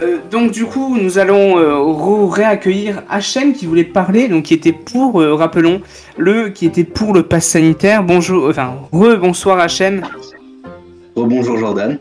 Euh, 0.00 0.18
donc 0.30 0.52
du 0.52 0.64
coup, 0.64 0.96
nous 0.96 1.18
allons 1.18 1.58
euh, 1.58 2.26
réaccueillir 2.28 3.02
Hachem 3.10 3.52
qui 3.52 3.66
voulait 3.66 3.84
parler, 3.84 4.28
donc 4.28 4.44
qui 4.44 4.54
était 4.54 4.72
pour, 4.72 5.20
euh, 5.20 5.34
rappelons, 5.34 5.82
le 6.16 6.48
qui 6.48 6.66
était 6.66 6.84
pour 6.84 7.12
le 7.12 7.22
pass 7.22 7.46
sanitaire. 7.46 8.02
Bonjour, 8.02 8.48
enfin, 8.48 8.74
re 8.92 9.18
bonsoir 9.18 9.58
Hachem. 9.58 10.02
Oh, 11.14 11.26
bonjour 11.26 11.58
Jordan. 11.58 11.98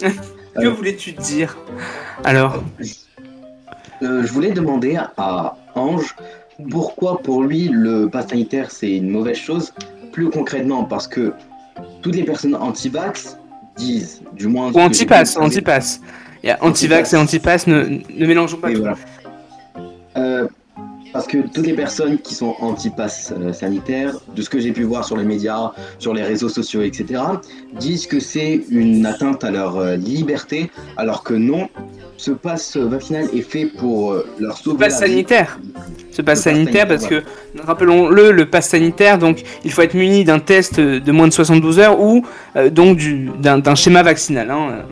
Que 0.54 0.68
voulais-tu 0.68 1.10
dire? 1.10 1.56
Alors, 2.22 2.62
je 4.00 4.32
voulais 4.32 4.52
demander 4.52 4.96
à 5.16 5.56
Ange 5.74 6.14
pourquoi 6.70 7.18
pour 7.18 7.42
lui 7.42 7.68
le 7.68 8.08
pass 8.08 8.28
sanitaire 8.28 8.70
c'est 8.70 8.92
une 8.92 9.10
mauvaise 9.10 9.36
chose. 9.36 9.74
Plus 10.12 10.30
concrètement, 10.30 10.84
parce 10.84 11.08
que 11.08 11.32
toutes 12.02 12.14
les 12.14 12.22
personnes 12.22 12.54
anti-vax 12.54 13.36
disent, 13.76 14.22
du 14.32 14.46
moins. 14.46 14.70
ou 14.72 14.78
anti-pass, 14.78 15.36
anti-pass. 15.36 16.00
Il 16.44 16.48
y 16.48 16.50
a 16.50 16.58
anti-vax 16.62 17.14
et 17.14 17.16
anti-pass, 17.16 17.66
ne, 17.66 17.84
ne 18.14 18.26
mélangeons 18.26 18.58
pas 18.58 18.70
tout. 18.70 18.80
voilà. 18.82 18.96
Euh, 20.18 20.46
parce 21.10 21.26
que 21.26 21.38
toutes 21.38 21.64
les 21.66 21.72
personnes 21.72 22.18
qui 22.18 22.34
sont 22.34 22.54
anti-pass 22.60 23.32
euh, 23.40 23.54
sanitaire, 23.54 24.12
de 24.36 24.42
ce 24.42 24.50
que 24.50 24.58
j'ai 24.60 24.72
pu 24.72 24.82
voir 24.82 25.06
sur 25.06 25.16
les 25.16 25.24
médias, 25.24 25.72
sur 25.98 26.12
les 26.12 26.22
réseaux 26.22 26.50
sociaux, 26.50 26.82
etc., 26.82 27.22
disent 27.80 28.06
que 28.06 28.20
c'est 28.20 28.60
une 28.68 29.06
atteinte 29.06 29.42
à 29.42 29.50
leur 29.50 29.78
euh, 29.78 29.96
liberté, 29.96 30.70
alors 30.98 31.22
que 31.22 31.32
non, 31.32 31.70
ce 32.18 32.32
pass 32.32 32.76
vaccinal 32.76 33.26
est 33.32 33.40
fait 33.40 33.64
pour 33.64 34.14
leur 34.38 34.58
Ce 34.58 34.64
sauver 34.64 34.78
pass 34.84 35.00
la 35.00 35.06
vie. 35.06 35.12
sanitaire. 35.14 35.58
Ce 36.10 36.20
pass 36.20 36.24
pass 36.24 36.40
sanitaire, 36.42 36.86
sanitaire, 36.86 36.88
parce 36.88 37.06
que, 37.06 37.22
rappelons-le, 37.64 38.32
le 38.32 38.50
pass 38.50 38.68
sanitaire, 38.68 39.16
donc, 39.18 39.42
il 39.64 39.72
faut 39.72 39.80
être 39.80 39.94
muni 39.94 40.24
d'un 40.24 40.40
test 40.40 40.78
de 40.78 41.10
moins 41.12 41.26
de 41.28 41.32
72 41.32 41.78
heures 41.78 41.98
ou 42.00 42.22
euh, 42.56 42.68
donc 42.68 42.98
du- 42.98 43.30
d'un 43.40 43.56
d'un 43.58 43.74
schéma 43.74 44.02
vaccinal. 44.02 44.50
hein, 44.50 44.82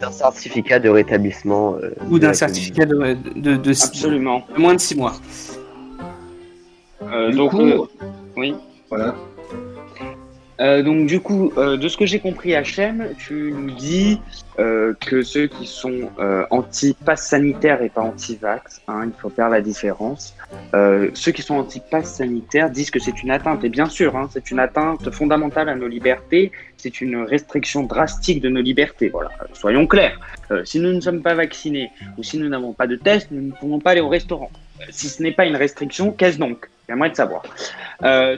D'un 0.00 0.10
certificat 0.12 0.78
de 0.78 0.88
rétablissement. 0.88 1.74
euh, 1.82 1.90
ou 2.10 2.18
d'un 2.18 2.32
certificat 2.32 2.86
de, 2.86 3.16
de, 3.36 3.56
de, 3.56 3.70
Absolument. 3.70 4.44
de 4.54 4.60
moins 4.60 4.74
de 4.74 4.80
6 4.80 4.96
mois. 4.96 5.14
Euh, 7.02 7.30
Du 7.30 7.36
donc, 7.36 7.50
coup, 7.50 7.60
euh, 7.60 7.86
oui. 8.36 8.54
Voilà. 8.90 9.14
Euh, 10.60 10.82
donc 10.82 11.06
du 11.06 11.20
coup, 11.20 11.52
euh, 11.56 11.76
de 11.76 11.88
ce 11.88 11.96
que 11.96 12.06
j'ai 12.06 12.18
compris, 12.18 12.52
HM, 12.52 13.14
tu 13.16 13.52
nous 13.56 13.70
dis 13.70 14.20
euh, 14.58 14.92
que 15.00 15.22
ceux 15.22 15.46
qui 15.46 15.66
sont 15.66 16.10
anti-pass 16.50 17.28
sanitaire 17.28 17.82
et 17.82 17.88
pas 17.88 18.02
anti-vax, 18.02 18.82
hein, 18.88 19.02
il 19.06 19.12
faut 19.20 19.30
faire 19.30 19.48
la 19.48 19.60
différence. 19.60 20.34
Ceux 20.72 21.32
qui 21.32 21.42
sont 21.42 21.56
anti-pass 21.56 22.14
sanitaire 22.14 22.70
disent 22.70 22.90
que 22.90 22.98
c'est 22.98 23.22
une 23.22 23.30
atteinte, 23.30 23.62
et 23.64 23.68
bien 23.68 23.86
sûr, 23.86 24.16
hein, 24.16 24.28
c'est 24.32 24.50
une 24.50 24.58
atteinte 24.58 25.10
fondamentale 25.10 25.68
à 25.68 25.74
nos 25.74 25.88
libertés, 25.88 26.52
c'est 26.76 27.00
une 27.00 27.22
restriction 27.22 27.82
drastique 27.84 28.40
de 28.40 28.48
nos 28.48 28.60
libertés. 28.60 29.08
Voilà, 29.08 29.30
soyons 29.52 29.86
clairs. 29.86 30.18
Si 30.64 30.80
nous 30.80 30.92
ne 30.92 31.00
sommes 31.00 31.22
pas 31.22 31.34
vaccinés 31.34 31.90
ou 32.16 32.22
si 32.22 32.38
nous 32.38 32.48
n'avons 32.48 32.72
pas 32.72 32.86
de 32.86 32.96
test, 32.96 33.28
nous 33.30 33.42
ne 33.42 33.52
pouvons 33.52 33.78
pas 33.78 33.92
aller 33.92 34.00
au 34.00 34.08
restaurant. 34.08 34.50
Si 34.90 35.08
ce 35.08 35.22
n'est 35.22 35.32
pas 35.32 35.44
une 35.44 35.56
restriction, 35.56 36.12
qu'est-ce 36.12 36.38
donc? 36.38 36.68
J'aimerais 36.88 37.10
te 37.10 37.16
savoir. 37.16 37.42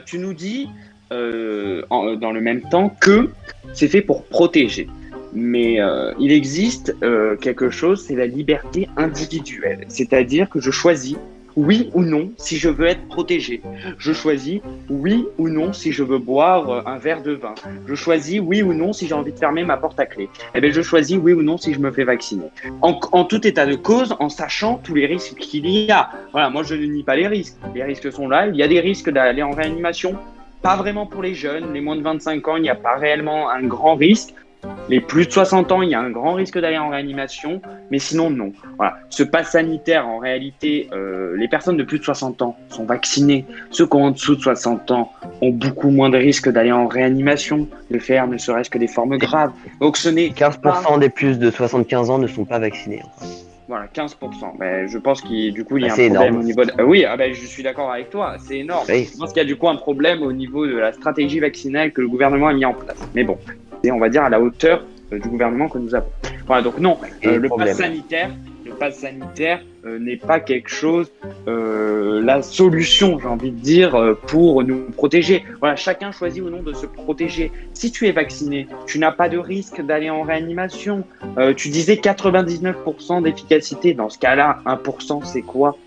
Tu 0.05 0.19
nous 0.19 0.33
dis 0.33 0.69
euh, 1.11 1.83
dans 1.89 2.31
le 2.31 2.41
même 2.41 2.61
temps 2.61 2.95
que 2.99 3.29
c'est 3.73 3.87
fait 3.87 4.01
pour 4.01 4.23
protéger. 4.23 4.87
Mais 5.33 5.79
euh, 5.79 6.13
il 6.19 6.31
existe 6.31 6.95
euh, 7.03 7.35
quelque 7.37 7.69
chose, 7.69 8.03
c'est 8.05 8.15
la 8.15 8.27
liberté 8.27 8.89
individuelle. 8.97 9.85
C'est-à-dire 9.87 10.49
que 10.49 10.59
je 10.59 10.71
choisis 10.71 11.17
oui 11.57 11.89
ou 11.93 12.03
non 12.03 12.31
si 12.37 12.57
je 12.57 12.69
veux 12.69 12.87
être 12.87 13.05
protégé. 13.07 13.61
Je 13.97 14.13
choisis 14.13 14.61
oui 14.89 15.25
ou 15.37 15.49
non 15.49 15.73
si 15.73 15.91
je 15.91 16.03
veux 16.03 16.17
boire 16.17 16.87
un 16.87 16.97
verre 16.97 17.21
de 17.21 17.33
vin. 17.33 17.55
Je 17.87 17.95
choisis 17.95 18.39
oui 18.39 18.61
ou 18.61 18.73
non 18.73 18.93
si 18.93 19.07
j'ai 19.07 19.13
envie 19.13 19.33
de 19.33 19.39
fermer 19.39 19.63
ma 19.65 19.77
porte 19.77 19.99
à 19.99 20.05
clé. 20.05 20.29
Eh 20.55 20.61
bien, 20.61 20.71
je 20.71 20.81
choisis 20.81 21.17
oui 21.21 21.33
ou 21.33 21.41
non 21.41 21.57
si 21.57 21.73
je 21.73 21.79
me 21.79 21.91
fais 21.91 22.05
vacciner. 22.05 22.45
En, 22.81 22.97
en 23.11 23.25
tout 23.25 23.45
état 23.45 23.65
de 23.65 23.75
cause, 23.75 24.15
en 24.19 24.29
sachant 24.29 24.75
tous 24.77 24.95
les 24.95 25.05
risques 25.05 25.35
qu'il 25.35 25.67
y 25.67 25.91
a. 25.91 26.09
Voilà, 26.31 26.49
moi 26.49 26.63
je 26.63 26.75
ne 26.75 26.85
nie 26.85 27.03
pas 27.03 27.15
les 27.15 27.27
risques. 27.27 27.57
Les 27.75 27.83
risques 27.83 28.11
sont 28.11 28.29
là. 28.29 28.47
Il 28.47 28.55
y 28.55 28.63
a 28.63 28.67
des 28.67 28.79
risques 28.79 29.09
d'aller 29.09 29.43
en 29.43 29.51
réanimation. 29.51 30.15
Pas 30.61 30.75
vraiment 30.75 31.07
pour 31.07 31.23
les 31.23 31.33
jeunes. 31.33 31.73
Les 31.73 31.81
moins 31.81 31.95
de 31.95 32.01
25 32.01 32.47
ans, 32.47 32.55
il 32.55 32.61
n'y 32.61 32.69
a 32.69 32.75
pas 32.75 32.95
réellement 32.95 33.49
un 33.49 33.63
grand 33.63 33.95
risque. 33.95 34.33
Les 34.89 34.99
plus 34.99 35.25
de 35.25 35.31
60 35.31 35.71
ans, 35.71 35.81
il 35.81 35.89
y 35.89 35.95
a 35.95 35.99
un 35.99 36.11
grand 36.11 36.33
risque 36.33 36.59
d'aller 36.59 36.77
en 36.77 36.89
réanimation, 36.89 37.61
mais 37.89 37.97
sinon 37.97 38.29
non. 38.29 38.51
Voilà. 38.77 38.97
Ce 39.09 39.23
pass 39.23 39.51
sanitaire, 39.51 40.07
en 40.07 40.19
réalité, 40.19 40.87
euh, 40.93 41.35
les 41.35 41.47
personnes 41.47 41.77
de 41.77 41.83
plus 41.83 41.97
de 41.97 42.03
60 42.03 42.43
ans 42.43 42.55
sont 42.69 42.85
vaccinées. 42.85 43.45
Ceux 43.71 43.87
qui 43.87 43.95
ont 43.95 44.05
en 44.05 44.11
dessous 44.11 44.35
de 44.35 44.41
60 44.41 44.91
ans 44.91 45.11
ont 45.41 45.49
beaucoup 45.49 45.89
moins 45.89 46.09
de 46.09 46.17
risques 46.17 46.49
d'aller 46.49 46.71
en 46.71 46.87
réanimation, 46.87 47.67
de 47.89 47.97
faire 47.97 48.27
ne 48.27 48.37
serait-ce 48.37 48.69
que 48.69 48.77
des 48.77 48.87
formes 48.87 49.17
graves. 49.17 49.51
Donc 49.79 49.97
ce 49.97 50.09
n'est 50.09 50.27
15% 50.27 50.99
des 50.99 51.09
plus 51.09 51.39
de 51.39 51.49
75 51.49 52.11
ans 52.11 52.19
ne 52.19 52.27
sont 52.27 52.45
pas 52.45 52.59
vaccinés. 52.59 53.01
Voilà, 53.71 53.85
15%. 53.87 54.57
Ben, 54.59 54.85
je 54.85 54.97
pense 54.97 55.21
qu'il 55.21 55.53
du 55.53 55.63
coup 55.63 55.77
il 55.77 55.83
y 55.83 55.85
a 55.85 55.87
Bah, 55.87 55.93
un 55.93 56.09
problème 56.09 56.33
énorme. 56.33 56.39
au 56.41 56.43
niveau. 56.43 56.65
De... 56.65 56.71
Euh, 56.79 56.83
oui, 56.83 57.05
ah 57.05 57.15
ben, 57.15 57.33
je 57.33 57.45
suis 57.45 57.63
d'accord 57.63 57.89
avec 57.91 58.09
toi. 58.09 58.35
C'est 58.45 58.59
énorme. 58.59 58.85
Oui. 58.89 59.09
Je 59.11 59.17
pense 59.17 59.31
qu'il 59.31 59.41
y 59.41 59.45
a 59.45 59.47
du 59.47 59.55
coup 59.55 59.69
un 59.69 59.77
problème 59.77 60.21
au 60.23 60.33
niveau 60.33 60.67
de 60.67 60.75
la 60.75 60.91
stratégie 60.91 61.39
vaccinale 61.39 61.93
que 61.93 62.01
le 62.01 62.09
gouvernement 62.09 62.47
a 62.47 62.53
mis 62.53 62.65
en 62.65 62.73
place. 62.73 62.97
Mais 63.15 63.23
bon, 63.23 63.37
c'est 63.81 63.91
on 63.91 63.97
va 63.99 64.09
dire 64.09 64.23
à 64.23 64.29
la 64.29 64.41
hauteur 64.41 64.83
euh, 65.13 65.19
du 65.19 65.29
gouvernement 65.29 65.69
que 65.69 65.77
nous 65.77 65.95
avons. 65.95 66.09
Voilà, 66.47 66.61
donc 66.63 66.79
non, 66.79 66.97
euh, 67.25 67.31
le 67.31 67.37
le 67.37 67.47
problème. 67.47 67.69
pass 67.69 67.77
sanitaire, 67.77 68.29
le 68.65 68.73
pass 68.73 68.99
sanitaire 68.99 69.61
euh, 69.85 69.99
n'est 69.99 70.17
pas 70.17 70.39
quelque 70.39 70.69
chose, 70.69 71.11
euh, 71.47 72.21
la 72.21 72.41
solution, 72.41 73.19
j'ai 73.19 73.27
envie 73.27 73.51
de 73.51 73.59
dire, 73.59 73.95
euh, 73.95 74.13
pour 74.13 74.63
nous 74.63 74.89
protéger. 74.91 75.43
Voilà, 75.59 75.75
chacun 75.75 76.11
choisit 76.11 76.43
ou 76.43 76.49
non 76.49 76.61
de 76.61 76.73
se 76.73 76.85
protéger. 76.85 77.51
Si 77.73 77.91
tu 77.91 78.07
es 78.07 78.11
vacciné, 78.11 78.67
tu 78.85 78.99
n'as 78.99 79.11
pas 79.11 79.29
de 79.29 79.37
risque 79.37 79.81
d'aller 79.81 80.09
en 80.09 80.23
réanimation. 80.23 81.03
Tu 81.55 81.69
disais 81.69 81.95
99% 81.95 83.23
d'efficacité. 83.23 83.93
Dans 83.93 84.09
ce 84.09 84.19
cas-là, 84.19 84.59
1% 84.65 85.23
c'est 85.23 85.41
quoi? 85.41 85.77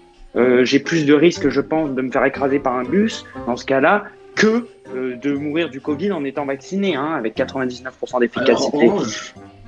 J'ai 0.63 0.81
plus 0.81 1.07
de 1.07 1.15
risque, 1.15 1.49
je 1.49 1.61
pense, 1.61 1.91
de 1.91 2.03
me 2.03 2.11
faire 2.11 2.25
écraser 2.25 2.59
par 2.59 2.77
un 2.77 2.85
bus. 2.85 3.25
Dans 3.47 3.57
ce 3.57 3.65
cas-là, 3.65 4.05
que 4.35 4.67
de 4.95 5.35
mourir 5.35 5.71
du 5.71 5.81
Covid 5.81 6.13
en 6.13 6.25
étant 6.25 6.45
vacciné, 6.45 6.97
hein, 6.97 7.13
avec 7.17 7.37
99% 7.37 8.21
d'efficacité. 8.21 8.91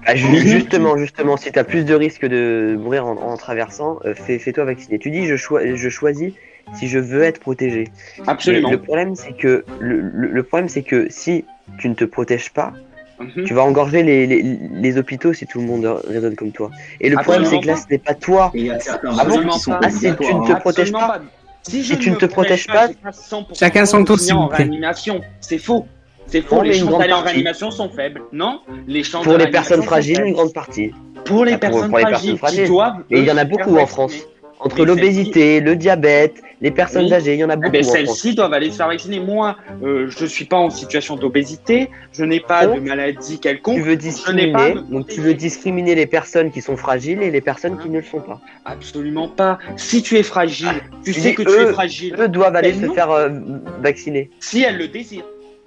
Ah, 0.09 0.15
ju- 0.15 0.37
justement, 0.39 0.97
justement, 0.97 1.37
si 1.37 1.51
tu 1.51 1.59
as 1.59 1.65
plus 1.65 1.85
de 1.85 1.95
risques 1.95 2.25
de 2.27 2.77
mourir 2.79 3.07
en, 3.07 3.17
en 3.17 3.37
traversant, 3.37 3.99
euh, 4.05 4.15
fais- 4.15 4.39
fais-toi 4.39 4.65
vacciner. 4.65 4.99
Tu 4.99 5.11
dis 5.11 5.27
je, 5.27 5.35
je 5.37 5.89
choisis 5.89 6.33
si 6.75 6.89
je 6.89 6.99
veux 6.99 7.23
être 7.23 7.41
protégé. 7.41 7.89
Absolument. 8.27 8.69
Mais 8.71 8.77
le 8.77 8.81
problème 8.83 9.15
c'est 9.17 9.33
que 9.33 9.65
le, 9.81 10.01
le- 10.01 10.29
le 10.29 10.43
problème 10.43 10.69
c'est 10.69 10.83
que 10.83 11.07
si 11.11 11.45
tu 11.79 11.89
ne 11.89 11.95
te 11.95 12.05
protèges 12.05 12.51
pas, 12.53 12.73
Mhm. 13.19 13.45
tu 13.45 13.55
vas 13.55 13.65
engorger 13.65 14.03
les, 14.03 14.27
les, 14.27 14.43
les 14.43 14.99
hôpitaux 14.99 15.33
si 15.33 15.47
tout 15.47 15.59
le 15.59 15.67
monde 15.67 15.87
raisonne 16.07 16.37
comme 16.37 16.53
toi. 16.53 16.71
Et 17.01 17.09
le 17.09 17.17
problème 17.17 17.45
c'est 17.47 17.61
que 17.61 17.67
là 17.67 17.77
ce 17.77 17.85
n'est 17.91 17.99
pas 17.99 18.15
toi. 18.15 18.53
et 18.55 18.59
il 18.61 18.67
y 18.67 18.71
a 18.71 18.79
certains 18.79 19.11
Ah 19.19 19.25
sont 19.59 19.73
Ah, 19.83 19.91
si 19.91 20.15
tu 20.17 20.35
ne 20.35 20.47
te 20.47 20.53
protèges 20.61 20.93
Absolument 20.93 20.99
pas, 21.09 21.21
Si, 21.63 21.83
si 21.83 21.95
je 21.95 21.95
tu 21.95 22.11
ne 22.11 22.17
te 22.17 22.27
protèges 22.27 22.67
pas, 22.67 22.89
j'ai 22.89 22.95
pas 22.95 23.11
100% 23.11 23.59
Chacun 23.59 23.87
son 23.87 24.05
tour. 24.05 24.19
C'est 25.41 25.59
faux. 25.59 25.87
C'est 26.27 26.43
faux. 26.43 26.63
Les 26.63 26.75
chances 26.75 26.99
d'aller 26.99 27.13
en 27.13 27.23
réanimation 27.23 27.71
sont 27.71 27.89
faibles. 27.89 28.23
Non, 28.33 28.61
les 28.87 29.03
chances 29.03 29.25
pour 29.25 29.39
les 29.39 29.49
personnes 29.49 29.83
fragiles, 29.83 30.21
une 30.25 30.33
grande 30.35 30.53
partie. 30.53 30.93
Pour 31.25 31.45
les 31.45 31.53
Ah, 31.53 31.59
pour- 31.59 31.71
personnes 31.71 31.89
pour 31.91 31.99
les 31.99 32.05
fragiles 32.05 32.31
personnes 32.33 32.39
fragiles. 32.39 32.65
qui 32.65 32.71
doivent. 32.71 32.95
Mais 33.11 33.19
il 33.21 33.25
y 33.27 33.31
en 33.31 33.37
a 33.37 33.45
se 33.45 33.49
beaucoup 33.49 33.77
en 33.79 33.87
France. 33.87 34.15
Entre 34.59 34.79
Mais 34.81 34.85
l'obésité, 34.87 35.61
le 35.61 35.77
diabète, 35.77 36.41
les 36.63 36.71
personnes 36.71 37.05
Oui. 37.05 37.13
âgées, 37.13 37.35
il 37.35 37.41
y 37.41 37.45
en 37.45 37.51
a 37.51 37.55
Eh 37.55 37.57
beaucoup 37.57 37.73
ben, 37.73 37.81
en 37.81 37.89
France. 37.89 37.95
celles-ci 37.95 38.35
doivent 38.35 38.55
aller 38.55 38.71
se 38.71 38.77
faire 38.77 38.89
vacciner. 38.89 39.21
Moi, 39.21 39.55
euh, 39.85 40.07
je 40.09 40.23
ne 40.25 40.29
suis 40.29 40.47
pas 40.47 40.57
en 40.57 40.71
situation 40.71 41.15
d'obésité, 41.17 41.91
je 42.13 42.25
n'ai 42.25 42.41
pas 42.41 42.67
Donc, 42.67 42.77
de 42.77 42.81
maladie 42.89 43.39
quelconque. 43.39 43.75
Tu 43.77 43.83
veux 43.83 43.91
pas 43.97 44.01
discriminer, 44.03 44.75
donc 44.91 45.09
tu 45.09 45.21
veux 45.21 45.35
discriminer 45.35 45.95
les 45.95 46.07
personnes 46.07 46.51
qui 46.51 46.63
sont 46.63 46.77
fragiles 46.79 47.21
et 47.23 47.31
les 47.31 47.43
personnes 47.43 47.77
qui 47.79 47.91
ne 47.91 47.99
le 47.99 48.05
sont 48.05 48.21
pas. 48.21 48.41
Absolument 48.65 49.29
pas. 49.29 49.59
Si 49.77 50.03
tu 50.03 50.17
es 50.17 50.23
fragile, 50.23 50.81
tu 51.05 51.13
tu 51.13 51.21
sais 51.21 51.35
que 51.35 51.43
tu 51.43 51.51
es 51.51 51.67
fragile. 51.73 52.17
Eux 52.19 52.29
doivent 52.29 52.57
aller 52.57 52.73
Ben 52.73 52.81
se 52.81 52.87
non. 52.87 52.95
faire 52.95 53.11
euh, 53.11 53.29
vacciner. 53.83 54.31
Si 54.41 54.63
elle 54.63 54.79
le 54.79 54.89
désire. 54.89 55.25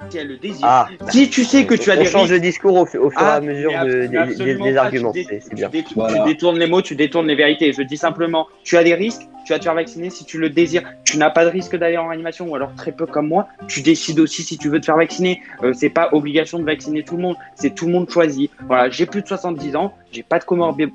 Si 0.10 0.18
elle 0.18 0.28
le 0.28 0.38
désire. 0.38 0.66
Ah, 0.68 0.88
si 1.10 1.30
tu 1.30 1.44
sais 1.44 1.66
que 1.66 1.76
tu 1.76 1.92
as 1.92 1.96
on 1.96 2.00
des 2.00 2.06
change 2.06 2.22
risques. 2.24 2.34
de 2.36 2.40
discours 2.40 2.76
au, 2.76 2.82
au 2.84 2.86
fur 2.86 3.04
et 3.04 3.14
Ah, 3.18 3.36
à 3.36 3.42
mesure 3.42 3.72
de- 3.72 4.08
des- 4.08 4.78
arguments. 4.78 5.12
Tu, 5.12 5.20
dé- 5.20 5.28
C'est 5.30 5.40
c'est 5.42 5.50
tu 5.50 5.56
bien. 5.56 5.70
dé- 5.70 5.84
tu 5.84 5.94
Voilà. 5.94 6.24
détournes 6.26 6.58
les 6.58 6.68
mots, 6.68 6.82
tu 6.82 6.96
détournes 6.96 7.28
les 7.28 7.36
vérités. 7.36 7.74
Je 7.74 7.82
dis 7.84 7.98
simplement, 7.98 8.48
tu 8.64 8.78
as 8.78 8.84
des 8.84 8.96
risques, 8.96 9.22
tu 9.46 9.52
vas 9.54 9.60
te 9.60 9.66
faire 9.66 9.76
vacciner 9.76 10.10
si 10.10 10.26
tu 10.26 10.40
le 10.40 10.50
désires. 10.50 10.84
Tu 11.04 11.18
n'as 11.18 11.30
pas 11.30 11.44
de 11.46 11.50
risque 11.50 11.76
d'aller 11.76 11.98
en 11.98 12.08
réanimation 12.08 12.48
ou 12.48 12.56
alors 12.56 12.74
très 12.76 12.92
peu 12.92 13.06
comme 13.06 13.28
moi. 13.28 13.48
Tu 13.68 13.82
décides 13.82 14.20
aussi 14.20 14.42
si 14.42 14.58
tu 14.58 14.70
veux 14.70 14.80
te 14.80 14.86
faire 14.86 14.98
vacciner. 14.98 15.42
Euh, 15.64 15.74
c'est 15.74 15.90
pas 15.90 16.10
obligation 16.14 16.60
de 16.60 16.64
vacciner 16.64 17.04
tout 17.04 17.16
le 17.18 17.22
monde, 17.22 17.36
c'est 17.56 17.76
tout 17.76 17.86
le 17.86 17.92
monde 17.92 18.10
choisi. 18.10 18.50
Voilà, 18.68 18.90
j'ai 18.90 19.06
plus 19.06 19.22
de 19.22 19.28
70 19.28 19.76
ans, 19.76 19.94
j'ai 20.12 20.24
pas 20.24 20.40
de 20.40 20.46
comorbi- 20.46 20.92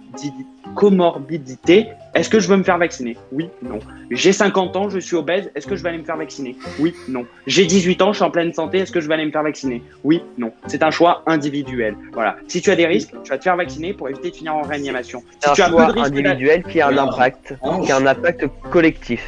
comorbidité. 0.75 1.89
Est-ce 2.15 2.31
que 2.31 2.39
je 2.39 2.47
veux 2.49 2.57
me 2.57 2.63
faire 2.63 2.79
vacciner? 2.79 3.17
Oui, 3.33 3.49
non. 3.63 3.81
J'ai 4.11 4.33
50 4.33 4.77
ans, 4.77 4.89
je 4.89 5.01
suis 5.01 5.17
obèse. 5.17 5.51
Est-ce 5.57 5.67
que 5.67 5.75
je 5.75 5.83
vais 5.83 5.89
aller 5.89 5.99
me 5.99 6.05
faire 6.05 6.17
vacciner? 6.17 6.57
Oui, 6.79 6.95
non. 7.09 7.27
J'ai 7.49 7.67
18 7.67 8.03
ans, 8.03 8.13
je 8.13 8.19
suis 8.19 8.25
en 8.25 8.31
pleine 8.31 8.53
santé. 8.55 8.79
Est-ce 8.79 8.93
que 8.93 9.01
je 9.01 9.09
vais 9.09 9.15
aller 9.15 9.27
me 9.27 9.33
faire 9.33 9.43
vacciner? 9.43 9.83
Oui, 10.05 10.23
non. 10.39 10.53
C'est 10.69 10.83
un 10.85 10.91
choix 10.93 11.23
individuel. 11.27 11.97
Voilà. 12.13 12.37
Si 12.47 12.61
tu 12.63 12.71
as 12.71 12.77
des 12.77 12.87
risques, 12.87 13.11
tu 13.25 13.31
vas 13.31 13.39
te 13.39 13.43
faire 13.43 13.57
vacciner 13.57 13.95
pour 13.95 14.09
éviter 14.09 14.31
de 14.31 14.37
finir 14.37 14.55
en 14.55 14.63
réanimation. 14.63 15.21
Si 15.21 15.37
C'est 15.41 15.51
un 15.51 15.53
tu 15.55 15.63
as 15.63 15.67
peu 15.67 15.73
choix 15.73 15.87
de 15.87 15.93
risques 15.93 16.11
d'aller- 16.15 16.29
individuel 16.29 16.63
qui 16.63 16.81
a 16.81 16.87
un 16.89 16.99
impact, 16.99 17.55
qui 17.85 17.91
a 17.93 17.97
un 17.97 18.07
impact 18.07 18.45
collectif. 18.71 19.21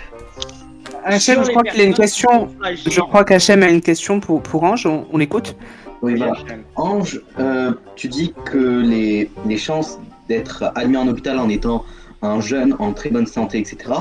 Hachem, 1.05 1.45
je 1.45 1.51
crois 1.51 1.63
qu'il 1.63 1.81
a 1.81 1.85
une 1.85 1.95
question. 1.95 2.49
Je 2.89 3.01
crois 3.01 3.25
qu'Hachem 3.25 3.63
a 3.63 3.69
une 3.69 3.81
question 3.81 4.21
pour, 4.21 4.43
pour 4.43 4.63
Ange. 4.65 4.87
On, 4.87 5.07
on 5.13 5.19
l'écoute. 5.19 5.57
oui, 6.03 6.15
voilà. 6.17 6.35
Ange, 6.77 7.21
euh, 7.39 7.73
tu 7.95 8.09
dis 8.09 8.33
que 8.45 8.81
les, 8.81 9.31
les 9.47 9.57
chances 9.57 9.99
d'être 10.29 10.65
admis 10.75 10.97
en 10.97 11.07
hôpital 11.07 11.39
en 11.39 11.49
étant 11.49 11.85
un 12.23 12.41
jeune 12.41 12.75
en 12.79 12.93
très 12.93 13.11
bonne 13.11 13.27
santé, 13.27 13.59
etc. 13.59 13.93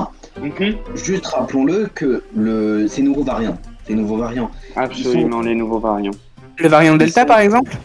Juste 0.94 1.26
rappelons-le 1.26 1.88
que 1.94 2.22
le, 2.34 2.86
ces 2.88 3.02
nouveaux 3.02 3.24
variants, 3.24 3.58
ces 3.86 3.94
nouveaux 3.94 4.18
variants, 4.18 4.50
Absolument, 4.74 5.40
les 5.40 5.54
nouveaux 5.54 5.78
variants. 5.78 6.12
Le 6.58 6.68
variant 6.68 6.96
Delta, 6.96 7.24
par 7.24 7.40
exemple 7.40 7.76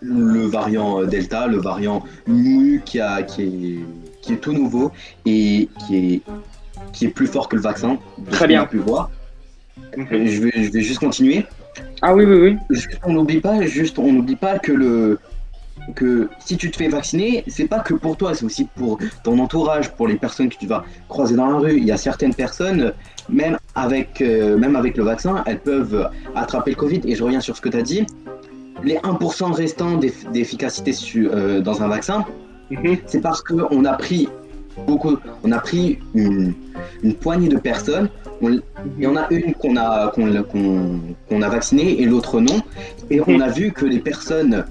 le 0.00 0.46
variant 0.46 1.00
euh, 1.00 1.06
Delta, 1.06 1.46
le 1.46 1.58
variant 1.58 2.04
Mu 2.26 2.82
qui, 2.84 3.00
a, 3.00 3.22
qui, 3.22 3.42
est, 3.42 4.22
qui 4.22 4.32
est 4.34 4.36
tout 4.36 4.52
nouveau 4.52 4.92
et 5.24 5.68
qui 5.86 5.96
est, 5.96 6.20
qui 6.92 7.06
est 7.06 7.10
plus 7.10 7.26
fort 7.26 7.48
que 7.48 7.56
le 7.56 7.62
vaccin. 7.62 7.98
Très 8.30 8.46
bien. 8.46 8.62
a 8.62 8.66
pu 8.66 8.78
voir. 8.78 9.10
Je 9.96 10.42
vais, 10.42 10.64
je 10.64 10.70
vais 10.70 10.80
juste 10.82 11.00
continuer. 11.00 11.46
Ah 12.02 12.14
oui, 12.14 12.24
oui, 12.24 12.36
oui. 12.36 12.56
Juste, 12.70 13.00
on 13.04 13.12
n'oublie 13.12 13.40
pas, 13.40 13.62
juste, 13.62 13.98
on 13.98 14.12
n'oublie 14.12 14.36
pas 14.36 14.58
que 14.58 14.72
le 14.72 15.18
que 15.94 16.28
si 16.40 16.56
tu 16.56 16.70
te 16.70 16.76
fais 16.76 16.88
vacciner, 16.88 17.44
c'est 17.46 17.66
pas 17.68 17.80
que 17.80 17.94
pour 17.94 18.16
toi, 18.16 18.34
c'est 18.34 18.44
aussi 18.44 18.64
pour 18.74 18.98
ton 19.22 19.38
entourage, 19.38 19.92
pour 19.92 20.08
les 20.08 20.16
personnes 20.16 20.48
que 20.48 20.56
tu 20.56 20.66
vas 20.66 20.84
croiser 21.08 21.36
dans 21.36 21.46
la 21.50 21.58
rue. 21.58 21.76
Il 21.78 21.84
y 21.84 21.92
a 21.92 21.96
certaines 21.96 22.34
personnes, 22.34 22.92
même 23.28 23.56
avec, 23.74 24.20
euh, 24.20 24.56
même 24.56 24.74
avec 24.76 24.96
le 24.96 25.04
vaccin, 25.04 25.42
elles 25.46 25.60
peuvent 25.60 26.08
attraper 26.34 26.70
le 26.72 26.76
Covid. 26.76 27.00
Et 27.04 27.14
je 27.14 27.22
reviens 27.22 27.40
sur 27.40 27.56
ce 27.56 27.60
que 27.60 27.68
tu 27.68 27.76
as 27.76 27.82
dit. 27.82 28.04
Les 28.82 28.96
1% 29.02 29.52
restants 29.52 29.96
d'eff- 29.96 30.30
d'efficacité 30.32 30.92
euh, 31.16 31.60
dans 31.60 31.82
un 31.82 31.88
vaccin, 31.88 32.24
Mhm. 32.70 32.96
c'est 33.06 33.20
parce 33.20 33.40
qu'on 33.42 33.84
a 33.84 33.92
pris 33.94 34.28
beaucoup, 34.86 35.16
on 35.44 35.52
a 35.52 35.58
pris 35.60 35.98
une, 36.14 36.52
une 37.02 37.14
poignée 37.14 37.48
de 37.48 37.58
personnes. 37.58 38.08
On- 38.42 38.50
il 38.98 39.02
y 39.02 39.06
en 39.06 39.16
a 39.16 39.26
une 39.30 39.54
qu'on 39.54 39.76
a, 39.76 40.12
qu'on, 40.12 41.42
a 41.42 41.48
vaccinée 41.48 42.02
et 42.02 42.04
l'autre 42.06 42.40
non. 42.40 42.60
Et 43.08 43.20
on 43.26 43.40
a 43.40 43.48
vu 43.48 43.70
que 43.72 43.86
les 43.86 44.00
personnes 44.00 44.64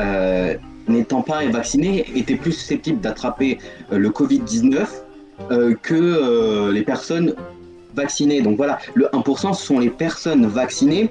euh, 0.00 0.54
n'étant 0.86 1.22
pas 1.22 1.44
vaccinées 1.46 2.06
étaient 2.14 2.36
plus 2.36 2.52
susceptibles 2.52 3.00
d'attraper 3.00 3.58
euh, 3.92 3.98
le 3.98 4.10
Covid-19 4.10 4.86
euh, 5.50 5.74
que 5.82 6.70
les 6.70 6.82
personnes 6.82 7.34
vaccinées. 7.94 8.40
Donc 8.42 8.56
voilà, 8.56 8.78
le 8.94 9.06
1% 9.06 9.54
ce 9.54 9.64
sont 9.66 9.78
les 9.78 9.90
personnes 9.90 10.46
vaccinées 10.46 11.10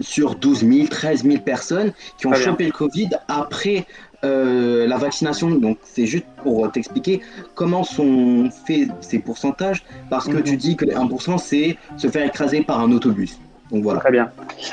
sur 0.00 0.34
12 0.34 0.66
000, 0.68 0.86
13 0.88 1.22
000 1.22 1.42
personnes 1.42 1.92
qui 2.18 2.26
ont 2.26 2.30
bien. 2.30 2.40
chopé 2.40 2.66
le 2.66 2.72
Covid 2.72 3.10
après 3.28 3.86
euh, 4.24 4.86
la 4.86 4.96
vaccination. 4.98 5.48
Donc 5.50 5.78
c'est 5.84 6.06
juste 6.06 6.26
pour 6.42 6.70
t'expliquer 6.72 7.20
comment 7.54 7.84
sont 7.84 8.50
faits 8.66 8.88
ces 9.00 9.20
pourcentages, 9.20 9.84
parce 10.10 10.26
que 10.26 10.32
Mhm. 10.38 10.42
tu 10.42 10.56
dis 10.56 10.76
que 10.76 10.84
les 10.84 10.94
1% 10.94 11.38
c'est 11.38 11.78
se 11.96 12.08
faire 12.08 12.26
écraser 12.26 12.62
par 12.62 12.80
un 12.80 12.90
autobus. 12.92 13.38
Donc 13.70 13.82
voilà. 13.82 14.00
Très 14.00 14.10
bien. 14.10 14.30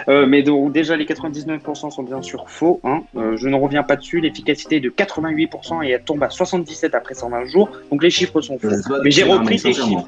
Euh, 0.10 0.26
mais 0.26 0.44
donc, 0.44 0.72
déjà, 0.72 0.96
les 0.96 1.06
99% 1.06 1.92
sont 1.92 2.04
bien 2.04 2.22
sûr 2.22 2.50
faux. 2.50 2.80
hein. 2.84 3.02
Euh, 3.16 3.38
je 3.38 3.48
ne 3.48 3.56
reviens 3.56 3.84
pas 3.84 3.96
dessus. 3.96 4.20
L'efficacité 4.20 4.78
est 4.78 4.80
de 4.80 4.90
88% 4.90 5.86
et 5.86 5.90
elle 5.92 6.02
tombe 6.04 6.24
à 6.24 6.30
77 6.30 6.96
après 6.96 7.14
120 7.14 7.46
jours. 7.46 7.70
Donc 7.92 8.04
les 8.04 8.10
chiffres 8.10 8.42
sont 8.42 8.58
faux. 8.58 8.70
Mais 9.04 9.12
j'ai 9.12 9.24
repris 9.24 9.60
tes 9.60 9.74
chiffres. 9.74 10.08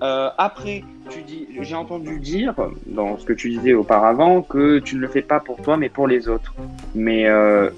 Euh, 0.00 0.28
après, 0.38 0.84
tu 1.10 1.22
dis, 1.22 1.48
j'ai 1.60 1.74
entendu 1.74 2.20
dire 2.20 2.54
dans 2.86 3.18
ce 3.18 3.24
que 3.24 3.32
tu 3.32 3.48
disais 3.50 3.74
auparavant 3.74 4.42
que 4.42 4.78
tu 4.78 4.94
ne 4.94 5.00
le 5.00 5.08
fais 5.08 5.22
pas 5.22 5.40
pour 5.40 5.56
toi, 5.60 5.76
mais 5.76 5.88
pour 5.88 6.06
les 6.06 6.28
autres. 6.28 6.54
Mais 6.94 7.26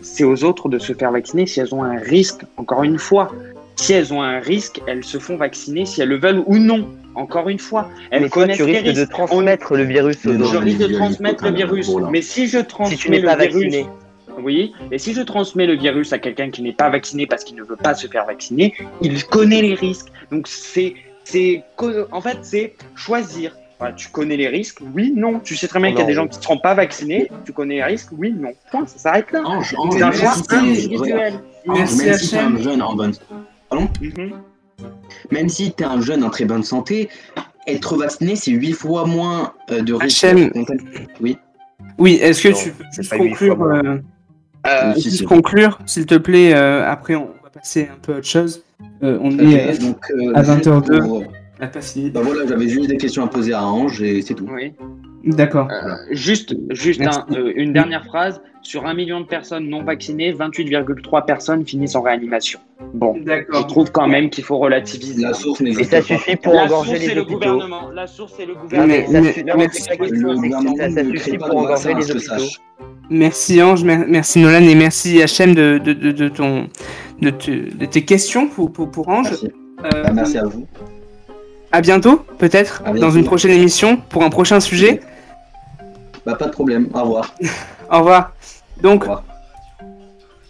c'est 0.02 0.24
aux 0.24 0.44
autres 0.44 0.68
de 0.68 0.78
se 0.78 0.92
faire 0.92 1.12
vacciner 1.12 1.46
si 1.46 1.60
elles 1.60 1.74
ont 1.74 1.82
un 1.82 1.96
risque. 1.98 2.42
Encore 2.58 2.82
une 2.82 2.98
fois, 2.98 3.32
si 3.76 3.94
elles 3.94 4.12
ont 4.12 4.22
un 4.22 4.38
risque, 4.40 4.82
elles 4.86 5.04
se 5.04 5.18
font 5.18 5.36
vacciner 5.36 5.86
si 5.86 6.02
elles 6.02 6.10
le 6.10 6.18
veulent 6.18 6.42
ou 6.46 6.58
non. 6.58 6.86
Encore 7.14 7.48
une 7.48 7.58
fois, 7.58 7.88
elles 8.10 8.22
Mais 8.22 8.28
toi, 8.28 8.42
connaissent 8.42 8.56
tu 8.58 8.66
les 8.66 8.78
risques 8.78 8.94
de 8.94 9.00
risques. 9.00 9.10
transmettre 9.12 9.74
le 9.74 9.82
virus 9.84 10.24
aux 10.26 10.32
Je 10.44 10.56
risque 10.56 10.78
de 10.78 10.86
transmettre 10.94 11.44
le 11.44 11.50
virus. 11.52 11.88
voilà. 11.90 12.08
Mais 12.10 12.22
si 12.22 12.46
je 12.46 12.58
transmets 12.58 12.96
Si 12.96 13.02
tu 13.02 13.10
n'es 13.10 13.18
le 13.20 13.26
pas 13.26 13.36
virus, 13.36 13.64
vacciné. 13.64 13.86
oui, 14.42 14.72
et 14.92 14.98
si 14.98 15.12
je 15.12 15.22
transmets 15.22 15.66
le 15.66 15.74
virus 15.76 16.12
à 16.12 16.18
quelqu'un 16.18 16.50
qui 16.50 16.62
n'est 16.62 16.72
pas 16.72 16.88
vacciné 16.88 17.26
parce 17.26 17.44
qu'il 17.44 17.56
ne 17.56 17.62
veut 17.64 17.76
pas 17.76 17.94
se 17.94 18.06
faire 18.06 18.26
vacciner, 18.26 18.74
il 19.02 19.24
connaît 19.26 19.60
les 19.62 19.74
risques. 19.74 20.08
Donc 20.30 20.46
c'est, 20.46 20.94
c'est, 21.24 21.62
en 22.12 22.20
fait, 22.20 22.38
c'est 22.42 22.74
choisir. 22.94 23.56
Voilà, 23.80 23.94
tu 23.94 24.08
connais 24.10 24.36
les 24.36 24.48
risques, 24.48 24.78
oui, 24.94 25.10
non. 25.16 25.40
Tu 25.40 25.56
sais 25.56 25.66
très 25.66 25.80
bien 25.80 25.90
qu'il 25.90 26.00
y 26.00 26.02
a 26.02 26.06
des 26.06 26.12
gens 26.12 26.28
qui 26.28 26.36
ne 26.38 26.42
seront 26.42 26.58
pas 26.58 26.74
vaccinés, 26.74 27.30
tu 27.46 27.52
connais 27.54 27.76
les 27.76 27.82
risques, 27.84 28.10
oui, 28.16 28.30
non. 28.30 28.52
Point, 28.70 28.86
ça 28.86 28.98
s'arrête 28.98 29.32
là. 29.32 29.42
C'est 29.62 30.02
un 30.02 30.12
choix 30.12 30.34
individuel. 30.50 31.40
Merci, 31.66 31.98
t'es 32.04 32.36
HM. 32.36 32.56
un 32.56 32.62
jeune 32.62 32.82
en 32.82 32.94
bonne... 32.94 33.12
Pardon? 33.70 33.88
Mhm. 34.02 34.32
Même 35.30 35.48
si 35.48 35.72
t'es 35.72 35.84
un 35.84 36.00
jeune 36.00 36.24
en 36.24 36.30
très 36.30 36.44
bonne 36.44 36.62
santé, 36.64 37.08
être 37.66 37.96
vacciné, 37.96 38.36
c'est 38.36 38.50
8 38.52 38.72
fois 38.72 39.06
moins 39.06 39.52
euh, 39.70 39.82
de 39.82 39.92
risque. 39.94 40.24
HM. 40.24 40.50
Oui. 41.20 41.38
Oui, 41.98 42.18
est-ce 42.22 42.42
que 42.42 42.48
Non, 42.48 42.54
tu 42.54 42.70
peux 42.72 42.84
juste 42.96 43.16
conclure, 43.16 43.62
euh, 43.62 43.98
Euh, 44.66 44.94
Si, 44.94 45.10
si. 45.10 45.24
conclure, 45.24 45.78
s'il 45.86 46.04
te 46.06 46.16
plaît. 46.16 46.52
euh, 46.54 46.86
après, 46.90 47.14
on 47.14 47.30
va 47.42 47.50
passer 47.52 47.88
un 47.92 47.98
peu 48.00 48.14
à 48.14 48.18
autre 48.18 48.26
chose. 48.26 48.62
Euh, 49.02 49.18
on 49.22 49.38
est 49.38 49.74
euh, 49.74 49.76
donc, 49.78 49.98
euh, 50.10 50.32
à 50.34 50.42
juste 50.42 50.66
20h02. 50.66 51.26
Passer. 51.68 52.10
Bah 52.10 52.20
voilà, 52.22 52.46
j'avais 52.46 52.68
juste 52.68 52.88
des 52.88 52.96
questions 52.96 53.22
à 53.24 53.28
poser 53.28 53.52
à 53.52 53.64
Ange 53.64 54.00
et 54.02 54.22
c'est 54.22 54.34
tout. 54.34 54.46
oui. 54.50 54.72
D'accord. 55.22 55.68
Euh, 55.70 55.96
juste, 56.12 56.54
juste 56.70 57.02
un, 57.02 57.26
euh, 57.34 57.52
une 57.54 57.74
dernière 57.74 58.06
phrase. 58.06 58.40
Sur 58.62 58.86
un 58.86 58.94
million 58.94 59.20
de 59.20 59.26
personnes 59.26 59.68
non 59.68 59.82
vaccinées, 59.82 60.32
28,3 60.32 61.24
personnes 61.26 61.66
finissent 61.66 61.94
en 61.94 62.00
réanimation. 62.02 62.58
Bon, 62.94 63.14
je 63.26 63.62
trouve 63.66 63.90
quand 63.90 64.06
même 64.06 64.28
qu'il 64.30 64.44
faut 64.44 64.56
relativiser. 64.58 65.22
La 65.22 65.32
source 65.34 65.60
Et 65.62 65.72
ça 65.84 65.98
pas. 65.98 66.02
suffit 66.02 66.36
pour 66.36 66.54
La 66.54 66.64
engorger 66.64 66.98
les 66.98 67.14
le 67.14 67.24
gouvernement. 67.24 67.90
La 67.94 68.06
source, 68.06 68.34
c'est 68.36 68.46
le 68.46 68.54
gouvernement. 68.54 68.86
mais 68.86 69.06
ça 69.06 69.20
Mais-. 69.20 69.42
Non, 69.44 69.54
mais- 69.58 69.68
ça, 69.68 71.04
suffit 71.04 71.38
pour 71.38 71.56
engorger 71.56 71.94
les 71.94 72.10
hôpitaux. 72.10 72.34
Merci 73.10 73.62
Ange, 73.62 73.82
mer- 73.84 74.04
merci 74.08 74.40
Nolan 74.40 74.62
et 74.62 74.74
merci 74.74 75.18
HM 75.20 75.54
de, 75.54 75.78
de, 75.84 75.92
de, 75.92 76.12
de 76.12 76.28
ton, 76.28 76.68
de, 77.20 77.30
te- 77.30 77.74
de 77.76 77.84
tes 77.86 78.04
questions 78.04 78.48
pour, 78.48 78.72
pour, 78.72 78.90
pour 78.90 79.08
Ange. 79.08 79.24
Merci. 79.30 79.48
Euh, 79.84 80.02
Bah, 80.04 80.12
merci 80.14 80.38
à 80.38 80.44
vous. 80.44 80.66
À 81.72 81.80
bientôt, 81.80 82.24
peut-être, 82.38 82.82
dans 82.94 83.10
une 83.10 83.24
prochaine 83.24 83.52
émission 83.52 83.96
pour 83.96 84.22
un 84.22 84.30
prochain 84.30 84.60
sujet. 84.60 85.00
Bah, 86.26 86.34
pas 86.34 86.46
de 86.48 86.50
problème. 86.50 86.86
Au 86.92 87.00
revoir. 87.00 87.34
Au 87.90 87.98
revoir. 88.00 88.32
Donc, 88.82 89.04
Au 89.04 89.06
revoir. 89.06 89.24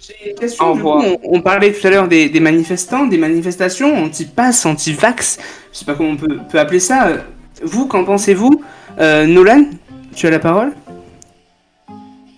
j'ai 0.01 0.31
une 0.31 0.35
question. 0.37 0.65
Au 0.73 0.75
du 0.75 0.83
coup, 0.83 0.89
revoir. 0.91 1.05
on, 1.23 1.37
on 1.37 1.41
parlait 1.43 1.73
tout 1.73 1.87
à 1.87 1.91
l'heure 1.91 2.09
des, 2.09 2.29
des 2.29 2.41
manifestants, 2.41 3.07
des 3.07 3.19
manifestations 3.19 3.95
anti-pass, 4.05 4.67
anti-vax. 4.67 5.39
Je 5.73 5.79
sais 5.79 5.85
pas 5.85 5.95
comment 5.95 6.11
on 6.11 6.17
peut, 6.17 6.39
peut 6.51 6.59
appeler 6.59 6.81
ça. 6.81 7.13
Vous, 7.63 7.87
qu'en 7.87 8.05
pensez-vous? 8.05 8.65
Euh, 8.99 9.27
Nolan, 9.27 9.67
tu 10.13 10.27
as 10.27 10.31
la 10.31 10.41
parole? 10.41 10.73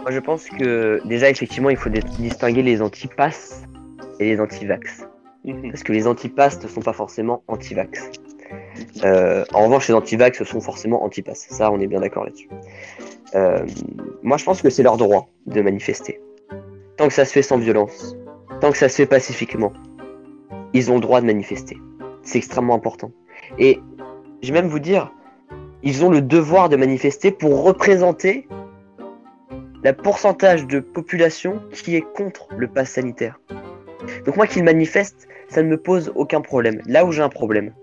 Moi, 0.03 0.11
je 0.11 0.19
pense 0.19 0.45
que 0.45 1.01
déjà, 1.07 1.31
effectivement, 1.31 1.71
il 1.71 1.77
faut 1.79 1.89
distinguer 2.19 2.63
les 2.63 2.83
anti-pass 2.83 3.63
et 4.21 4.27
les 4.27 4.41
anti-vax. 4.41 5.05
Mhm. 5.45 5.71
Parce 5.71 5.83
que 5.83 5.93
les 5.93 6.07
anti-pass 6.07 6.63
ne 6.63 6.69
sont 6.69 6.83
pas 6.83 6.93
forcément 6.93 7.43
anti-vax. 7.49 8.11
Euh, 9.05 9.45
en 9.53 9.65
revanche, 9.65 9.89
les 9.89 9.95
anti-vax 9.95 10.43
sont 10.45 10.61
forcément 10.61 11.05
anti-pass. 11.05 11.47
Ça, 11.51 11.71
on 11.71 11.81
est 11.81 11.87
bien 11.87 12.01
d'accord 12.01 12.25
là-dessus. 12.25 12.49
Euh, 13.35 13.67
moi, 14.23 14.37
je 14.37 14.45
pense 14.45 14.63
que 14.63 14.71
c'est 14.71 14.83
leur 14.83 14.97
droit 14.97 15.29
de 15.47 15.61
manifester. 15.61 16.21
Tant 16.97 17.09
que 17.09 17.15
ça 17.15 17.25
se 17.25 17.33
fait 17.33 17.43
sans 17.43 17.59
violence, 17.59 18.17
tant 18.61 18.71
que 18.71 18.79
ça 18.79 18.89
se 18.89 18.97
fait 18.97 19.07
pacifiquement, 19.07 19.73
ils 20.73 20.91
ont 20.91 20.95
le 20.95 21.01
droit 21.01 21.21
de 21.21 21.27
manifester. 21.27 21.77
C'est 22.23 22.39
extrêmement 22.39 22.75
important. 22.75 23.11
Et 23.59 23.81
je 24.43 24.53
vais 24.53 24.61
même 24.61 24.71
vous 24.71 24.79
dire, 24.79 25.11
ils 25.83 26.05
ont 26.05 26.11
le 26.11 26.21
devoir 26.21 26.69
de 26.69 26.77
manifester 26.77 27.31
pour 27.31 27.65
représenter 27.65 28.47
la 29.83 29.93
pourcentage 29.93 30.67
de 30.67 30.79
population 30.79 31.61
qui 31.73 31.97
est 31.97 32.07
contre 32.15 32.47
le 32.57 32.69
pass 32.69 32.91
sanitaire. 32.91 33.41
Donc 34.25 34.37
moi 34.37 34.47
qu'ils 34.47 34.63
manifestent, 34.63 35.29
ça 35.49 35.63
ne 35.63 35.69
me 35.69 35.77
pose 35.77 36.13
aucun 36.15 36.41
problème. 36.41 36.81
Là 36.87 37.05
où 37.05 37.13
j'ai 37.13 37.23
un 37.23 37.29
problème, 37.29 37.75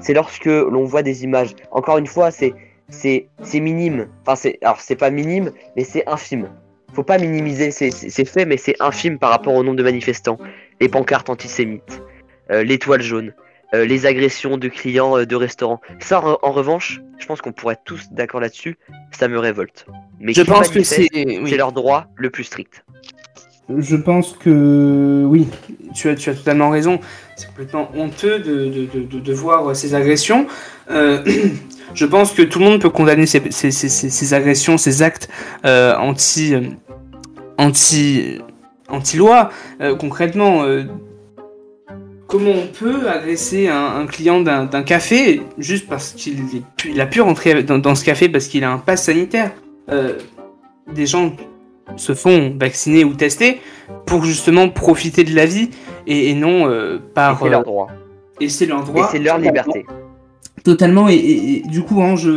c'est 0.00 0.14
lorsque 0.14 0.44
l'on 0.46 0.84
voit 0.84 1.02
des 1.02 1.24
images. 1.24 1.54
Encore 1.70 1.98
une 1.98 2.06
fois, 2.06 2.30
c'est 2.30 2.54
c'est 2.88 3.28
c'est 3.42 3.60
minime. 3.60 4.08
Enfin 4.22 4.36
c'est 4.36 4.58
alors 4.62 4.80
c'est 4.80 4.96
pas 4.96 5.10
minime, 5.10 5.50
mais 5.76 5.84
c'est 5.84 6.08
infime. 6.08 6.48
Faut 6.92 7.04
pas 7.04 7.18
minimiser 7.18 7.70
ces, 7.70 7.90
ces- 7.92 8.24
faits, 8.24 8.48
mais 8.48 8.56
c'est 8.56 8.74
infime 8.80 9.18
par 9.18 9.30
rapport 9.30 9.54
au 9.54 9.62
nombre 9.62 9.76
de 9.76 9.82
manifestants. 9.84 10.38
Les 10.80 10.88
pancartes 10.88 11.30
antisémites, 11.30 12.02
euh, 12.50 12.64
l'étoile 12.64 13.00
jaune, 13.00 13.32
euh, 13.74 13.84
les 13.84 14.06
agressions 14.06 14.56
de 14.56 14.66
clients 14.66 15.16
euh, 15.16 15.24
de 15.24 15.36
restaurants. 15.36 15.80
Ça, 16.00 16.20
en, 16.20 16.38
en 16.42 16.50
revanche, 16.50 17.00
je 17.18 17.26
pense 17.26 17.40
qu'on 17.42 17.52
pourrait 17.52 17.74
être 17.74 17.84
tous 17.84 18.08
d'accord 18.10 18.40
là-dessus. 18.40 18.76
Ça 19.12 19.28
me 19.28 19.38
révolte. 19.38 19.86
Mais 20.18 20.32
Je 20.32 20.42
pense 20.42 20.68
que 20.68 20.82
c'est. 20.82 21.08
manifestent, 21.14 21.42
oui. 21.44 21.50
c'est 21.50 21.56
leur 21.58 21.70
droit 21.70 22.06
le 22.16 22.28
plus 22.30 22.42
strict. 22.42 22.84
Je 23.78 23.96
pense 23.96 24.32
que 24.32 25.24
oui, 25.26 25.46
tu 25.94 26.08
as, 26.08 26.14
tu 26.14 26.30
as 26.30 26.34
totalement 26.34 26.70
raison. 26.70 26.98
C'est 27.36 27.46
complètement 27.48 27.90
honteux 27.96 28.38
de, 28.38 28.66
de, 28.68 29.02
de, 29.02 29.18
de- 29.20 29.32
voir 29.32 29.74
ces 29.74 29.94
agressions. 29.94 30.46
Euh, 30.90 31.22
je 31.94 32.06
pense 32.06 32.32
que 32.32 32.42
tout 32.42 32.58
le 32.58 32.64
monde 32.66 32.80
peut 32.80 32.90
condamner 32.90 33.26
ces, 33.26 33.42
ces, 33.50 33.70
ces, 33.70 33.88
ces- 33.88 34.34
agressions, 34.34 34.76
ces 34.76 35.02
actes 35.02 35.28
euh, 35.64 35.94
anti, 35.96 36.54
euh, 36.54 36.60
anti, 37.58 38.38
anti-loi. 38.88 39.50
Euh, 39.80 39.94
concrètement, 39.96 40.64
comment 42.26 42.50
on 42.50 42.66
peut 42.66 43.08
agresser 43.08 43.68
un, 43.68 44.06
client 44.06 44.40
d'un 44.40 44.82
café 44.82 45.42
juste 45.58 45.88
parce 45.88 46.12
qu'il 46.12 47.00
a 47.00 47.06
pu 47.06 47.20
rentrer 47.20 47.62
dans, 47.62 47.78
dans 47.78 47.94
ce 47.94 48.04
café 48.04 48.28
parce 48.28 48.46
qu'il 48.48 48.64
a 48.64 48.70
un 48.70 48.78
pass 48.78 49.04
sanitaire? 49.04 49.52
Des 50.92 51.06
gens 51.06 51.34
se 51.96 52.14
font 52.14 52.54
vacciner 52.58 53.04
ou 53.04 53.14
tester 53.14 53.60
pour 54.06 54.24
justement 54.24 54.68
profiter 54.68 55.24
de 55.24 55.34
la 55.34 55.46
vie 55.46 55.70
et, 56.06 56.30
et 56.30 56.34
non 56.34 56.68
euh, 56.68 56.96
Et 56.96 57.12
par 57.14 57.38
c'est 57.40 57.48
leur 57.50 57.60
euh, 57.60 57.64
droit. 57.64 57.86
et 58.40 58.48
c'est 58.48 58.66
leur 58.66 58.82
Et 58.82 58.84
droit 58.84 59.08
c'est 59.12 59.18
leur 59.18 59.38
liberté. 59.38 59.84
totalement. 60.64 61.08
Et, 61.08 61.14
et- 61.14 61.56
et 61.58 61.62
du 61.68 61.82
coup 61.82 62.00
Ange 62.00 62.28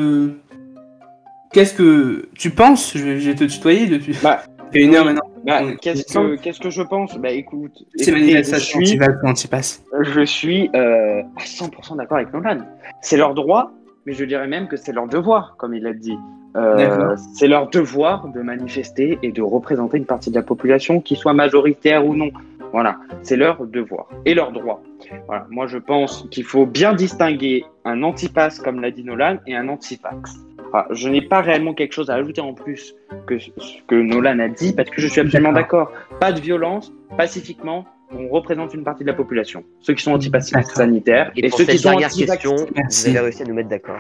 qu'est-ce 1.52 1.74
que 1.74 2.30
tu 2.36 2.50
penses? 2.50 2.94
Je 2.98 3.04
vais, 3.04 3.20
je 3.20 3.30
vais 3.30 3.36
te 3.36 3.44
tutoyer 3.46 3.88
depuis 3.88 4.16
Bah, 4.22 4.44
une 4.74 4.96
heure 4.96 5.06
maintenant. 5.06 5.22
Bah, 5.46 5.60
qu'est-ce 5.82 6.06
que 6.06 6.36
qu'est-ce 6.38 6.60
que 6.62 6.70
je 6.70 6.82
pense? 6.82 7.18
Bah 7.18 7.30
écoute, 7.32 7.74
c'est 7.96 8.12
écoutez, 8.12 8.12
je 8.12 8.12
manifestation 8.32 8.80
suis, 8.86 8.98
ou 9.00 9.28
anti-pass 9.28 9.84
je 10.02 10.24
suis 10.26 10.70
euh, 10.74 11.22
à 11.22 11.44
100% 11.44 11.98
d'accord 11.98 12.18
avec 12.18 12.32
Nolan. 12.34 12.60
C'est 13.02 13.18
leur 13.18 13.34
droit, 13.34 13.72
mais 14.06 14.14
je 14.14 14.24
dirais 14.24 14.48
même 14.48 14.68
que 14.70 14.78
c'est 14.78 14.94
leur 14.94 15.08
devoir, 15.08 15.56
comme 15.58 15.74
il 15.74 15.84
l'a 15.84 15.92
dit. 15.94 16.16
Euh, 16.56 17.16
c'est 17.34 17.48
leur 17.48 17.70
devoir 17.70 18.28
de 18.28 18.42
manifester 18.42 19.18
et 19.24 19.32
de 19.32 19.42
représenter 19.42 19.98
une 19.98 20.06
partie 20.06 20.30
de 20.30 20.36
la 20.36 20.44
population, 20.44 21.02
qui 21.02 21.16
soit 21.16 21.34
majoritaire 21.34 22.06
ou 22.06 22.16
non. 22.16 22.30
Voilà, 22.72 22.98
c'est 23.22 23.36
leur 23.36 23.66
devoir 23.66 24.08
et 24.26 24.34
leur 24.34 24.52
droit. 24.52 24.82
Voilà, 25.28 25.46
moi 25.50 25.68
je 25.68 25.78
pense 25.78 26.28
qu'il 26.32 26.44
faut 26.44 26.66
bien 26.66 26.94
distinguer 26.94 27.66
un 27.86 28.02
antipass, 28.02 28.60
comme 28.60 28.82
l'a 28.82 28.92
dit 28.92 29.04
Nolan, 29.04 29.38
et 29.46 29.56
un 29.56 29.68
antivax. 29.68 30.34
Voilà, 30.72 30.88
je 30.92 31.08
n'ai 31.08 31.22
pas 31.22 31.42
réellement 31.42 31.76
quelque 31.76 31.94
chose 31.94 32.10
à 32.10 32.16
ajouter 32.16 32.42
en 32.42 32.54
plus 32.54 32.96
que 33.28 33.38
ce 33.38 33.52
que 33.88 33.94
Nolan 33.94 34.40
a 34.40 34.48
dit, 34.48 34.74
parce 34.74 34.90
que 34.90 35.02
je 35.02 35.08
suis 35.08 35.22
absolument 35.22 35.54
d'accord. 35.54 35.92
Pas 36.20 36.32
de 36.32 36.40
violence, 36.40 36.92
pacifiquement, 37.16 37.86
on 38.18 38.28
représente 38.30 38.74
une 38.74 38.84
partie 38.84 39.04
de 39.04 39.10
la 39.10 39.16
population. 39.16 39.64
Ceux 39.82 39.94
qui 39.94 40.04
sont 40.04 40.12
anti-pass 40.14 40.52
D'accord. 40.52 40.72
sanitaires 40.76 41.32
Et, 41.36 41.46
et, 41.46 41.50
pour 41.50 41.58
ceux 41.60 41.66
cette 41.66 41.76
qui 41.76 41.82
sont 41.82 41.90
dernière 41.90 42.10
question, 42.12 42.56
Merci. 42.76 43.10
vous 43.12 43.18
avez 43.18 43.20
réussi 43.26 43.42
à 43.42 43.46
nous 43.46 43.54
mettre 43.54 43.70
d'accord. 43.70 44.00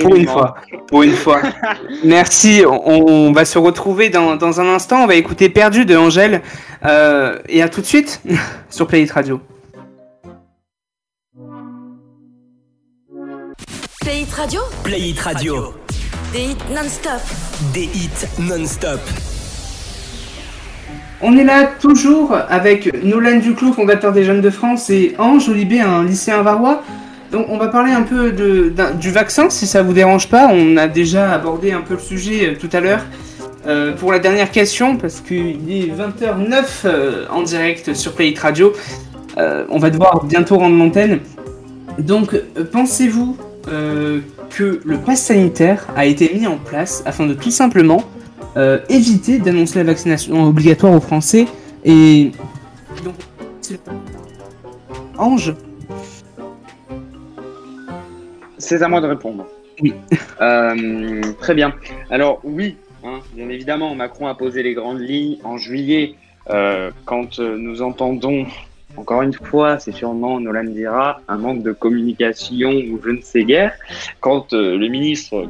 pour 0.00 0.14
une 0.14 0.26
fois 0.28 0.54
pour 0.86 1.02
une 1.02 1.12
fois 1.12 1.42
merci 2.04 2.62
on, 2.68 3.04
on 3.08 3.32
va 3.32 3.44
se 3.44 3.58
retrouver 3.58 4.10
dans, 4.10 4.36
dans 4.36 4.60
un 4.60 4.66
instant 4.72 5.02
on 5.02 5.06
va 5.08 5.16
écouter 5.16 5.48
Perdu 5.48 5.84
de 5.84 5.96
Angèle 5.96 6.42
Euh, 6.84 7.38
et 7.48 7.62
à 7.62 7.68
tout 7.68 7.80
de 7.80 7.86
suite 7.86 8.20
sur 8.70 8.86
Play 8.86 9.02
It 9.02 9.10
Radio 9.10 9.40
Play 14.02 14.20
It 14.22 14.32
Radio, 14.34 14.60
Play 14.84 15.08
It 15.10 15.18
Radio. 15.18 15.74
des 16.32 16.38
hits 16.50 16.56
non-stop. 16.72 17.20
Des 17.72 17.84
hits 17.84 18.26
non-stop. 18.38 19.00
On 21.22 21.36
est 21.38 21.44
là 21.44 21.64
toujours 21.64 22.36
avec 22.50 23.02
Nolan 23.02 23.38
Duclos, 23.38 23.72
fondateur 23.72 24.12
des 24.12 24.24
Jeunes 24.24 24.42
de 24.42 24.50
France, 24.50 24.90
et 24.90 25.14
Ange 25.18 25.48
Olibé, 25.48 25.80
un 25.80 26.04
lycéen 26.04 26.42
varois. 26.42 26.82
Donc 27.32 27.46
on 27.48 27.56
va 27.56 27.68
parler 27.68 27.92
un 27.92 28.02
peu 28.02 28.32
du 28.32 29.10
vaccin, 29.10 29.48
si 29.48 29.66
ça 29.66 29.82
vous 29.82 29.94
dérange 29.94 30.28
pas. 30.28 30.48
On 30.52 30.76
a 30.76 30.88
déjà 30.88 31.32
abordé 31.32 31.72
un 31.72 31.80
peu 31.80 31.94
le 31.94 32.00
sujet 32.00 32.50
euh, 32.50 32.54
tout 32.58 32.68
à 32.72 32.80
l'heure. 32.80 33.00
Euh, 33.66 33.94
pour 33.94 34.12
la 34.12 34.18
dernière 34.18 34.50
question, 34.50 34.96
parce 34.96 35.20
qu'il 35.20 35.70
est 35.70 35.90
20h09 35.90 36.64
euh, 36.84 37.24
en 37.30 37.42
direct 37.42 37.94
sur 37.94 38.12
Play 38.12 38.28
It 38.28 38.38
Radio, 38.38 38.72
on 39.38 39.78
va 39.78 39.90
devoir 39.90 40.24
bientôt 40.24 40.56
rendre 40.56 40.78
l'antenne. 40.78 41.20
Donc, 41.98 42.34
pensez-vous 42.72 43.36
que 43.66 44.80
le 44.82 44.96
pass 44.96 45.24
sanitaire 45.24 45.86
a 45.94 46.06
été 46.06 46.32
mis 46.34 46.46
en 46.46 46.56
place 46.56 47.02
afin 47.04 47.26
de 47.26 47.34
tout 47.34 47.50
simplement 47.50 48.02
euh, 48.56 48.78
éviter 48.88 49.38
d'annoncer 49.38 49.78
la 49.78 49.84
vaccination 49.84 50.44
obligatoire 50.44 50.92
aux 50.92 51.00
Français 51.00 51.46
et 51.84 52.32
donc 53.04 53.14
Ange 55.18 55.54
C'est 58.58 58.82
à 58.82 58.88
moi 58.88 59.00
de 59.00 59.06
répondre. 59.06 59.46
Oui. 59.80 59.94
Euh, 60.42 61.22
très 61.40 61.54
bien. 61.54 61.72
Alors 62.10 62.40
oui, 62.44 62.76
hein, 63.02 63.20
bien 63.34 63.48
évidemment, 63.48 63.94
Macron 63.94 64.26
a 64.26 64.34
posé 64.34 64.62
les 64.62 64.74
grandes 64.74 65.00
lignes 65.00 65.38
en 65.44 65.56
juillet. 65.56 66.14
euh, 66.50 66.90
quand 67.06 67.38
nous 67.38 67.80
entendons, 67.80 68.44
encore 68.96 69.22
une 69.22 69.32
fois, 69.32 69.78
c'est 69.78 69.92
sûrement, 69.92 70.38
Nolan 70.40 70.64
dira, 70.64 71.20
un 71.28 71.38
manque 71.38 71.62
de 71.62 71.72
communication 71.72 72.70
ou 72.70 73.00
je 73.02 73.10
ne 73.10 73.20
sais 73.20 73.44
guère. 73.44 73.72
Quand 74.20 74.52
euh, 74.52 74.76
le 74.76 74.88
ministre 74.88 75.42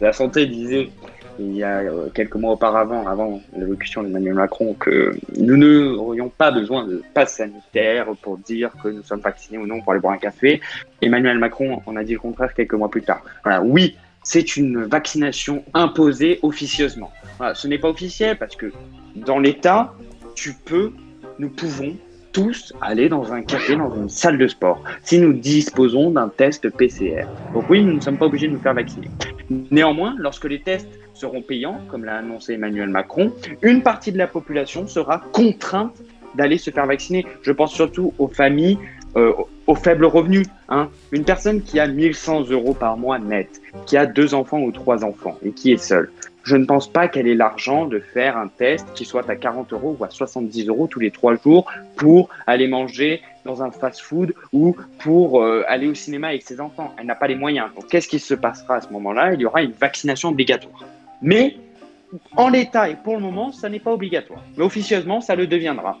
de 0.00 0.04
la 0.04 0.12
Santé 0.12 0.46
disait 0.46 0.90
il 1.40 1.56
y 1.56 1.64
a 1.64 1.78
euh, 1.78 2.08
quelques 2.14 2.34
mois 2.36 2.52
auparavant, 2.52 3.06
avant 3.06 3.40
l'élocution 3.56 4.02
d'Emmanuel 4.02 4.34
Macron, 4.34 4.74
que 4.74 5.12
nous 5.38 5.56
n'aurions 5.56 6.28
pas 6.28 6.50
besoin 6.50 6.86
de 6.86 7.02
passe 7.14 7.36
sanitaire 7.36 8.06
pour 8.22 8.38
dire 8.38 8.70
que 8.82 8.88
nous 8.88 9.02
sommes 9.02 9.20
vaccinés 9.20 9.58
ou 9.58 9.66
non 9.66 9.80
pour 9.80 9.92
aller 9.92 10.00
boire 10.00 10.14
un 10.14 10.18
café. 10.18 10.60
Emmanuel 11.00 11.38
Macron 11.38 11.82
en 11.86 11.96
a 11.96 12.04
dit 12.04 12.12
le 12.12 12.18
contraire 12.18 12.52
quelques 12.54 12.74
mois 12.74 12.90
plus 12.90 13.02
tard. 13.02 13.22
Voilà, 13.42 13.62
oui, 13.62 13.96
c'est 14.22 14.56
une 14.56 14.84
vaccination 14.84 15.64
imposée 15.74 16.38
officieusement. 16.42 17.10
Ce 17.54 17.66
n'est 17.66 17.78
pas 17.78 17.88
officiel 17.88 18.36
parce 18.36 18.54
que 18.54 18.70
dans 19.16 19.38
l'État, 19.38 19.94
tu 20.34 20.52
peux, 20.52 20.92
nous 21.38 21.48
pouvons 21.48 21.96
tous 22.32 22.72
aller 22.80 23.08
dans 23.08 23.32
un 23.32 23.42
café, 23.42 23.76
dans 23.76 23.94
une 23.94 24.08
salle 24.08 24.38
de 24.38 24.46
sport, 24.46 24.82
si 25.02 25.18
nous 25.18 25.32
disposons 25.32 26.10
d'un 26.10 26.28
test 26.28 26.68
PCR. 26.70 27.24
Donc 27.54 27.68
oui, 27.70 27.82
nous 27.82 27.92
ne 27.92 28.00
sommes 28.00 28.18
pas 28.18 28.26
obligés 28.26 28.48
de 28.48 28.52
nous 28.52 28.60
faire 28.60 28.74
vacciner. 28.74 29.10
Néanmoins, 29.70 30.14
lorsque 30.18 30.44
les 30.44 30.60
tests 30.60 30.88
seront 31.14 31.42
payants, 31.42 31.80
comme 31.88 32.04
l'a 32.04 32.18
annoncé 32.18 32.54
Emmanuel 32.54 32.88
Macron, 32.88 33.32
une 33.62 33.82
partie 33.82 34.12
de 34.12 34.18
la 34.18 34.26
population 34.26 34.86
sera 34.86 35.18
contrainte 35.32 35.96
d'aller 36.34 36.58
se 36.58 36.70
faire 36.70 36.86
vacciner. 36.86 37.26
Je 37.42 37.52
pense 37.52 37.72
surtout 37.72 38.14
aux 38.18 38.28
familles 38.28 38.78
euh, 39.16 39.32
aux 39.66 39.74
faibles 39.74 40.04
revenus. 40.04 40.46
Hein. 40.68 40.88
Une 41.12 41.24
personne 41.24 41.62
qui 41.62 41.80
a 41.80 41.86
1100 41.86 42.50
euros 42.50 42.74
par 42.74 42.96
mois 42.96 43.18
net, 43.18 43.60
qui 43.86 43.96
a 43.96 44.06
deux 44.06 44.34
enfants 44.34 44.60
ou 44.60 44.72
trois 44.72 45.04
enfants 45.04 45.36
et 45.44 45.52
qui 45.52 45.72
est 45.72 45.82
seule, 45.82 46.10
je 46.42 46.56
ne 46.56 46.64
pense 46.64 46.90
pas 46.90 47.08
qu'elle 47.08 47.26
ait 47.26 47.34
l'argent 47.34 47.86
de 47.86 47.98
faire 47.98 48.36
un 48.36 48.48
test 48.48 48.86
qui 48.94 49.04
soit 49.04 49.28
à 49.28 49.36
40 49.36 49.72
euros 49.72 49.96
ou 49.98 50.04
à 50.04 50.10
70 50.10 50.68
euros 50.68 50.86
tous 50.86 51.00
les 51.00 51.10
trois 51.10 51.36
jours 51.36 51.70
pour 51.96 52.28
aller 52.46 52.66
manger 52.66 53.20
dans 53.44 53.62
un 53.62 53.70
fast-food 53.70 54.34
ou 54.52 54.76
pour 54.98 55.42
euh, 55.42 55.64
aller 55.68 55.86
au 55.86 55.94
cinéma 55.94 56.28
avec 56.28 56.42
ses 56.42 56.60
enfants. 56.60 56.94
Elle 56.98 57.06
n'a 57.06 57.14
pas 57.14 57.26
les 57.26 57.34
moyens. 57.34 57.68
Donc 57.74 57.88
qu'est-ce 57.88 58.08
qui 58.08 58.18
se 58.18 58.34
passera 58.34 58.76
à 58.76 58.80
ce 58.80 58.88
moment-là? 58.90 59.34
Il 59.34 59.40
y 59.40 59.46
aura 59.46 59.62
une 59.62 59.72
vaccination 59.72 60.30
obligatoire. 60.30 60.84
Mais 61.22 61.56
en 62.36 62.48
l'état 62.48 62.88
et 62.88 62.96
pour 62.96 63.14
le 63.14 63.20
moment, 63.20 63.52
ça 63.52 63.68
n'est 63.68 63.80
pas 63.80 63.92
obligatoire. 63.92 64.42
Mais 64.56 64.64
officieusement, 64.64 65.20
ça 65.20 65.34
le 65.34 65.46
deviendra. 65.46 65.98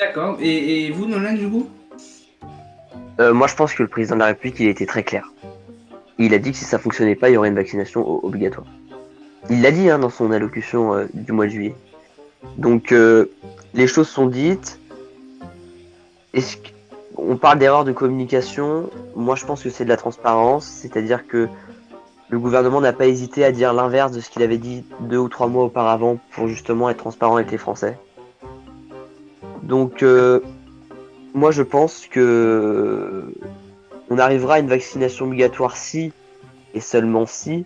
D'accord. 0.00 0.38
Et, 0.40 0.90
vous, 0.90 1.06
Nolan, 1.06 1.34
du 1.34 1.48
coup? 1.48 1.68
Euh, 3.20 3.34
moi, 3.34 3.46
je 3.46 3.54
pense 3.54 3.74
que 3.74 3.82
le 3.82 3.88
président 3.88 4.14
de 4.14 4.20
la 4.20 4.26
République, 4.26 4.58
il 4.58 4.66
a 4.66 4.70
été 4.70 4.86
très 4.86 5.02
clair. 5.02 5.30
Il 6.18 6.32
a 6.32 6.38
dit 6.38 6.52
que 6.52 6.56
si 6.56 6.64
ça 6.64 6.78
fonctionnait 6.78 7.14
pas, 7.14 7.28
il 7.28 7.34
y 7.34 7.36
aurait 7.36 7.48
une 7.48 7.54
vaccination 7.54 8.24
obligatoire. 8.24 8.66
Il 9.50 9.60
l'a 9.60 9.70
dit 9.70 9.90
hein, 9.90 9.98
dans 9.98 10.08
son 10.08 10.32
allocution 10.32 10.94
euh, 10.94 11.06
du 11.12 11.32
mois 11.32 11.44
de 11.44 11.50
juillet. 11.50 11.74
Donc, 12.56 12.92
euh, 12.92 13.30
les 13.74 13.86
choses 13.86 14.08
sont 14.08 14.26
dites. 14.26 14.80
Est-ce 16.32 16.56
on 17.16 17.36
parle 17.36 17.58
d'erreur 17.58 17.84
de 17.84 17.92
communication. 17.92 18.88
Moi, 19.14 19.36
je 19.36 19.44
pense 19.44 19.62
que 19.62 19.68
c'est 19.68 19.84
de 19.84 19.90
la 19.90 19.98
transparence, 19.98 20.64
c'est-à-dire 20.64 21.26
que 21.26 21.48
le 22.30 22.38
gouvernement 22.38 22.80
n'a 22.80 22.92
pas 22.92 23.06
hésité 23.06 23.44
à 23.44 23.52
dire 23.52 23.74
l'inverse 23.74 24.12
de 24.12 24.20
ce 24.20 24.30
qu'il 24.30 24.42
avait 24.42 24.58
dit 24.58 24.84
deux 25.00 25.18
ou 25.18 25.28
trois 25.28 25.48
mois 25.48 25.64
auparavant 25.64 26.18
pour 26.30 26.48
justement 26.48 26.88
être 26.88 26.98
transparent 26.98 27.36
avec 27.36 27.50
les 27.50 27.58
Français. 27.58 27.98
Donc, 29.62 30.02
euh, 30.02 30.40
moi, 31.34 31.50
je 31.50 31.62
pense 31.62 32.06
que 32.06 33.32
on 34.10 34.18
arrivera 34.18 34.54
à 34.54 34.58
une 34.58 34.68
vaccination 34.68 35.26
obligatoire 35.26 35.76
si 35.76 36.12
et 36.74 36.80
seulement 36.80 37.26
si 37.26 37.64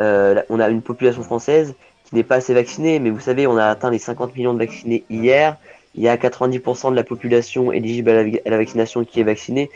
euh, 0.00 0.40
on 0.48 0.60
a 0.60 0.68
une 0.68 0.82
population 0.82 1.22
française 1.22 1.74
qui 2.04 2.14
n'est 2.14 2.22
pas 2.22 2.36
assez 2.36 2.54
vaccinée. 2.54 2.98
Mais 2.98 3.10
vous 3.10 3.20
savez, 3.20 3.46
on 3.46 3.56
a 3.56 3.66
atteint 3.66 3.90
les 3.90 3.98
50 3.98 4.36
millions 4.36 4.54
de 4.54 4.58
vaccinés 4.58 5.04
hier. 5.10 5.56
Il 5.94 6.02
y 6.02 6.08
a 6.08 6.16
90% 6.16 6.90
de 6.90 6.96
la 6.96 7.04
population 7.04 7.72
éligible 7.72 8.10
à 8.10 8.22
la, 8.50 8.56
vaccination 8.56 9.04
qui 9.04 9.20
est 9.20 9.24
vaccinée. 9.24 9.70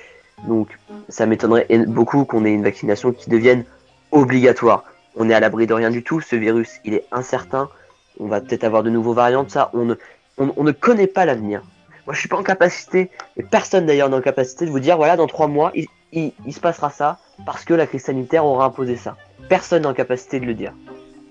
Donc, 0.47 0.69
ça 1.09 1.27
m'étonnerait 1.27 1.67
beaucoup 1.87 2.25
qu'on 2.25 2.45
ait 2.45 2.53
une 2.53 2.63
vaccination 2.63 3.13
qui 3.13 3.29
devienne 3.29 3.65
obligatoire. 4.13 4.85
On 5.17 5.29
est 5.31 5.35
à 5.35 5.41
l'abri 5.41 5.67
de 5.67 5.75
rien 5.75 5.91
du 5.91 6.03
tout. 6.03 6.21
Ce 6.21 6.37
virus, 6.37 6.81
il 6.85 6.95
est 6.95 7.05
incertain. 7.11 7.69
On 8.19 8.27
va 8.27 8.41
peut-être 8.41 8.65
avoir 8.65 8.83
de 8.83 8.91
nouveaux 8.91 9.13
variants 9.13 9.45
de 9.45 9.51
ça. 9.51 9.71
On 9.75 9.85
ne, 9.85 9.95
on, 10.39 10.53
on 10.57 10.65
ne 10.65 10.73
connaît 10.73 11.07
pas 11.07 11.25
l'avenir. 11.25 11.63
Moi, 12.07 12.15
je 12.15 12.21
suis 12.21 12.29
pas 12.29 12.37
en 12.37 12.43
capacité, 12.43 13.11
et 13.37 13.43
personne 13.43 13.87
d'ailleurs 13.87 14.09
n'est 14.09 14.17
en 14.17 14.21
capacité 14.21 14.65
de 14.67 14.71
vous 14.71 14.81
dire, 14.81 14.97
voilà, 14.97 15.17
dans 15.17 15.27
trois 15.27 15.49
mois, 15.49 15.73
il, 15.75 15.87
il- 16.13 16.33
il 16.47 16.53
se 16.53 16.61
passera 16.61 16.91
ça 16.91 17.19
parce 17.45 17.65
que 17.65 17.75
la 17.75 17.87
crise 17.87 18.03
sanitaire 18.05 18.45
aura 18.47 18.65
imposé 18.67 18.97
ça. 18.97 19.17
Personne 19.49 19.83
n'est 19.83 19.89
en 19.89 19.95
capacité 19.95 20.39
de 20.41 20.47
le 20.47 20.55
dire. 20.55 20.73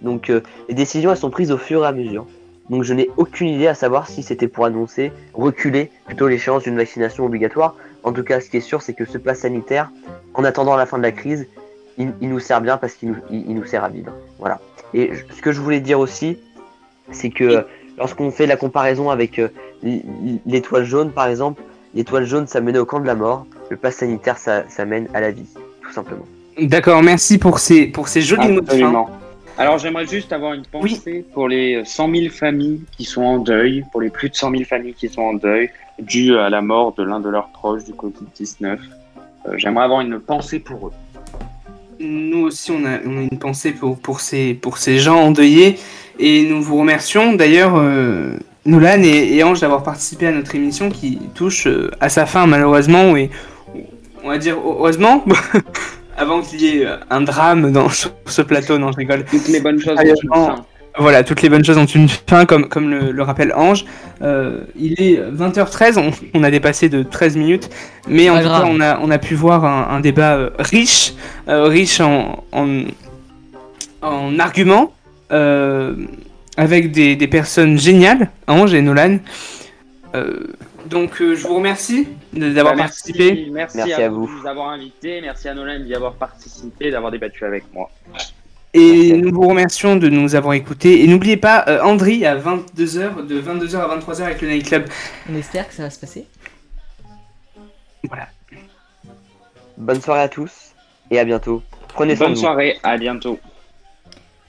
Donc, 0.02 0.30
euh, 0.30 0.42
les 0.68 0.76
décisions, 0.76 1.12
elles 1.12 1.18
sont 1.18 1.30
prises 1.30 1.52
au 1.52 1.58
fur 1.58 1.84
et 1.84 1.88
à 1.88 1.92
mesure. 1.94 2.28
Donc, 2.70 2.84
je 2.84 2.94
n'ai 2.94 3.10
aucune 3.18 3.48
idée 3.48 3.68
à 3.68 3.74
savoir 3.76 4.08
si 4.08 4.22
c'était 4.24 4.48
pour 4.48 4.66
annoncer, 4.66 5.12
reculer 5.34 5.92
plutôt 6.06 6.28
l'échéance 6.28 6.64
d'une 6.64 6.76
vaccination 6.76 7.26
obligatoire. 7.26 7.76
En 8.04 8.12
tout 8.12 8.24
cas, 8.24 8.42
ce 8.42 8.50
qui 8.50 8.58
est 8.58 8.62
sûr, 8.62 8.82
c'est 8.82 8.94
que 8.94 9.06
ce 9.06 9.18
pass 9.18 9.40
sanitaire, 9.40 9.92
en 10.34 10.44
attendant 10.44 10.76
la 10.76 10.86
fin 10.86 10.98
de 10.98 11.04
la 11.04 11.12
crise, 11.12 11.48
il, 11.98 12.12
il 12.22 12.30
nous 12.30 12.40
sert 12.40 12.60
bien 12.62 12.78
parce 12.78 12.94
qu'il 12.96 13.10
nous, 13.12 13.18
nous 13.32 13.66
sert 13.66 13.84
à 13.84 13.90
vivre. 13.90 14.12
Voilà. 14.40 14.60
Et 14.94 15.12
ce 15.36 15.42
que 15.42 15.52
je 15.54 15.62
voulais 15.62 15.80
dire 15.80 16.00
aussi, 16.00 16.38
c'est 17.12 17.30
que 17.30 17.66
lorsqu'on 17.98 18.32
fait 18.32 18.46
la 18.46 18.58
comparaison 18.58 19.10
avec 19.10 19.40
euh, 19.40 19.50
l'étoile 20.46 20.86
jaune, 20.86 21.12
par 21.12 21.28
exemple, 21.28 21.62
l'étoile 21.94 22.26
jaune, 22.26 22.48
ça 22.48 22.62
menait 22.62 22.80
au 22.80 22.86
camp 22.86 23.00
de 23.00 23.08
la 23.08 23.16
mort. 23.16 23.46
Le 23.70 23.78
pass 23.78 23.96
sanitaire, 23.96 24.38
ça, 24.38 24.64
ça 24.70 24.86
mène 24.86 25.08
à 25.14 25.22
la 25.22 25.32
vie, 25.32 25.48
tout 25.82 25.92
simplement. 25.92 26.26
D'accord, 26.60 27.04
merci 27.04 27.38
pour 27.38 27.60
ces, 27.60 27.88
pour 27.88 28.08
ces 28.08 28.22
jolis 28.22 28.50
mots 28.50 28.62
de 28.62 28.66
fin. 28.66 28.74
Absolument. 28.74 29.10
Alors 29.58 29.78
j'aimerais 29.78 30.06
juste 30.06 30.34
avoir 30.34 30.54
une 30.54 30.66
pensée 30.66 31.26
pour 31.34 31.48
les 31.48 31.84
100 31.86 32.14
000 32.14 32.30
familles 32.30 32.82
qui 32.98 33.06
sont 33.06 33.24
en 33.24 33.40
deuil, 33.40 33.86
pour 33.92 34.02
les 34.02 34.10
plus 34.10 34.30
de 34.30 34.36
100 34.36 34.52
000 34.52 34.64
familles 34.66 34.94
qui 34.94 35.08
sont 35.08 35.22
en 35.22 35.34
deuil, 35.34 35.70
dû 36.00 36.38
à 36.38 36.50
la 36.50 36.62
mort 36.62 36.94
de 36.94 37.04
l'un 37.04 37.22
de 37.22 37.30
leurs 37.30 37.48
proches 37.50 37.86
du 37.86 37.94
Covid-19. 37.94 38.78
Euh, 39.48 39.54
j'aimerais 39.56 39.86
avoir 39.86 40.02
une 40.02 40.20
pensée 40.20 40.60
pour 40.60 40.88
eux. 40.88 40.92
Nous 42.02 42.48
aussi, 42.48 42.72
on 42.72 42.86
a, 42.86 43.00
on 43.06 43.18
a 43.18 43.22
une 43.22 43.40
pensée 43.40 43.72
pour, 43.72 43.98
pour, 43.98 44.20
ces, 44.20 44.54
pour 44.54 44.78
ces 44.78 44.98
gens 44.98 45.22
endeuillés. 45.22 45.78
Et 46.20 46.44
nous 46.44 46.62
vous 46.62 46.78
remercions 46.78 47.34
d'ailleurs, 47.34 47.74
euh, 47.76 48.38
Nolan 48.66 49.02
et, 49.04 49.36
et 49.36 49.44
Ange, 49.44 49.60
d'avoir 49.62 49.84
participé 49.84 50.28
à 50.28 50.32
notre 50.32 50.56
émission 50.56 50.90
qui 50.90 51.20
touche 51.34 51.68
euh, 51.68 51.92
à 52.00 52.10
sa 52.10 52.26
fin, 52.26 52.48
malheureusement. 52.48 53.16
Et 53.16 53.30
on 54.24 54.30
va 54.30 54.38
dire 54.38 54.56
heureusement, 54.64 55.24
avant 56.18 56.42
qu'il 56.42 56.62
y 56.62 56.78
ait 56.80 56.86
euh, 56.86 56.98
un 57.10 57.22
drame 57.22 57.72
dans, 57.72 57.90
sur 57.90 58.12
ce 58.26 58.42
plateau. 58.42 58.78
Non, 58.78 58.92
je 58.92 58.98
rigole. 58.98 59.26
Toutes 59.26 59.48
les 59.50 59.60
bonnes 59.60 59.80
choses 59.80 59.98
ont 60.00 60.04
une 60.04 60.30
fin. 60.34 60.66
Voilà, 60.98 61.26
toutes 61.26 61.42
les 61.42 61.50
bonnes 61.50 61.66
choses 61.66 61.78
ont 61.78 61.86
une 61.86 62.08
fin, 62.08 62.46
comme, 62.46 62.70
comme 62.70 62.90
le, 62.90 63.12
le 63.12 63.22
rappelle 63.24 63.52
Ange. 63.54 63.84
Euh, 64.22 64.62
il 64.80 64.94
est 65.02 65.20
20h13, 65.20 66.00
on, 66.00 66.12
on 66.34 66.42
a 66.42 66.50
dépassé 66.50 66.88
de 66.88 67.04
13 67.04 67.36
minutes, 67.36 67.70
mais 68.08 68.30
en 68.30 68.38
tout 68.38 68.44
grave. 68.46 68.64
cas, 68.64 68.70
on 68.72 68.80
a, 68.80 69.00
on 69.02 69.12
a 69.12 69.18
pu 69.18 69.36
voir 69.36 69.66
un, 69.66 69.94
un 69.94 70.00
débat 70.00 70.36
euh, 70.36 70.52
riche, 70.58 71.14
euh, 71.50 71.64
riche 71.66 72.00
en, 72.00 72.46
en, 72.54 72.84
en 74.02 74.40
arguments, 74.40 74.94
avec 75.30 76.92
des, 76.92 77.16
des 77.16 77.28
personnes 77.28 77.78
géniales, 77.78 78.30
Ange 78.48 78.74
et 78.74 78.82
Nolan. 78.82 79.18
Euh, 80.16 80.40
donc, 80.86 81.20
euh, 81.22 81.36
je 81.36 81.48
vous 81.48 81.56
remercie 81.56 82.08
d'avoir 82.32 82.74
Bah, 82.76 82.84
merci, 82.84 83.12
participé. 83.12 83.50
Merci, 83.52 83.78
Merci 83.78 83.94
à, 83.94 84.06
à 84.06 84.10
vous 84.10 84.26
vous. 84.28 84.36
de 84.36 84.42
nous 84.42 84.48
avoir 84.48 84.70
invités. 84.70 85.20
Merci 85.22 85.50
à 85.50 85.54
Nolan 85.54 85.80
d'y 85.80 85.94
avoir 85.96 86.14
participé, 86.14 86.92
d'avoir 86.92 87.12
débattu 87.12 87.44
avec 87.44 87.64
moi. 87.74 87.90
Et 88.74 89.14
nous 89.14 89.34
vous 89.34 89.48
remercions 89.48 89.96
de 89.96 90.10
nous 90.10 90.36
avoir 90.36 90.54
écoutés. 90.54 91.02
Et 91.04 91.08
n'oubliez 91.08 91.38
pas, 91.38 91.64
euh, 91.68 91.82
Andri 91.82 92.26
à 92.26 92.36
22h, 92.38 93.26
de 93.26 93.42
22h 93.42 93.78
à 93.78 93.98
23h 93.98 94.22
avec 94.24 94.42
le 94.42 94.50
Night 94.50 94.68
Club. 94.68 94.86
On 95.32 95.36
espère 95.36 95.68
que 95.68 95.74
ça 95.74 95.84
va 95.84 95.90
se 95.90 96.00
passer. 96.00 96.28
Voilà. 98.08 98.28
Bonne 99.78 100.02
soirée 100.02 100.22
à 100.22 100.30
tous 100.30 100.52
et 101.10 101.20
à 101.20 101.26
bientôt. 101.26 101.64
Prenez 101.94 102.16
soin 102.16 102.28
Bonne 102.28 102.34
de 102.34 102.38
vous. 102.38 102.44
soirée, 102.46 102.78
à 102.84 102.98
bientôt. 102.98 103.40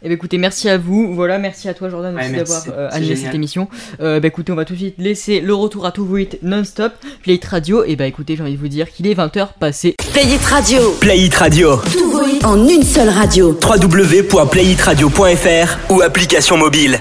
Eh 0.06 0.08
ben 0.08 0.14
écoutez, 0.14 0.38
merci 0.38 0.68
à 0.68 0.78
vous. 0.78 1.12
Voilà, 1.12 1.36
merci 1.38 1.68
à 1.68 1.74
toi 1.74 1.88
Jordan 1.88 2.14
Ouais, 2.14 2.20
aussi 2.22 2.30
merci. 2.30 2.52
d'avoir 2.52 2.78
euh, 2.78 2.88
animé 2.92 3.16
génial. 3.16 3.24
cette 3.26 3.34
émission. 3.34 3.66
Euh, 4.00 4.20
bah 4.20 4.28
écoutez, 4.28 4.52
on 4.52 4.54
va 4.54 4.64
tout 4.64 4.74
de 4.74 4.78
suite 4.78 4.94
laisser 4.98 5.40
le 5.40 5.52
retour 5.52 5.84
à 5.84 5.90
tout 5.90 6.06
vous 6.06 6.18
hit 6.18 6.38
non-stop, 6.44 6.92
Play 7.24 7.34
It 7.34 7.44
Radio. 7.44 7.82
Et 7.84 7.96
bah 7.96 8.06
écoutez, 8.06 8.36
j'ai 8.36 8.42
envie 8.44 8.54
de 8.54 8.60
vous 8.60 8.68
dire 8.68 8.88
qu'il 8.92 9.08
est 9.08 9.14
20h 9.14 9.48
passé. 9.58 9.96
Play 10.12 10.26
It 10.32 10.44
Radio. 10.44 10.92
Play 11.00 11.18
It 11.22 11.34
Radio. 11.34 11.78
Tout 11.92 12.20
en 12.44 12.68
une 12.68 12.84
seule 12.84 13.08
radio. 13.08 13.58
www.playitradio.fr 13.60 15.92
ou 15.92 16.00
application 16.02 16.56
mobile. 16.56 17.00